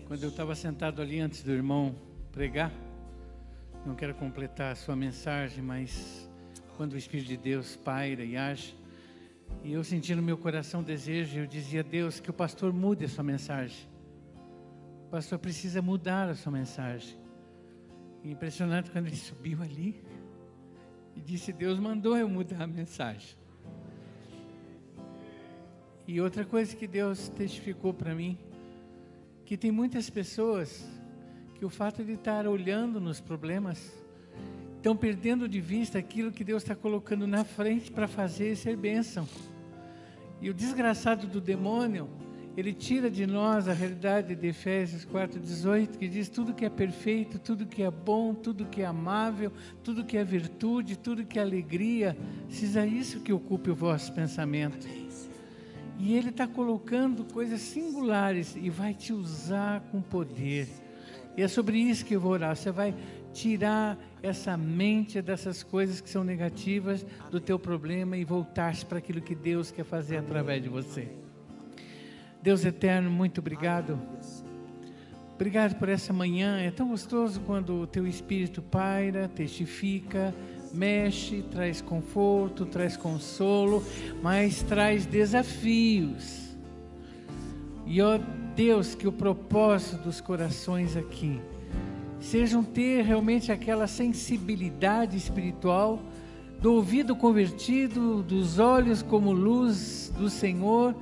Quando 0.06 0.22
eu 0.22 0.28
estava 0.28 0.54
sentado 0.54 1.00
ali 1.00 1.18
antes 1.18 1.42
do 1.42 1.50
irmão 1.50 1.94
pregar, 2.30 2.70
não 3.84 3.94
quero 3.94 4.14
completar 4.14 4.72
a 4.72 4.74
sua 4.74 4.94
mensagem, 4.94 5.62
mas 5.62 6.28
quando 6.76 6.92
o 6.92 6.98
Espírito 6.98 7.28
de 7.28 7.36
Deus 7.36 7.76
paira 7.76 8.22
e 8.22 8.36
age, 8.36 8.76
e 9.64 9.72
eu 9.72 9.82
senti 9.82 10.14
no 10.14 10.22
meu 10.22 10.36
coração 10.36 10.82
desejo, 10.82 11.40
eu 11.40 11.46
dizia 11.46 11.80
a 11.80 11.82
Deus 11.82 12.20
que 12.20 12.30
o 12.30 12.32
pastor 12.32 12.72
mude 12.72 13.04
a 13.04 13.08
sua 13.08 13.24
mensagem. 13.24 13.88
O 15.06 15.10
pastor 15.10 15.38
precisa 15.38 15.82
mudar 15.82 16.28
a 16.28 16.34
sua 16.34 16.52
mensagem. 16.52 17.18
E 18.22 18.30
impressionante 18.30 18.90
quando 18.90 19.06
ele 19.06 19.16
subiu 19.16 19.62
ali 19.62 20.02
e 21.16 21.20
disse: 21.20 21.52
Deus 21.52 21.78
mandou 21.78 22.16
eu 22.16 22.28
mudar 22.28 22.62
a 22.62 22.66
mensagem. 22.66 23.36
E 26.06 26.20
outra 26.20 26.44
coisa 26.44 26.76
que 26.76 26.86
Deus 26.86 27.28
testificou 27.28 27.94
para 27.94 28.14
mim, 28.14 28.38
que 29.44 29.56
tem 29.56 29.70
muitas 29.70 30.10
pessoas 30.10 30.99
que 31.60 31.66
o 31.66 31.68
fato 31.68 32.02
de 32.02 32.12
estar 32.12 32.46
olhando 32.46 32.98
nos 32.98 33.20
problemas, 33.20 33.92
estão 34.78 34.96
perdendo 34.96 35.46
de 35.46 35.60
vista 35.60 35.98
aquilo 35.98 36.32
que 36.32 36.42
Deus 36.42 36.62
está 36.62 36.74
colocando 36.74 37.26
na 37.26 37.44
frente 37.44 37.92
para 37.92 38.08
fazer 38.08 38.52
e 38.52 38.56
ser 38.56 38.78
bênção. 38.78 39.28
E 40.40 40.48
o 40.48 40.54
desgraçado 40.54 41.26
do 41.26 41.38
demônio, 41.38 42.08
ele 42.56 42.72
tira 42.72 43.10
de 43.10 43.26
nós 43.26 43.68
a 43.68 43.74
realidade 43.74 44.34
de 44.34 44.46
Efésios 44.46 45.04
4,18, 45.04 45.98
que 45.98 46.08
diz 46.08 46.30
tudo 46.30 46.54
que 46.54 46.64
é 46.64 46.70
perfeito, 46.70 47.38
tudo 47.38 47.66
que 47.66 47.82
é 47.82 47.90
bom, 47.90 48.32
tudo 48.32 48.64
que 48.64 48.80
é 48.80 48.86
amável, 48.86 49.52
tudo 49.84 50.02
que 50.02 50.16
é 50.16 50.24
virtude, 50.24 50.98
tudo 50.98 51.26
que 51.26 51.38
é 51.38 51.42
alegria, 51.42 52.16
seja 52.48 52.86
isso 52.86 53.20
que 53.20 53.34
ocupe 53.34 53.68
o 53.68 53.74
vosso 53.74 54.14
pensamento. 54.14 54.88
E 55.98 56.14
ele 56.14 56.30
está 56.30 56.46
colocando 56.46 57.22
coisas 57.22 57.60
singulares 57.60 58.56
e 58.56 58.70
vai 58.70 58.94
te 58.94 59.12
usar 59.12 59.82
com 59.92 60.00
poder. 60.00 60.66
E 61.36 61.42
é 61.42 61.48
sobre 61.48 61.78
isso 61.78 62.04
que 62.04 62.14
eu 62.14 62.20
vou 62.20 62.32
orar. 62.32 62.56
Você 62.56 62.70
vai 62.70 62.94
tirar 63.32 63.98
essa 64.22 64.56
mente 64.56 65.22
dessas 65.22 65.62
coisas 65.62 66.00
que 66.00 66.10
são 66.10 66.24
negativas 66.24 67.06
do 67.30 67.40
teu 67.40 67.58
problema 67.58 68.16
e 68.16 68.24
voltar-se 68.24 68.84
para 68.84 68.98
aquilo 68.98 69.20
que 69.20 69.34
Deus 69.34 69.70
quer 69.70 69.84
fazer 69.84 70.18
através 70.18 70.62
de 70.62 70.68
você. 70.68 71.08
Deus 72.42 72.64
eterno, 72.64 73.10
muito 73.10 73.38
obrigado. 73.40 74.00
Obrigado 75.34 75.78
por 75.78 75.88
essa 75.88 76.12
manhã. 76.12 76.58
É 76.58 76.70
tão 76.70 76.88
gostoso 76.88 77.40
quando 77.40 77.80
o 77.80 77.86
teu 77.86 78.06
espírito 78.06 78.60
paira, 78.60 79.28
testifica, 79.28 80.34
mexe, 80.72 81.42
traz 81.50 81.80
conforto, 81.80 82.66
traz 82.66 82.96
consolo, 82.96 83.82
mas 84.22 84.62
traz 84.62 85.06
desafios. 85.06 86.56
E 87.86 88.00
ó 88.02 88.18
Deus, 88.54 88.94
que 88.94 89.08
o 89.08 89.12
propósito 89.12 90.02
dos 90.02 90.20
corações 90.20 90.96
aqui 90.96 91.40
sejam 92.20 92.62
ter 92.62 93.02
realmente 93.02 93.50
aquela 93.50 93.86
sensibilidade 93.86 95.16
espiritual 95.16 96.00
do 96.60 96.74
ouvido 96.74 97.16
convertido, 97.16 98.22
dos 98.22 98.58
olhos 98.58 99.02
como 99.02 99.32
luz 99.32 100.12
do 100.18 100.28
Senhor, 100.28 100.94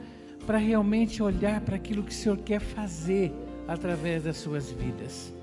para 0.46 0.58
realmente 0.58 1.22
olhar 1.22 1.60
para 1.60 1.76
aquilo 1.76 2.04
que 2.04 2.12
o 2.12 2.14
Senhor 2.14 2.38
quer 2.38 2.60
fazer 2.60 3.32
através 3.66 4.22
das 4.22 4.36
suas 4.36 4.70
vidas. 4.70 5.34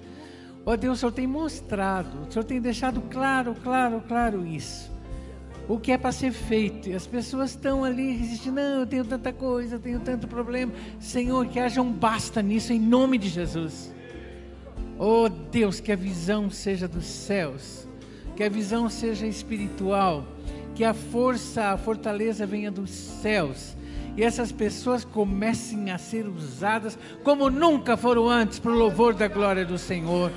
Ó 0.66 0.72
oh 0.72 0.78
Deus, 0.78 0.98
o 0.98 1.00
Senhor 1.02 1.12
tem 1.12 1.28
mostrado, 1.28 2.28
o 2.28 2.32
Senhor 2.32 2.46
tem 2.46 2.62
deixado 2.62 3.02
claro, 3.02 3.54
claro, 3.62 4.02
claro 4.08 4.48
isso. 4.48 4.95
O 5.68 5.80
que 5.80 5.92
é 5.92 5.98
para 5.98 6.12
ser 6.12 6.32
feito. 6.32 6.90
E 6.90 6.94
as 6.94 7.08
pessoas 7.08 7.52
estão 7.52 7.84
ali 7.84 8.14
resistindo, 8.14 8.56
não, 8.56 8.80
eu 8.82 8.88
tenho 8.88 9.06
tanta 9.06 9.34
coisa, 9.34 9.76
eu 9.76 9.80
tenho 9.80 10.00
tanto 10.00 10.28
problema. 10.28 10.72
Senhor, 11.00 11.46
que 11.48 11.60
haja 11.60 11.82
um 11.82 11.92
basta 11.92 12.42
nisso 12.42 12.72
em 12.74 12.80
nome 12.80 13.18
de 13.18 13.30
Jesus. 13.30 13.94
Oh 14.98 15.28
Deus, 15.28 15.80
que 15.80 15.92
a 15.92 15.96
visão 15.96 16.50
seja 16.50 16.88
dos 16.88 17.06
céus, 17.06 17.88
que 18.36 18.44
a 18.44 18.50
visão 18.50 18.90
seja 18.90 19.28
espiritual, 19.28 20.26
que 20.74 20.84
a 20.84 20.94
força, 20.94 21.72
a 21.72 21.78
fortaleza 21.78 22.46
venha 22.46 22.72
dos 22.72 22.90
céus. 22.90 23.76
E 24.16 24.24
essas 24.24 24.52
pessoas 24.52 25.04
comecem 25.04 25.92
a 25.92 25.98
ser 25.98 26.26
usadas 26.28 26.98
como 27.24 27.50
nunca 27.50 27.98
foram 27.98 28.30
antes 28.30 28.60
para 28.60 28.72
o 28.72 28.76
louvor 28.76 29.14
da 29.14 29.28
glória 29.28 29.66
do 29.66 29.78
Senhor. 29.78 30.32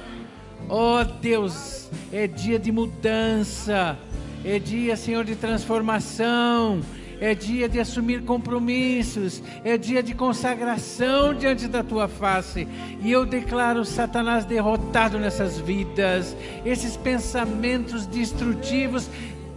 Oh 0.69 1.05
Deus, 1.21 1.89
é 2.13 2.27
dia 2.27 2.59
de 2.59 2.73
mudança, 2.73 3.97
é 4.45 4.59
dia, 4.59 4.97
Senhor, 4.97 5.25
de 5.25 5.35
transformação, 5.35 6.81
é 7.21 7.35
dia 7.35 7.69
de 7.69 7.81
assumir 7.81 8.23
compromissos, 8.23 9.43
é 9.65 9.77
dia 9.77 10.03
de 10.03 10.15
consagração 10.15 11.35
diante 11.35 11.67
da 11.67 11.83
tua 11.83 12.07
face. 12.07 12.67
E 13.03 13.11
eu 13.11 13.27
declaro 13.27 13.85
Satanás 13.85 14.45
derrotado 14.45 15.19
nessas 15.19 15.59
vidas, 15.59 16.37
esses 16.65 16.97
pensamentos 16.97 18.07
destrutivos 18.07 19.09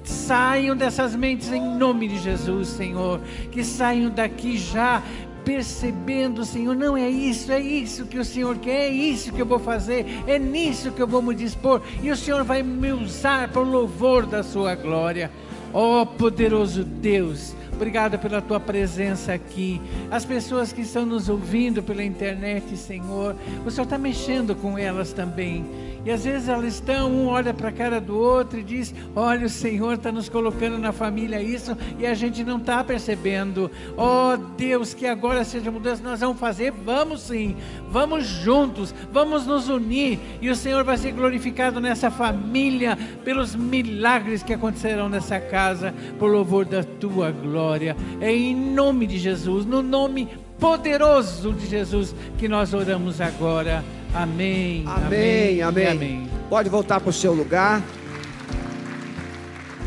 saiam 0.04 0.76
dessas 0.76 1.16
mentes 1.16 1.52
em 1.52 1.62
nome 1.62 2.08
de 2.08 2.18
Jesus, 2.18 2.70
Senhor, 2.70 3.22
que 3.52 3.64
saiam 3.64 4.10
daqui 4.10 4.58
já 4.58 5.04
percebendo, 5.44 6.46
Senhor, 6.46 6.76
não 6.76 6.96
é 6.96 7.10
isso, 7.10 7.52
é 7.52 7.60
isso 7.60 8.06
que 8.06 8.18
o 8.18 8.26
Senhor 8.26 8.58
quer, 8.58 8.88
é 8.88 8.90
isso 8.90 9.32
que 9.32 9.42
eu 9.42 9.46
vou 9.46 9.60
fazer, 9.60 10.06
é 10.28 10.38
nisso 10.38 10.92
que 10.92 11.02
eu 11.02 11.08
vou 11.08 11.22
me 11.22 11.36
dispor, 11.36 11.82
e 12.02 12.12
o 12.12 12.18
Senhor 12.18 12.44
vai 12.44 12.64
me 12.64 12.92
usar 12.92 13.50
para 13.50 13.62
o 13.62 13.70
louvor 13.70 14.26
da 14.26 14.44
Sua 14.44 14.76
glória. 14.76 15.32
Ó 15.74 16.02
oh, 16.02 16.06
poderoso 16.06 16.84
Deus, 16.84 17.56
obrigado 17.72 18.20
pela 18.20 18.42
tua 18.42 18.60
presença 18.60 19.34
aqui. 19.34 19.82
As 20.10 20.26
pessoas 20.26 20.74
que 20.74 20.82
estão 20.82 21.06
nos 21.06 21.30
ouvindo 21.30 21.82
pela 21.82 22.04
internet, 22.04 22.76
Senhor, 22.76 23.36
o 23.66 23.72
Senhor 23.72 23.86
está 23.86 23.98
mexendo 23.98 24.54
com 24.54 24.78
elas 24.78 25.14
também. 25.14 25.66
E 26.04 26.10
às 26.10 26.24
vezes 26.26 26.50
elas 26.50 26.74
estão, 26.74 27.12
um 27.12 27.28
olha 27.28 27.54
para 27.54 27.70
a 27.70 27.72
cara 27.72 28.02
do 28.02 28.18
outro 28.18 28.60
e 28.60 28.64
diz: 28.64 28.94
Olha, 29.16 29.46
o 29.46 29.50
Senhor 29.50 29.94
está 29.94 30.12
nos 30.12 30.28
colocando 30.28 30.78
na 30.78 30.92
família 30.92 31.42
isso 31.42 31.78
e 32.00 32.06
a 32.06 32.14
gente 32.14 32.44
não 32.44 32.58
está 32.58 32.84
percebendo. 32.84 33.70
Oh 33.96 34.36
Deus, 34.58 34.94
que 34.94 35.06
agora 35.06 35.44
seja 35.44 35.70
mudança, 35.70 36.02
nós 36.02 36.20
vamos 36.20 36.40
fazer, 36.40 36.72
vamos 36.72 37.22
sim, 37.22 37.56
vamos 37.90 38.26
juntos, 38.26 38.96
vamos 39.12 39.46
nos 39.46 39.70
unir 39.70 40.20
e 40.42 40.50
o 40.50 40.56
Senhor 40.56 40.84
vai 40.84 40.98
ser 40.98 41.12
glorificado 41.12 41.80
nessa 41.80 42.10
família 42.10 42.98
pelos 43.24 43.56
milagres 43.56 44.42
que 44.42 44.54
acontecerão 44.54 45.08
nessa 45.08 45.40
casa, 45.40 45.94
por 46.18 46.32
louvor 46.32 46.66
da 46.66 46.84
tua 46.84 47.32
glória. 47.32 47.96
É 48.20 48.34
em 48.34 48.56
nome 48.56 49.06
de 49.06 49.20
Jesus, 49.20 49.66
no 49.66 49.84
nome 49.84 50.28
poderoso 50.62 51.52
de 51.54 51.66
Jesus 51.66 52.16
que 52.38 52.48
nós 52.48 52.72
oramos 52.72 53.20
agora. 53.20 53.84
Amém. 54.14 54.84
Amém, 54.86 55.62
amém. 55.64 55.88
amém. 55.88 56.30
Pode 56.48 56.70
voltar 56.70 57.02
para 57.02 57.10
o 57.10 57.14
seu 57.14 57.34
lugar. 57.34 57.82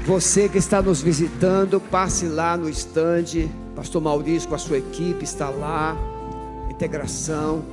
Você 0.04 0.48
que 0.48 0.58
está 0.58 0.82
nos 0.82 1.00
visitando, 1.00 1.80
passe 1.80 2.26
lá 2.26 2.56
no 2.56 2.68
estande. 2.68 3.48
Pastor 3.76 4.02
Maurício 4.02 4.48
com 4.48 4.56
a 4.56 4.58
sua 4.58 4.78
equipe 4.78 5.22
está 5.22 5.48
lá. 5.48 5.96
Integração. 6.68 7.64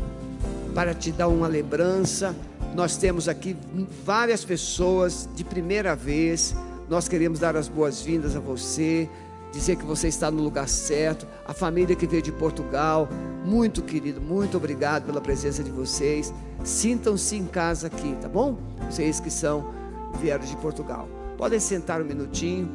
Para 0.75 0.93
te 0.93 1.11
dar 1.11 1.27
uma 1.27 1.47
lembrança. 1.47 2.35
Nós 2.75 2.97
temos 2.97 3.27
aqui 3.27 3.57
várias 4.05 4.45
pessoas 4.45 5.27
de 5.35 5.43
primeira 5.43 5.95
vez. 5.95 6.55
Nós 6.87 7.07
queremos 7.07 7.39
dar 7.39 7.55
as 7.55 7.67
boas-vindas 7.67 8.35
a 8.35 8.39
você 8.39 9.09
dizer 9.51 9.75
que 9.75 9.85
você 9.85 10.07
está 10.07 10.31
no 10.31 10.41
lugar 10.41 10.67
certo. 10.67 11.27
A 11.45 11.53
família 11.53 11.95
que 11.95 12.07
veio 12.07 12.21
de 12.21 12.31
Portugal, 12.31 13.09
muito 13.45 13.81
querido, 13.81 14.21
muito 14.21 14.57
obrigado 14.57 15.05
pela 15.05 15.21
presença 15.21 15.63
de 15.63 15.71
vocês. 15.71 16.33
Sintam-se 16.63 17.35
em 17.35 17.45
casa 17.45 17.87
aqui, 17.87 18.15
tá 18.21 18.29
bom? 18.29 18.57
Vocês 18.89 19.19
que 19.19 19.29
são 19.29 19.73
vieram 20.19 20.45
de 20.45 20.55
Portugal. 20.57 21.07
Podem 21.37 21.59
sentar 21.59 22.01
um 22.01 22.05
minutinho. 22.05 22.69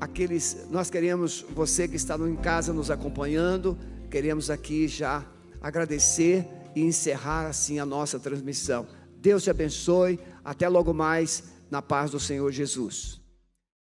Aqueles, 0.00 0.66
nós 0.70 0.90
queremos 0.90 1.44
você 1.54 1.86
que 1.86 1.96
está 1.96 2.16
em 2.16 2.36
casa 2.36 2.72
nos 2.72 2.90
acompanhando, 2.90 3.78
queremos 4.10 4.50
aqui 4.50 4.88
já 4.88 5.24
agradecer 5.60 6.48
e 6.74 6.82
encerrar 6.82 7.46
assim 7.46 7.78
a 7.78 7.86
nossa 7.86 8.18
transmissão. 8.18 8.86
Deus 9.22 9.44
te 9.44 9.50
abençoe. 9.50 10.18
Até 10.44 10.68
logo 10.68 10.92
mais 10.92 11.44
na 11.70 11.80
paz 11.80 12.10
do 12.10 12.18
Senhor 12.18 12.50
Jesus. 12.50 13.21